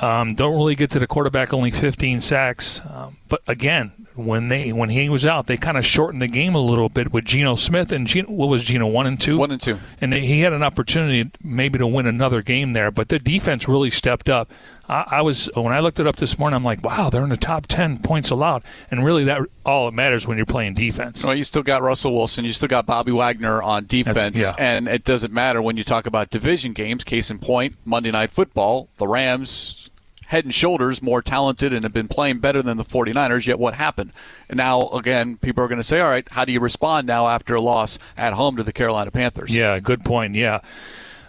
Um, 0.00 0.34
don't 0.34 0.54
really 0.54 0.76
get 0.76 0.90
to 0.92 0.98
the 0.98 1.06
quarterback, 1.06 1.52
only 1.52 1.70
15 1.70 2.20
sacks. 2.22 2.80
Um, 2.88 3.18
but 3.28 3.42
again, 3.46 3.92
when 4.14 4.48
they 4.48 4.72
when 4.72 4.88
he 4.88 5.08
was 5.08 5.26
out, 5.26 5.46
they 5.46 5.56
kind 5.56 5.76
of 5.76 5.84
shortened 5.84 6.22
the 6.22 6.28
game 6.28 6.54
a 6.54 6.60
little 6.60 6.88
bit 6.88 7.12
with 7.12 7.26
Geno 7.26 7.54
Smith 7.54 7.92
and 7.92 8.06
Geno, 8.06 8.30
what 8.30 8.48
was 8.48 8.64
Geno 8.64 8.86
one 8.86 9.06
and 9.06 9.20
two, 9.20 9.36
one 9.36 9.50
and 9.50 9.60
two, 9.60 9.78
and 10.00 10.14
he 10.14 10.40
had 10.40 10.52
an 10.52 10.62
opportunity 10.62 11.30
maybe 11.42 11.78
to 11.78 11.86
win 11.86 12.06
another 12.06 12.40
game 12.40 12.72
there. 12.72 12.90
But 12.90 13.08
the 13.08 13.18
defense 13.18 13.68
really 13.68 13.90
stepped 13.90 14.28
up. 14.28 14.50
I, 14.90 15.06
I, 15.18 15.22
was 15.22 15.48
when 15.54 15.72
I 15.72 15.78
looked 15.78 16.00
it 16.00 16.06
up 16.06 16.16
this 16.16 16.36
morning, 16.38 16.56
I'm 16.56 16.64
like, 16.64 16.84
wow, 16.84 17.10
they're 17.10 17.22
in 17.22 17.28
the 17.28 17.36
top 17.36 17.66
ten 17.66 17.98
points 17.98 18.30
allowed, 18.30 18.64
and 18.90 19.04
really 19.04 19.24
that 19.24 19.42
all 19.64 19.86
it 19.86 19.94
matters 19.94 20.26
when 20.26 20.36
you're 20.36 20.46
playing 20.46 20.74
defense. 20.74 21.24
Well, 21.24 21.36
you 21.36 21.44
still 21.44 21.62
got 21.62 21.82
Russell 21.82 22.12
Wilson, 22.12 22.44
you 22.44 22.52
still 22.52 22.68
got 22.68 22.86
Bobby 22.86 23.12
Wagner 23.12 23.62
on 23.62 23.86
defense, 23.86 24.40
yeah. 24.40 24.54
and 24.58 24.88
it 24.88 25.04
doesn't 25.04 25.32
matter 25.32 25.62
when 25.62 25.76
you 25.76 25.84
talk 25.84 26.06
about 26.06 26.30
division 26.30 26.72
games. 26.72 27.04
Case 27.04 27.30
in 27.30 27.38
point, 27.38 27.76
Monday 27.84 28.10
Night 28.10 28.32
Football, 28.32 28.88
the 28.96 29.06
Rams 29.06 29.90
head 30.30 30.44
and 30.44 30.54
shoulders 30.54 31.02
more 31.02 31.20
talented 31.20 31.72
and 31.72 31.82
have 31.82 31.92
been 31.92 32.06
playing 32.06 32.38
better 32.38 32.62
than 32.62 32.76
the 32.76 32.84
49ers. 32.84 33.46
Yet 33.46 33.58
what 33.58 33.74
happened? 33.74 34.12
And 34.48 34.56
now, 34.58 34.86
again, 34.90 35.36
people 35.36 35.64
are 35.64 35.66
going 35.66 35.80
to 35.80 35.86
say, 35.86 35.98
all 36.00 36.08
right, 36.08 36.26
how 36.30 36.44
do 36.44 36.52
you 36.52 36.60
respond 36.60 37.08
now 37.08 37.26
after 37.26 37.56
a 37.56 37.60
loss 37.60 37.98
at 38.16 38.32
home 38.34 38.56
to 38.56 38.62
the 38.62 38.72
Carolina 38.72 39.10
Panthers? 39.10 39.54
Yeah, 39.54 39.80
good 39.80 40.04
point. 40.04 40.36
Yeah. 40.36 40.60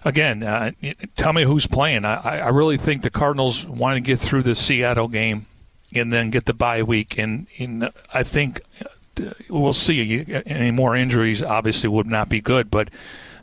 Again, 0.04 0.42
uh, 0.42 0.72
tell 1.16 1.34
me 1.34 1.44
who's 1.44 1.68
playing. 1.68 2.06
I, 2.06 2.40
I 2.40 2.50
really 2.50 2.78
think 2.78 3.04
the 3.04 3.10
Cardinals 3.10 3.66
want 3.66 3.96
to 3.98 4.02
get 4.02 4.20
through 4.20 4.44
the 4.44 4.56
Seattle 4.56 5.08
game 5.08 5.46
and 5.94 6.12
then 6.12 6.30
get 6.30 6.46
the 6.46 6.54
bye 6.54 6.82
week. 6.82 7.18
And, 7.18 7.48
and 7.60 7.92
I 8.14 8.24
think 8.24 8.62
uh, 9.20 9.32
we'll 9.50 9.74
see. 9.74 10.26
Any 10.46 10.72
more 10.72 10.96
injuries 10.96 11.44
obviously 11.44 11.90
would 11.90 12.08
not 12.08 12.30
be 12.30 12.42
good, 12.42 12.72
but 12.72 12.90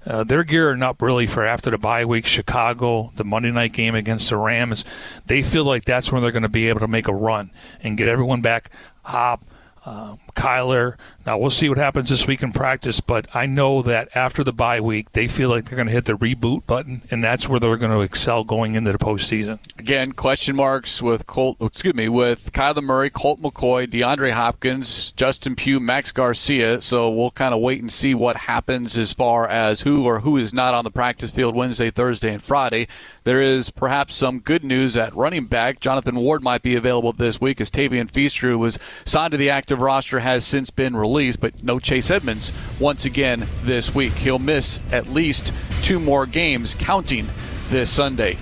uh, 0.07 0.25
they're 0.25 0.45
gearing 0.45 0.83
up 0.83 1.03
really 1.03 1.27
for 1.27 1.45
after 1.45 1.71
the 1.71 1.79
bye 1.79 2.05
week, 2.05 2.27
Chicago, 2.27 3.13
the 3.17 3.25
Monday 3.25 3.51
night 3.51 3.73
game 3.73 3.95
against 3.95 4.31
the 4.31 4.37
Rams. 4.37 4.85
They 5.27 5.43
feel 5.43 5.65
like 5.65 5.85
that's 5.85 6.11
when 6.11 6.23
they're 6.23 6.33
going 6.33 6.43
to 6.43 6.49
be 6.49 6.69
able 6.69 6.81
to 6.81 6.89
make 6.89 7.09
a 7.09 7.15
run 7.15 7.51
and 7.83 7.97
get 7.97 8.09
everyone 8.09 8.41
back. 8.41 8.71
Hop, 9.03 9.45
uh, 9.85 10.17
Kyler, 10.35 10.97
now 11.29 11.37
we'll 11.37 11.51
see 11.51 11.69
what 11.69 11.77
happens 11.77 12.09
this 12.09 12.27
week 12.27 12.43
in 12.43 12.53
practice, 12.53 13.01
but 13.01 13.27
I 13.35 13.45
know 13.45 13.83
that 13.83 14.09
after 14.17 14.43
the 14.43 14.53
bye 14.53 14.81
week, 14.81 15.13
they 15.13 15.29
feel 15.29 15.51
like 15.51 15.67
they're 15.67 15.77
going 15.77 15.89
to 15.89 15.93
hit 15.93 16.07
the 16.07 16.17
reboot 16.17 16.65
button, 16.67 17.03
and 17.11 17.23
that's 17.23 17.47
where 17.47 17.61
they're 17.61 17.77
going 17.77 17.91
to 17.91 18.01
excel 18.01 18.45
going 18.45 18.75
into 18.75 18.93
the 18.93 18.99
postseason. 18.99 19.59
Again, 19.79 20.13
question 20.13 20.57
marks 20.57 21.03
with 21.03 21.27
Colt. 21.27 21.59
Excuse 21.61 21.93
me, 21.93 22.09
with 22.09 22.53
Kyler 22.53 22.83
Murray, 22.83 23.11
Colt 23.11 23.41
McCoy, 23.41 23.87
DeAndre 23.87 24.31
Hopkins, 24.31 25.13
Justin 25.13 25.55
Pugh, 25.55 25.81
Max 25.81 26.13
Garcia. 26.13 26.81
So 26.81 27.11
we'll 27.11 27.33
kind 27.33 27.53
of 27.53 27.61
wait 27.61 27.83
and 27.83 27.93
see 27.93 28.15
what 28.15 28.37
happens 28.37 28.97
as 28.97 29.13
far 29.13 29.47
as 29.47 29.83
who 29.83 30.07
or 30.07 30.21
who 30.21 30.39
is 30.39 30.55
not 30.55 30.73
on 30.73 30.85
the 30.85 30.91
practice 30.91 31.31
field 31.31 31.55
Wednesday, 31.55 31.91
Thursday, 31.91 32.33
and 32.33 32.43
Friday. 32.43 32.89
There 33.25 33.43
is 33.43 33.69
perhaps 33.69 34.15
some 34.15 34.39
good 34.39 34.65
news 34.65 34.97
at 34.97 35.15
running 35.15 35.45
back. 35.45 35.81
Jonathan 35.81 36.17
Ward 36.17 36.43
might 36.43 36.63
be 36.63 36.75
available 36.75 37.13
this 37.13 37.39
week 37.39 37.61
as 37.61 37.71
Tavien 37.71 38.11
Feaster, 38.11 38.57
was 38.57 38.79
signed 39.05 39.33
to 39.33 39.37
the 39.37 39.51
active 39.51 39.83
roster, 39.83 40.18
has 40.21 40.45
since 40.45 40.71
been 40.71 40.95
released 40.97 41.09
released, 41.09 41.41
but 41.41 41.63
no 41.63 41.79
Chase 41.79 42.11
Edmonds 42.11 42.53
once 42.79 43.05
again 43.05 43.47
this 43.63 43.95
week. 43.95 44.13
He'll 44.13 44.39
miss 44.39 44.81
at 44.93 45.09
least 45.09 45.53
two 45.83 45.99
more 45.99 46.27
games, 46.27 46.75
counting 46.79 47.29
this 47.71 47.91
Sunday. 47.91 48.37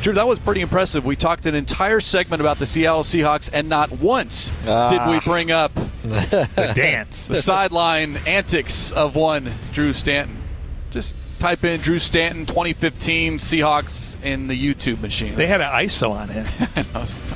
Drew, 0.00 0.12
that 0.14 0.28
was 0.28 0.38
pretty 0.38 0.60
impressive. 0.60 1.04
We 1.04 1.16
talked 1.16 1.46
an 1.46 1.54
entire 1.54 2.00
segment 2.00 2.40
about 2.40 2.58
the 2.58 2.66
Seattle 2.66 3.02
Seahawks, 3.02 3.50
and 3.52 3.68
not 3.68 3.90
once 3.92 4.52
uh, 4.66 4.88
did 4.88 5.00
we 5.08 5.16
ah. 5.16 5.20
bring 5.24 5.50
up 5.50 5.74
the 6.02 6.72
dance, 6.74 7.26
the 7.26 7.36
sideline 7.36 8.16
antics 8.26 8.92
of 8.92 9.16
one 9.16 9.50
Drew 9.72 9.92
Stanton. 9.92 10.36
Just 10.90 11.16
type 11.38 11.64
in 11.64 11.80
Drew 11.80 11.98
Stanton 11.98 12.46
2015 12.46 13.38
Seahawks 13.38 14.22
in 14.22 14.48
the 14.48 14.74
YouTube 14.74 15.00
machine. 15.00 15.34
They 15.34 15.46
had 15.46 15.60
an 15.60 15.68
ISO 15.68 16.10
on 16.10 16.28
him. 16.28 16.44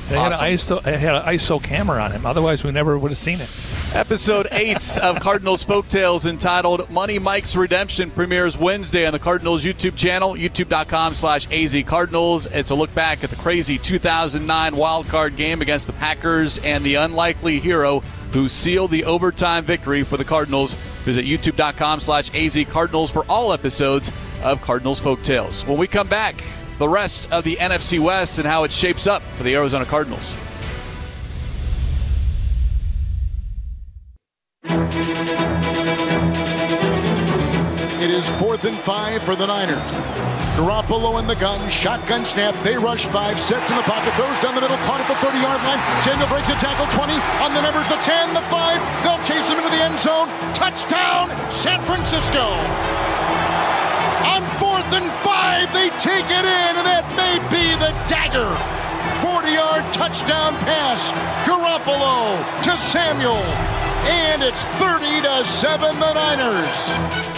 they 0.09 0.17
had 0.17 0.31
an 0.31 0.39
ISO, 0.39 0.81
had 0.81 1.15
an 1.15 1.23
ISO 1.23 1.63
camera 1.63 2.01
on 2.01 2.11
him. 2.11 2.25
Otherwise, 2.25 2.63
we 2.63 2.71
never 2.71 2.97
would 2.97 3.11
have 3.11 3.17
seen 3.17 3.39
it. 3.41 3.49
Episode 3.93 4.47
eight 4.51 4.97
of 4.99 5.19
Cardinals 5.19 5.63
Folktales 5.63 6.25
entitled 6.25 6.89
"Money 6.89 7.19
Mike's 7.19 7.55
Redemption" 7.55 8.11
premieres 8.11 8.57
Wednesday 8.57 9.05
on 9.05 9.13
the 9.13 9.19
Cardinals 9.19 9.63
YouTube 9.63 9.95
channel, 9.95 10.33
YouTube.com/slash 10.33 11.51
AZ 11.51 11.75
Cardinals. 11.85 12.45
It's 12.47 12.69
a 12.69 12.75
look 12.75 12.93
back 12.93 13.23
at 13.23 13.29
the 13.29 13.35
crazy 13.37 13.77
2009 13.77 14.75
wild 14.75 15.07
card 15.07 15.35
game 15.35 15.61
against 15.61 15.87
the 15.87 15.93
Packers 15.93 16.57
and 16.59 16.83
the 16.83 16.95
unlikely 16.95 17.59
hero 17.59 18.03
who 18.33 18.49
sealed 18.49 18.91
the 18.91 19.05
overtime 19.05 19.63
victory 19.63 20.03
for 20.03 20.17
the 20.17 20.25
Cardinals. 20.25 20.73
Visit 21.05 21.25
youtube.com 21.25 21.99
slash 21.99 22.33
AZ 22.35 22.57
Cardinals 22.69 23.11
for 23.11 23.23
all 23.29 23.53
episodes 23.53 24.11
of 24.43 24.61
Cardinals 24.61 24.99
Folk 24.99 25.21
Tales. 25.21 25.65
When 25.65 25.77
we 25.77 25.87
come 25.87 26.07
back, 26.07 26.43
the 26.79 26.89
rest 26.89 27.31
of 27.31 27.43
the 27.43 27.55
NFC 27.57 27.99
West 27.99 28.39
and 28.39 28.47
how 28.47 28.63
it 28.63 28.71
shapes 28.71 29.07
up 29.07 29.21
for 29.21 29.43
the 29.43 29.55
Arizona 29.55 29.85
Cardinals. 29.85 30.35
It 38.03 38.09
is 38.09 38.27
fourth 38.31 38.65
and 38.65 38.77
five 38.79 39.23
for 39.23 39.35
the 39.35 39.45
Niners. 39.45 40.42
Garoppolo 40.53 41.17
in 41.17 41.25
the 41.25 41.35
gun, 41.35 41.57
shotgun 41.67 42.23
snap. 42.23 42.53
They 42.63 42.77
rush 42.77 43.07
five, 43.07 43.39
sets 43.39 43.71
in 43.71 43.77
the 43.77 43.83
pocket, 43.89 44.13
throws 44.13 44.37
down 44.37 44.53
the 44.53 44.61
middle, 44.61 44.77
caught 44.85 45.01
at 45.01 45.09
the 45.09 45.17
30 45.17 45.41
yard 45.41 45.57
line. 45.65 45.81
Samuel 46.05 46.29
breaks 46.29 46.53
a 46.53 46.57
tackle, 46.61 46.85
20 46.93 47.09
on 47.41 47.57
the 47.57 47.61
numbers, 47.65 47.89
the 47.89 47.97
10, 48.05 48.37
the 48.37 48.45
5. 48.53 48.77
They'll 49.01 49.23
chase 49.25 49.49
him 49.49 49.57
into 49.57 49.73
the 49.73 49.81
end 49.81 49.97
zone. 49.97 50.29
Touchdown, 50.53 51.33
San 51.49 51.81
Francisco. 51.89 52.53
On 54.29 54.45
fourth 54.61 54.85
and 54.93 55.09
five, 55.25 55.73
they 55.73 55.89
take 55.97 56.29
it 56.29 56.45
in, 56.45 56.71
and 56.77 56.85
that 56.85 57.09
may 57.17 57.41
be 57.49 57.73
the 57.81 57.89
dagger. 58.05 58.53
40 59.25 59.57
yard 59.57 59.81
touchdown 59.89 60.53
pass. 60.69 61.09
Garoppolo 61.49 62.37
to 62.61 62.77
Samuel. 62.77 63.41
And 64.05 64.43
it's 64.43 64.65
30 64.77 65.25
to 65.25 65.45
7 65.45 65.97
the 65.97 66.13
Niners. 66.13 67.32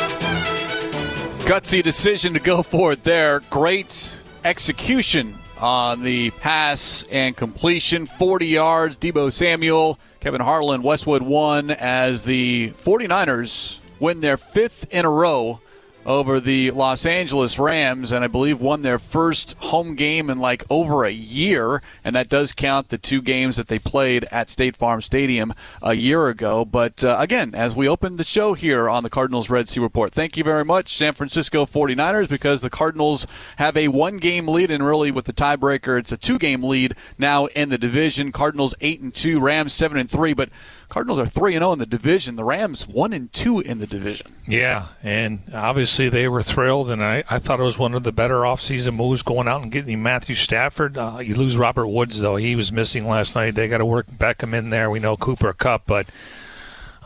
Gutsy 1.45 1.83
decision 1.83 2.33
to 2.33 2.39
go 2.39 2.63
for 2.63 2.93
it 2.93 3.03
there. 3.03 3.41
Great 3.51 4.19
execution 4.43 5.35
on 5.59 6.01
the 6.01 6.31
pass 6.31 7.05
and 7.11 7.37
completion. 7.37 8.07
40 8.07 8.47
yards. 8.47 8.97
Deebo 8.97 9.31
Samuel, 9.31 9.99
Kevin 10.19 10.41
Harlan, 10.41 10.81
Westwood 10.81 11.21
One 11.21 11.69
as 11.69 12.23
the 12.23 12.73
49ers 12.83 13.77
win 13.99 14.21
their 14.21 14.37
fifth 14.37 14.91
in 14.91 15.05
a 15.05 15.09
row 15.09 15.59
over 16.05 16.39
the 16.39 16.71
Los 16.71 17.05
Angeles 17.05 17.57
Rams, 17.57 18.11
and 18.11 18.23
I 18.23 18.27
believe 18.27 18.61
won 18.61 18.81
their 18.81 18.99
first 18.99 19.55
home 19.57 19.95
game 19.95 20.29
in 20.29 20.39
like 20.39 20.63
over 20.69 21.03
a 21.03 21.11
year. 21.11 21.81
And 22.03 22.15
that 22.15 22.29
does 22.29 22.53
count 22.53 22.89
the 22.89 22.97
two 22.97 23.21
games 23.21 23.55
that 23.55 23.67
they 23.67 23.79
played 23.79 24.25
at 24.31 24.49
State 24.49 24.75
Farm 24.75 25.01
Stadium 25.01 25.53
a 25.81 25.93
year 25.93 26.27
ago. 26.27 26.65
But 26.65 27.03
uh, 27.03 27.17
again, 27.19 27.55
as 27.55 27.75
we 27.75 27.87
open 27.87 28.17
the 28.17 28.23
show 28.23 28.53
here 28.53 28.87
on 28.87 29.03
the 29.03 29.09
Cardinals 29.09 29.49
Red 29.49 29.67
Sea 29.67 29.79
Report, 29.79 30.13
thank 30.13 30.37
you 30.37 30.43
very 30.43 30.63
much, 30.65 30.95
San 30.95 31.13
Francisco 31.13 31.65
49ers, 31.65 32.29
because 32.29 32.61
the 32.61 32.69
Cardinals 32.69 33.25
have 33.57 33.75
a 33.75 33.87
one 33.87 34.17
game 34.17 34.47
lead, 34.47 34.69
and 34.69 34.85
really 34.85 35.11
with 35.11 35.25
the 35.25 35.33
tiebreaker, 35.33 35.99
it's 35.99 36.11
a 36.11 36.17
two 36.17 36.37
game 36.37 36.63
lead 36.63 36.95
now 37.17 37.47
in 37.47 37.69
the 37.69 37.77
division. 37.77 38.31
Cardinals 38.31 38.75
8 38.81 39.01
and 39.01 39.13
2, 39.13 39.39
Rams 39.39 39.73
7 39.73 39.97
and 39.97 40.09
3. 40.09 40.33
But 40.33 40.49
Cardinals 40.89 41.19
are 41.19 41.25
3 41.25 41.55
and 41.55 41.61
0 41.61 41.73
in 41.73 41.79
the 41.79 41.85
division. 41.85 42.35
The 42.35 42.43
Rams 42.43 42.87
1 42.87 43.13
and 43.13 43.31
2 43.33 43.59
in 43.59 43.79
the 43.79 43.87
division. 43.87 44.27
Yeah, 44.47 44.87
and 45.03 45.39
obviously 45.53 46.09
they 46.09 46.27
were 46.27 46.43
thrilled, 46.43 46.89
and 46.89 47.03
I, 47.03 47.23
I 47.29 47.39
thought 47.39 47.59
it 47.59 47.63
was 47.63 47.79
one 47.79 47.93
of 47.93 48.03
the 48.03 48.11
better 48.11 48.41
offseason 48.41 48.95
moves 48.95 49.21
going 49.21 49.47
out 49.47 49.61
and 49.61 49.71
getting 49.71 50.01
Matthew 50.01 50.35
Stafford. 50.35 50.97
Uh, 50.97 51.19
you 51.21 51.35
lose 51.35 51.57
Robert 51.57 51.87
Woods, 51.87 52.19
though. 52.19 52.35
He 52.35 52.55
was 52.55 52.71
missing 52.71 53.07
last 53.07 53.35
night. 53.35 53.55
They 53.55 53.67
got 53.67 53.79
to 53.79 53.85
work 53.85 54.07
Beckham 54.07 54.53
in 54.53 54.69
there. 54.69 54.89
We 54.89 54.99
know 54.99 55.17
Cooper 55.17 55.53
Kupp, 55.53 55.83
but. 55.85 56.07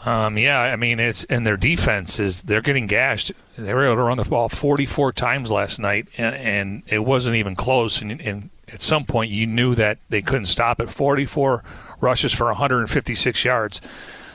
Um, 0.06 0.38
yeah, 0.38 0.62
I 0.62 0.78
mean 0.78 0.98
it's 0.98 1.26
and 1.26 1.46
their 1.46 1.58
defense 1.58 2.22
is 2.22 2.44
they're 2.44 2.62
getting 2.62 2.88
gashed. 2.88 3.34
They 3.58 3.74
were 3.74 3.86
able 3.86 3.98
to 3.98 4.04
run 4.04 4.18
the 4.18 4.24
ball 4.24 4.48
44 4.48 5.12
times 5.12 5.52
last 5.52 5.78
night, 5.78 6.08
and, 6.18 6.36
and 6.36 6.84
it 6.88 7.00
wasn't 7.00 7.36
even 7.36 7.56
close. 7.56 8.02
And, 8.02 8.22
and 8.22 8.50
at 8.74 8.82
some 8.82 9.06
point, 9.06 9.32
you 9.32 9.48
knew 9.48 9.76
that 9.76 10.00
they 10.10 10.22
couldn't 10.22 10.48
stop 10.48 10.80
it. 10.80 10.90
44 10.90 11.64
rushes 12.02 12.34
for 12.34 12.46
156 12.48 13.46
yards. 13.46 13.82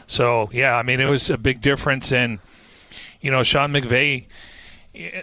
So 0.07 0.51
yeah, 0.53 0.76
I 0.76 0.82
mean 0.82 1.01
it 1.01 1.09
was 1.09 1.30
a 1.30 1.39
big 1.39 1.61
difference, 1.61 2.12
and 2.12 2.39
you 3.20 3.30
know 3.30 3.43
Sean 3.43 3.72
McVay, 3.72 4.24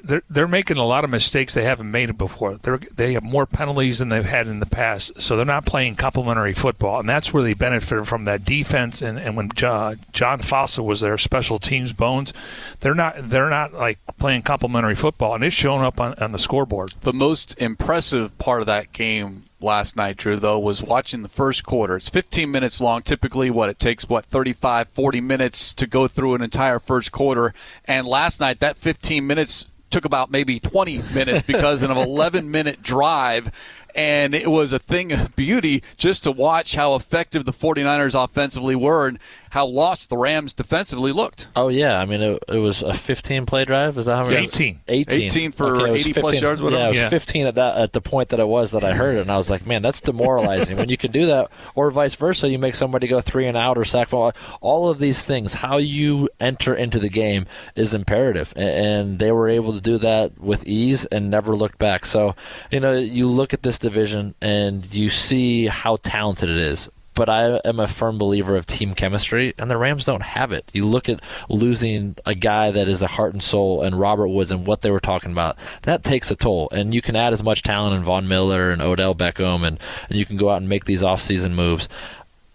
they're 0.03 0.23
they're 0.29 0.47
making 0.47 0.77
a 0.77 0.85
lot 0.85 1.03
of 1.03 1.09
mistakes 1.09 1.53
they 1.53 1.63
haven't 1.63 1.89
made 1.89 2.17
before. 2.17 2.57
They 2.57 2.77
they 2.93 3.13
have 3.13 3.23
more 3.23 3.45
penalties 3.45 3.99
than 3.99 4.09
they've 4.09 4.25
had 4.25 4.47
in 4.47 4.59
the 4.59 4.65
past, 4.65 5.21
so 5.21 5.35
they're 5.35 5.45
not 5.45 5.65
playing 5.65 5.95
complementary 5.95 6.53
football, 6.53 6.99
and 6.99 7.07
that's 7.07 7.33
where 7.33 7.43
they 7.43 7.53
benefited 7.53 8.07
from 8.07 8.25
that 8.25 8.43
defense. 8.43 9.01
And, 9.01 9.17
and 9.17 9.37
when 9.37 9.49
John, 9.51 9.99
John 10.11 10.41
was 10.79 11.01
their 11.01 11.17
special 11.17 11.57
teams 11.59 11.93
bones, 11.93 12.33
they're 12.81 12.95
not 12.95 13.29
they're 13.29 13.49
not 13.49 13.73
like 13.73 13.99
playing 14.17 14.41
complementary 14.41 14.95
football, 14.95 15.35
and 15.35 15.43
it's 15.43 15.55
showing 15.55 15.83
up 15.83 15.99
on, 15.99 16.15
on 16.15 16.31
the 16.33 16.39
scoreboard. 16.39 16.93
The 17.01 17.13
most 17.13 17.55
impressive 17.57 18.37
part 18.37 18.61
of 18.61 18.67
that 18.67 18.91
game 18.91 19.45
last 19.63 19.95
night, 19.95 20.17
Drew, 20.17 20.37
though, 20.37 20.59
was 20.59 20.81
watching 20.83 21.21
the 21.21 21.29
first 21.29 21.63
quarter. 21.63 21.95
It's 21.97 22.09
15 22.09 22.49
minutes 22.51 22.81
long. 22.81 23.01
Typically, 23.01 23.49
what 23.49 23.69
it 23.69 23.79
takes, 23.79 24.07
what, 24.07 24.25
35, 24.25 24.89
40 24.89 25.21
minutes 25.21 25.73
to 25.75 25.87
go 25.87 26.07
through 26.07 26.35
an 26.35 26.41
entire 26.41 26.79
first 26.79 27.11
quarter. 27.11 27.53
And 27.85 28.07
last 28.07 28.39
night, 28.39 28.59
that 28.59 28.77
15 28.77 29.25
minutes 29.25 29.65
took 29.89 30.05
about 30.05 30.31
maybe 30.31 30.59
20 30.59 31.01
minutes 31.13 31.41
because 31.43 31.83
of 31.83 31.91
an 31.91 31.97
11 32.11 32.49
minute 32.49 32.81
drive 32.81 33.51
and 33.95 34.33
it 34.35 34.49
was 34.49 34.73
a 34.73 34.79
thing 34.79 35.11
of 35.11 35.35
beauty 35.35 35.83
just 35.97 36.23
to 36.23 36.31
watch 36.31 36.75
how 36.75 36.95
effective 36.95 37.45
the 37.45 37.53
49ers 37.53 38.21
offensively 38.21 38.75
were 38.75 39.07
and 39.07 39.19
how 39.51 39.65
lost 39.65 40.09
the 40.09 40.15
Rams 40.17 40.53
defensively 40.53 41.11
looked. 41.11 41.49
Oh 41.55 41.67
yeah, 41.67 41.99
I 41.99 42.05
mean 42.05 42.21
it, 42.21 42.43
it 42.47 42.57
was 42.57 42.81
a 42.81 42.93
15 42.93 43.45
play 43.45 43.65
drive. 43.65 43.97
Is 43.97 44.05
that 44.05 44.15
how 44.15 44.25
many? 44.25 44.37
18. 44.37 44.79
18. 44.87 45.21
18 45.23 45.51
for 45.51 45.75
okay, 45.75 45.91
80 45.95 46.03
15, 46.03 46.21
plus 46.21 46.41
yards. 46.41 46.61
Whatever. 46.61 46.79
Yeah, 46.81 46.85
it 46.85 46.89
was 46.89 46.97
Yeah. 46.97 47.09
15 47.09 47.47
at 47.47 47.55
that 47.55 47.77
at 47.77 47.93
the 47.93 48.01
point 48.01 48.29
that 48.29 48.39
it 48.39 48.47
was 48.47 48.71
that 48.71 48.83
I 48.83 48.93
heard 48.93 49.17
it, 49.17 49.21
and 49.21 49.31
I 49.31 49.37
was 49.37 49.49
like, 49.49 49.65
man, 49.65 49.81
that's 49.81 49.99
demoralizing. 50.01 50.77
when 50.77 50.87
you 50.89 50.95
can 50.97 51.11
do 51.11 51.25
that, 51.25 51.49
or 51.75 51.91
vice 51.91 52.15
versa, 52.15 52.47
you 52.47 52.59
make 52.59 52.75
somebody 52.75 53.07
go 53.07 53.19
three 53.19 53.45
and 53.45 53.57
out 53.57 53.77
or 53.77 53.83
sack. 53.83 54.07
football. 54.07 54.33
All 54.61 54.89
of 54.89 54.99
these 54.99 55.23
things, 55.23 55.53
how 55.55 55.77
you 55.77 56.29
enter 56.39 56.73
into 56.73 56.99
the 56.99 57.09
game 57.09 57.45
is 57.75 57.93
imperative, 57.93 58.53
and 58.55 59.19
they 59.19 59.31
were 59.33 59.49
able 59.49 59.73
to 59.73 59.81
do 59.81 59.97
that 59.97 60.39
with 60.39 60.65
ease 60.65 61.05
and 61.07 61.29
never 61.29 61.55
looked 61.55 61.77
back. 61.77 62.05
So 62.05 62.35
you 62.71 62.79
know, 62.79 62.97
you 62.97 63.27
look 63.27 63.53
at 63.53 63.63
this 63.63 63.77
division 63.81 64.33
and 64.41 64.93
you 64.93 65.09
see 65.09 65.67
how 65.67 65.97
talented 65.97 66.49
it 66.49 66.57
is 66.57 66.89
but 67.13 67.29
I 67.29 67.59
am 67.65 67.79
a 67.79 67.87
firm 67.87 68.17
believer 68.17 68.55
of 68.55 68.65
team 68.65 68.93
chemistry, 68.93 69.53
and 69.57 69.69
the 69.69 69.77
Rams 69.77 70.05
don't 70.05 70.23
have 70.23 70.51
it. 70.51 70.69
You 70.73 70.85
look 70.85 71.09
at 71.09 71.21
losing 71.49 72.15
a 72.25 72.33
guy 72.33 72.71
that 72.71 72.87
is 72.87 72.99
the 72.99 73.07
heart 73.07 73.33
and 73.33 73.43
soul, 73.43 73.83
and 73.83 73.99
Robert 73.99 74.29
Woods, 74.29 74.51
and 74.51 74.65
what 74.65 74.81
they 74.81 74.91
were 74.91 74.99
talking 74.99 75.31
about. 75.31 75.57
That 75.83 76.03
takes 76.03 76.31
a 76.31 76.35
toll, 76.35 76.69
and 76.71 76.93
you 76.93 77.01
can 77.01 77.15
add 77.15 77.33
as 77.33 77.43
much 77.43 77.63
talent 77.63 77.95
in 77.95 78.03
Von 78.03 78.27
Miller 78.27 78.71
and 78.71 78.81
Odell 78.81 79.13
Beckham, 79.13 79.67
and, 79.67 79.79
and 80.09 80.17
you 80.17 80.25
can 80.25 80.37
go 80.37 80.49
out 80.49 80.57
and 80.61 80.69
make 80.69 80.85
these 80.85 81.01
offseason 81.01 81.51
moves. 81.51 81.89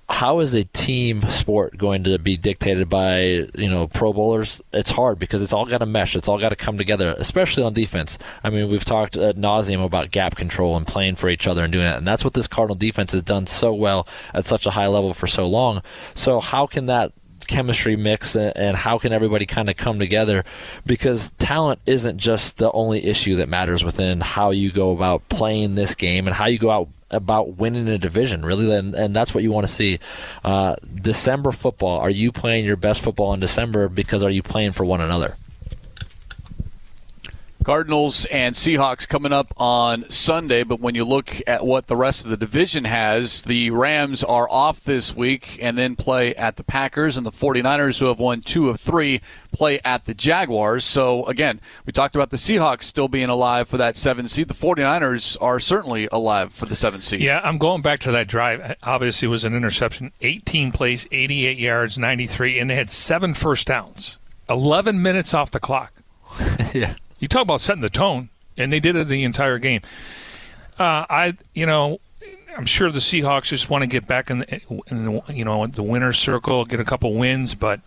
How 0.08 0.38
is 0.38 0.54
a 0.54 0.64
team 0.64 1.22
sport 1.22 1.76
going 1.76 2.04
to 2.04 2.18
be 2.18 2.36
dictated 2.36 2.88
by 2.88 3.20
you 3.54 3.68
know 3.68 3.88
Pro 3.88 4.12
Bowlers? 4.12 4.60
It's 4.72 4.90
hard 4.90 5.18
because 5.18 5.42
it's 5.42 5.52
all 5.52 5.66
got 5.66 5.78
to 5.78 5.86
mesh. 5.86 6.14
It's 6.14 6.28
all 6.28 6.38
got 6.38 6.50
to 6.50 6.56
come 6.56 6.78
together, 6.78 7.14
especially 7.18 7.64
on 7.64 7.72
defense. 7.72 8.18
I 8.44 8.50
mean, 8.50 8.70
we've 8.70 8.84
talked 8.84 9.16
at 9.16 9.36
nauseum 9.36 9.84
about 9.84 10.12
gap 10.12 10.36
control 10.36 10.76
and 10.76 10.86
playing 10.86 11.16
for 11.16 11.28
each 11.28 11.46
other 11.46 11.64
and 11.64 11.72
doing 11.72 11.84
that, 11.84 11.98
and 11.98 12.06
that's 12.06 12.24
what 12.24 12.34
this 12.34 12.46
Cardinal 12.46 12.76
defense 12.76 13.12
has 13.12 13.22
done 13.22 13.46
so 13.46 13.74
well 13.74 14.06
at 14.32 14.44
such 14.44 14.64
a 14.66 14.70
high 14.70 14.86
level 14.86 15.12
for 15.12 15.26
so 15.26 15.48
long. 15.48 15.82
So 16.14 16.40
how 16.40 16.66
can 16.66 16.86
that 16.86 17.12
chemistry 17.46 17.96
mix 17.96 18.34
and 18.36 18.76
how 18.76 18.98
can 18.98 19.12
everybody 19.12 19.46
kind 19.46 19.70
of 19.70 19.76
come 19.76 19.98
together 19.98 20.44
because 20.84 21.30
talent 21.38 21.80
isn't 21.86 22.18
just 22.18 22.58
the 22.58 22.70
only 22.72 23.04
issue 23.04 23.36
that 23.36 23.48
matters 23.48 23.84
within 23.84 24.20
how 24.20 24.50
you 24.50 24.72
go 24.72 24.92
about 24.92 25.28
playing 25.28 25.74
this 25.74 25.94
game 25.94 26.26
and 26.26 26.34
how 26.34 26.46
you 26.46 26.58
go 26.58 26.70
out 26.70 26.88
about 27.10 27.56
winning 27.56 27.88
a 27.88 27.98
division 27.98 28.44
really 28.44 28.74
and, 28.74 28.94
and 28.94 29.14
that's 29.14 29.34
what 29.34 29.42
you 29.42 29.52
want 29.52 29.66
to 29.66 29.72
see. 29.72 29.98
Uh, 30.44 30.76
december 30.94 31.52
football 31.52 32.00
are 32.00 32.10
you 32.10 32.32
playing 32.32 32.64
your 32.64 32.76
best 32.76 33.00
football 33.00 33.32
in 33.32 33.40
december 33.40 33.88
because 33.88 34.22
are 34.22 34.30
you 34.30 34.42
playing 34.42 34.72
for 34.72 34.84
one 34.84 35.00
another 35.00 35.36
Cardinals 37.66 38.26
and 38.26 38.54
Seahawks 38.54 39.08
coming 39.08 39.32
up 39.32 39.52
on 39.56 40.08
Sunday, 40.08 40.62
but 40.62 40.78
when 40.78 40.94
you 40.94 41.04
look 41.04 41.42
at 41.48 41.66
what 41.66 41.88
the 41.88 41.96
rest 41.96 42.22
of 42.22 42.30
the 42.30 42.36
division 42.36 42.84
has, 42.84 43.42
the 43.42 43.72
Rams 43.72 44.22
are 44.22 44.48
off 44.48 44.84
this 44.84 45.16
week 45.16 45.58
and 45.60 45.76
then 45.76 45.96
play 45.96 46.32
at 46.36 46.54
the 46.54 46.62
Packers, 46.62 47.16
and 47.16 47.26
the 47.26 47.32
49ers, 47.32 47.98
who 47.98 48.06
have 48.06 48.20
won 48.20 48.40
two 48.40 48.68
of 48.68 48.78
three, 48.78 49.20
play 49.50 49.80
at 49.84 50.04
the 50.04 50.14
Jaguars. 50.14 50.84
So, 50.84 51.24
again, 51.24 51.60
we 51.84 51.92
talked 51.92 52.14
about 52.14 52.30
the 52.30 52.36
Seahawks 52.36 52.84
still 52.84 53.08
being 53.08 53.28
alive 53.28 53.68
for 53.68 53.78
that 53.78 53.96
seven 53.96 54.28
seed. 54.28 54.46
The 54.46 54.54
49ers 54.54 55.36
are 55.40 55.58
certainly 55.58 56.08
alive 56.12 56.52
for 56.52 56.66
the 56.66 56.76
seven 56.76 57.00
seed. 57.00 57.20
Yeah, 57.20 57.40
I'm 57.42 57.58
going 57.58 57.82
back 57.82 57.98
to 58.02 58.12
that 58.12 58.28
drive. 58.28 58.76
Obviously, 58.84 59.26
it 59.26 59.30
was 59.30 59.42
an 59.42 59.56
interception. 59.56 60.12
18 60.20 60.70
plays, 60.70 61.08
88 61.10 61.58
yards, 61.58 61.98
93, 61.98 62.60
and 62.60 62.70
they 62.70 62.76
had 62.76 62.92
seven 62.92 63.34
first 63.34 63.66
downs. 63.66 64.18
11 64.48 65.02
minutes 65.02 65.34
off 65.34 65.50
the 65.50 65.58
clock. 65.58 65.92
yeah 66.72 66.94
You 67.18 67.28
talk 67.28 67.42
about 67.42 67.60
setting 67.60 67.82
the 67.82 67.90
tone, 67.90 68.28
and 68.56 68.72
they 68.72 68.80
did 68.80 68.96
it 68.96 69.08
the 69.08 69.24
entire 69.24 69.58
game. 69.58 69.82
Uh, 70.78 71.06
I, 71.08 71.34
you 71.54 71.66
know, 71.66 72.00
I'm 72.56 72.66
sure 72.66 72.90
the 72.90 72.98
Seahawks 72.98 73.44
just 73.44 73.70
want 73.70 73.84
to 73.84 73.88
get 73.88 74.06
back 74.06 74.30
in, 74.30 74.40
the, 74.40 74.60
in 74.88 75.04
the, 75.04 75.22
you 75.32 75.44
know, 75.44 75.66
the 75.66 75.82
winner's 75.82 76.18
circle, 76.18 76.64
get 76.64 76.80
a 76.80 76.84
couple 76.84 77.14
wins, 77.14 77.54
but 77.54 77.80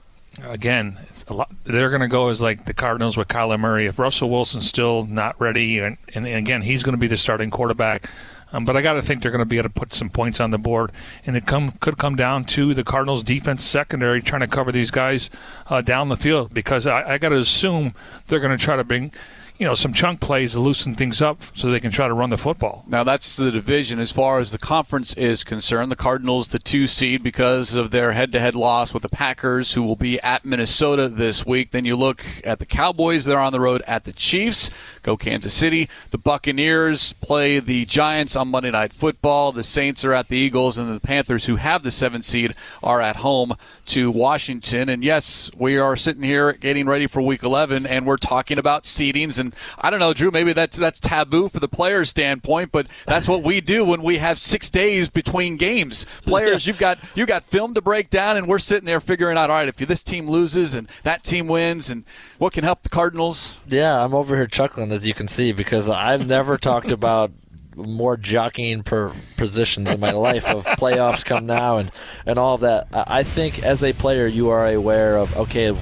again, 0.43 0.97
lot. 1.29 1.51
They're 1.63 1.89
going 1.89 2.01
to 2.01 2.07
go 2.07 2.29
as 2.29 2.41
like 2.41 2.65
the 2.65 2.73
Cardinals 2.73 3.17
with 3.17 3.27
Kyler 3.27 3.59
Murray. 3.59 3.87
If 3.87 3.99
Russell 3.99 4.29
Wilson's 4.29 4.67
still 4.67 5.05
not 5.05 5.39
ready, 5.39 5.79
and, 5.79 5.97
and 6.13 6.27
again, 6.27 6.61
he's 6.61 6.83
going 6.83 6.93
to 6.93 6.99
be 6.99 7.07
the 7.07 7.17
starting 7.17 7.49
quarterback. 7.49 8.09
Um, 8.51 8.65
but 8.65 8.75
I 8.75 8.81
got 8.81 8.93
to 8.93 9.01
think 9.01 9.21
they're 9.21 9.31
going 9.31 9.39
to 9.39 9.45
be 9.45 9.57
able 9.57 9.69
to 9.69 9.73
put 9.73 9.93
some 9.93 10.09
points 10.09 10.39
on 10.39 10.51
the 10.51 10.57
board, 10.57 10.91
and 11.25 11.37
it 11.37 11.45
come 11.45 11.71
could 11.79 11.97
come 11.97 12.15
down 12.15 12.43
to 12.45 12.73
the 12.73 12.83
Cardinals' 12.83 13.23
defense 13.23 13.63
secondary 13.63 14.21
trying 14.21 14.41
to 14.41 14.47
cover 14.47 14.71
these 14.71 14.91
guys 14.91 15.29
uh, 15.67 15.81
down 15.81 16.09
the 16.09 16.17
field 16.17 16.53
because 16.53 16.87
I, 16.87 17.13
I 17.13 17.17
got 17.17 17.29
to 17.29 17.37
assume 17.37 17.93
they're 18.27 18.39
going 18.39 18.57
to 18.57 18.63
try 18.63 18.75
to 18.75 18.83
bring, 18.83 19.11
you 19.59 19.65
know, 19.65 19.75
some 19.75 19.91
chunk 19.91 20.21
plays 20.21 20.53
to 20.53 20.59
loosen 20.59 20.95
things 20.95 21.21
up 21.21 21.41
so 21.53 21.69
they 21.69 21.81
can 21.81 21.91
try 21.91 22.07
to 22.07 22.13
run 22.13 22.29
the 22.29 22.37
football. 22.37 22.85
Now 22.87 23.03
that's 23.03 23.35
the 23.35 23.51
division. 23.51 23.99
As 23.99 24.09
far 24.09 24.39
as 24.39 24.51
the 24.51 24.57
conference 24.57 25.13
is 25.15 25.43
concerned, 25.43 25.91
the 25.91 25.97
Cardinals 25.97 26.47
the 26.47 26.59
two 26.59 26.87
seed 26.87 27.21
because 27.21 27.75
of 27.75 27.91
their 27.91 28.13
head-to-head 28.13 28.55
loss 28.55 28.93
with 28.93 29.03
the 29.03 29.09
Packers, 29.09 29.73
who 29.73 29.83
will 29.83 29.97
be 29.97 30.17
at 30.21 30.45
Minnesota 30.45 31.09
this 31.09 31.45
week. 31.45 31.71
Then 31.71 31.83
you 31.83 31.97
look 31.97 32.25
at 32.45 32.59
the 32.59 32.65
Cowboys; 32.65 33.25
they're 33.25 33.37
on 33.37 33.51
the 33.51 33.59
road 33.59 33.83
at 33.85 34.05
the 34.05 34.13
Chiefs. 34.13 34.69
Go 35.03 35.17
Kansas 35.17 35.53
City. 35.53 35.89
The 36.11 36.17
Buccaneers 36.17 37.13
play 37.13 37.59
the 37.59 37.83
Giants 37.83 38.37
on 38.37 38.47
Monday 38.47 38.71
Night 38.71 38.93
Football. 38.93 39.51
The 39.51 39.63
Saints 39.63 40.05
are 40.05 40.13
at 40.13 40.29
the 40.29 40.37
Eagles, 40.37 40.77
and 40.77 40.93
the 40.93 41.01
Panthers, 41.01 41.47
who 41.47 41.57
have 41.57 41.83
the 41.83 41.91
seven 41.91 42.21
seed, 42.21 42.55
are 42.81 43.01
at 43.01 43.17
home 43.17 43.55
to 43.87 44.09
Washington. 44.09 44.87
And 44.87 45.03
yes, 45.03 45.51
we 45.57 45.77
are 45.77 45.97
sitting 45.97 46.23
here 46.23 46.53
getting 46.53 46.85
ready 46.85 47.07
for 47.07 47.21
Week 47.21 47.43
11, 47.43 47.85
and 47.85 48.05
we're 48.05 48.17
talking 48.17 48.57
about 48.57 48.83
seedings 48.83 49.37
and 49.37 49.48
And 49.49 49.55
I 49.79 49.89
don't 49.89 49.99
know, 49.99 50.13
Drew, 50.13 50.31
maybe 50.31 50.53
that's 50.53 50.77
that's 50.77 50.99
taboo 50.99 51.49
for 51.49 51.59
the 51.59 51.67
player's 51.67 52.09
standpoint, 52.09 52.71
but 52.71 52.87
that's 53.05 53.27
what 53.27 53.43
we 53.43 53.61
do 53.61 53.83
when 53.83 54.03
we 54.03 54.17
have 54.17 54.37
six 54.37 54.69
days 54.69 55.09
between 55.09 55.57
games. 55.57 56.05
Players, 56.23 56.67
you've 56.67 56.77
got 56.77 56.99
you 57.15 57.25
got 57.25 57.43
film 57.43 57.73
to 57.73 57.81
break 57.81 58.09
down, 58.09 58.37
and 58.37 58.47
we're 58.47 58.59
sitting 58.59 58.85
there 58.85 58.99
figuring 58.99 59.37
out, 59.37 59.49
all 59.49 59.57
right, 59.57 59.67
if 59.67 59.75
this 59.75 60.03
team 60.03 60.29
loses 60.29 60.73
and 60.73 60.89
that 61.03 61.23
team 61.23 61.47
wins, 61.47 61.89
and 61.89 62.03
what 62.37 62.53
can 62.53 62.63
help 62.63 62.83
the 62.83 62.89
Cardinals. 62.89 63.57
Yeah, 63.67 64.03
I'm 64.03 64.13
over 64.13 64.35
here 64.35 64.47
chuckling 64.47 64.91
as 64.91 65.05
you 65.05 65.13
can 65.13 65.27
see 65.27 65.51
because 65.51 65.89
I've 65.89 66.27
never 66.27 66.57
talked 66.57 66.91
about 66.91 67.31
more 67.75 68.17
jockeying 68.17 68.83
per 68.83 69.13
positions 69.37 69.89
in 69.89 69.99
my 69.99 70.11
life 70.11 70.45
of 70.45 70.65
playoffs 70.65 71.23
come 71.23 71.45
now 71.45 71.77
and, 71.77 71.91
and 72.25 72.37
all 72.37 72.55
of 72.55 72.61
that. 72.61 72.87
I 72.91 73.23
think 73.23 73.63
as 73.63 73.83
a 73.83 73.93
player, 73.93 74.27
you 74.27 74.49
are 74.49 74.67
aware 74.67 75.17
of, 75.17 75.35
okay, 75.37 75.75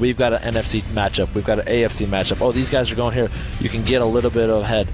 we've 0.00 0.16
got 0.16 0.32
an 0.32 0.54
NFC 0.54 0.82
matchup, 0.94 1.32
we've 1.34 1.44
got 1.44 1.60
an 1.60 1.66
AFC 1.66 2.06
matchup. 2.06 2.40
Oh, 2.40 2.50
these 2.50 2.70
guys 2.70 2.90
are 2.90 2.96
going 2.96 3.14
here. 3.14 3.30
You 3.60 3.68
can 3.68 3.84
get 3.84 4.02
a 4.02 4.06
little 4.06 4.30
bit 4.30 4.50
of 4.50 4.62
ahead. 4.62 4.88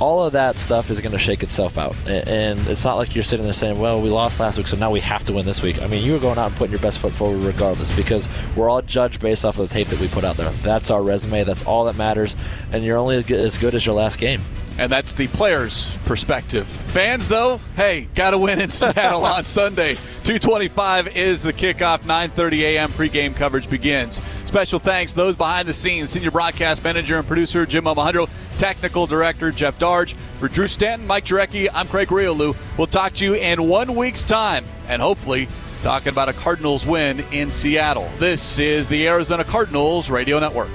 All 0.00 0.24
of 0.24 0.32
that 0.32 0.56
stuff 0.56 0.90
is 0.90 0.98
going 1.02 1.12
to 1.12 1.18
shake 1.18 1.42
itself 1.42 1.76
out. 1.76 1.94
And 2.06 2.58
it's 2.68 2.84
not 2.84 2.96
like 2.96 3.14
you're 3.14 3.22
sitting 3.22 3.44
there 3.44 3.52
saying, 3.52 3.78
well, 3.78 4.00
we 4.00 4.08
lost 4.08 4.40
last 4.40 4.56
week, 4.56 4.66
so 4.66 4.78
now 4.78 4.90
we 4.90 5.00
have 5.00 5.24
to 5.26 5.34
win 5.34 5.44
this 5.44 5.60
week. 5.60 5.82
I 5.82 5.86
mean, 5.88 6.04
you're 6.04 6.18
going 6.18 6.38
out 6.38 6.46
and 6.46 6.56
putting 6.56 6.72
your 6.72 6.80
best 6.80 7.00
foot 7.00 7.12
forward 7.12 7.42
regardless 7.42 7.94
because 7.94 8.26
we're 8.56 8.70
all 8.70 8.80
judged 8.80 9.20
based 9.20 9.44
off 9.44 9.58
of 9.58 9.68
the 9.68 9.74
tape 9.74 9.88
that 9.88 10.00
we 10.00 10.08
put 10.08 10.24
out 10.24 10.38
there. 10.38 10.48
That's 10.62 10.90
our 10.90 11.02
resume. 11.02 11.44
That's 11.44 11.64
all 11.64 11.84
that 11.84 11.96
matters. 11.96 12.34
And 12.72 12.82
you're 12.82 12.96
only 12.96 13.16
as 13.16 13.58
good 13.58 13.74
as 13.74 13.84
your 13.84 13.94
last 13.94 14.18
game 14.18 14.40
and 14.80 14.90
that's 14.90 15.14
the 15.14 15.28
players' 15.28 15.94
perspective. 16.06 16.66
Fans, 16.66 17.28
though, 17.28 17.60
hey, 17.76 18.08
got 18.14 18.30
to 18.30 18.38
win 18.38 18.58
in 18.58 18.70
Seattle 18.70 19.26
on 19.26 19.44
Sunday. 19.44 19.96
2:25 20.24 21.14
is 21.14 21.42
the 21.42 21.52
kickoff. 21.52 22.00
9:30 22.00 22.60
a.m. 22.60 22.88
pregame 22.88 23.36
coverage 23.36 23.68
begins. 23.68 24.22
Special 24.46 24.78
thanks 24.78 25.12
those 25.12 25.36
behind 25.36 25.68
the 25.68 25.74
scenes: 25.74 26.08
senior 26.08 26.30
broadcast 26.30 26.82
manager 26.82 27.18
and 27.18 27.28
producer 27.28 27.66
Jim 27.66 27.84
Omahundro, 27.84 28.28
technical 28.56 29.06
director 29.06 29.52
Jeff 29.52 29.78
Darge. 29.78 30.14
For 30.38 30.48
Drew 30.48 30.66
Stanton, 30.66 31.06
Mike 31.06 31.26
Jurecki, 31.26 31.68
I'm 31.74 31.86
Craig 31.86 32.08
Grialou. 32.08 32.56
We'll 32.78 32.86
talk 32.86 33.12
to 33.14 33.24
you 33.26 33.34
in 33.34 33.68
one 33.68 33.94
week's 33.94 34.24
time, 34.24 34.64
and 34.88 35.02
hopefully 35.02 35.46
talking 35.82 36.08
about 36.08 36.30
a 36.30 36.32
Cardinals 36.32 36.86
win 36.86 37.20
in 37.32 37.50
Seattle. 37.50 38.10
This 38.18 38.58
is 38.58 38.88
the 38.88 39.06
Arizona 39.06 39.44
Cardinals 39.44 40.08
Radio 40.08 40.38
Network. 40.38 40.70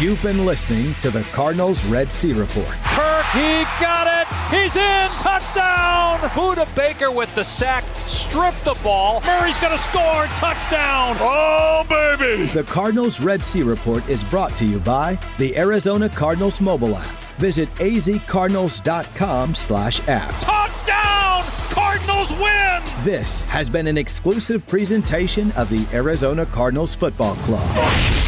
You've 0.00 0.22
been 0.22 0.46
listening 0.46 0.94
to 1.00 1.10
the 1.10 1.22
Cardinals 1.32 1.84
Red 1.86 2.12
Sea 2.12 2.32
Report. 2.32 2.68
Kirk, 2.84 3.26
he 3.32 3.64
got 3.80 4.06
it. 4.06 4.28
He's 4.48 4.76
in. 4.76 5.08
Touchdown. 5.18 6.20
Budda 6.30 6.72
Baker 6.76 7.10
with 7.10 7.34
the 7.34 7.42
sack. 7.42 7.82
Strip 8.06 8.54
the 8.62 8.78
ball. 8.84 9.20
Murray's 9.22 9.58
going 9.58 9.76
to 9.76 9.82
score. 9.82 10.26
Touchdown. 10.36 11.16
Oh, 11.18 11.84
baby. 11.88 12.46
The 12.46 12.62
Cardinals 12.62 13.20
Red 13.20 13.42
Sea 13.42 13.64
Report 13.64 14.08
is 14.08 14.22
brought 14.22 14.52
to 14.58 14.64
you 14.64 14.78
by 14.78 15.18
the 15.36 15.58
Arizona 15.58 16.08
Cardinals 16.08 16.60
mobile 16.60 16.94
app. 16.94 17.12
Visit 17.38 17.68
azcardinals.com 17.74 19.54
slash 19.56 20.08
app. 20.08 20.30
Touchdown! 20.40 21.42
Cardinals 21.70 22.30
win! 22.40 22.82
This 23.02 23.42
has 23.42 23.68
been 23.68 23.88
an 23.88 23.98
exclusive 23.98 24.64
presentation 24.68 25.50
of 25.52 25.68
the 25.68 25.84
Arizona 25.92 26.46
Cardinals 26.46 26.94
Football 26.94 27.34
Club. 27.36 28.27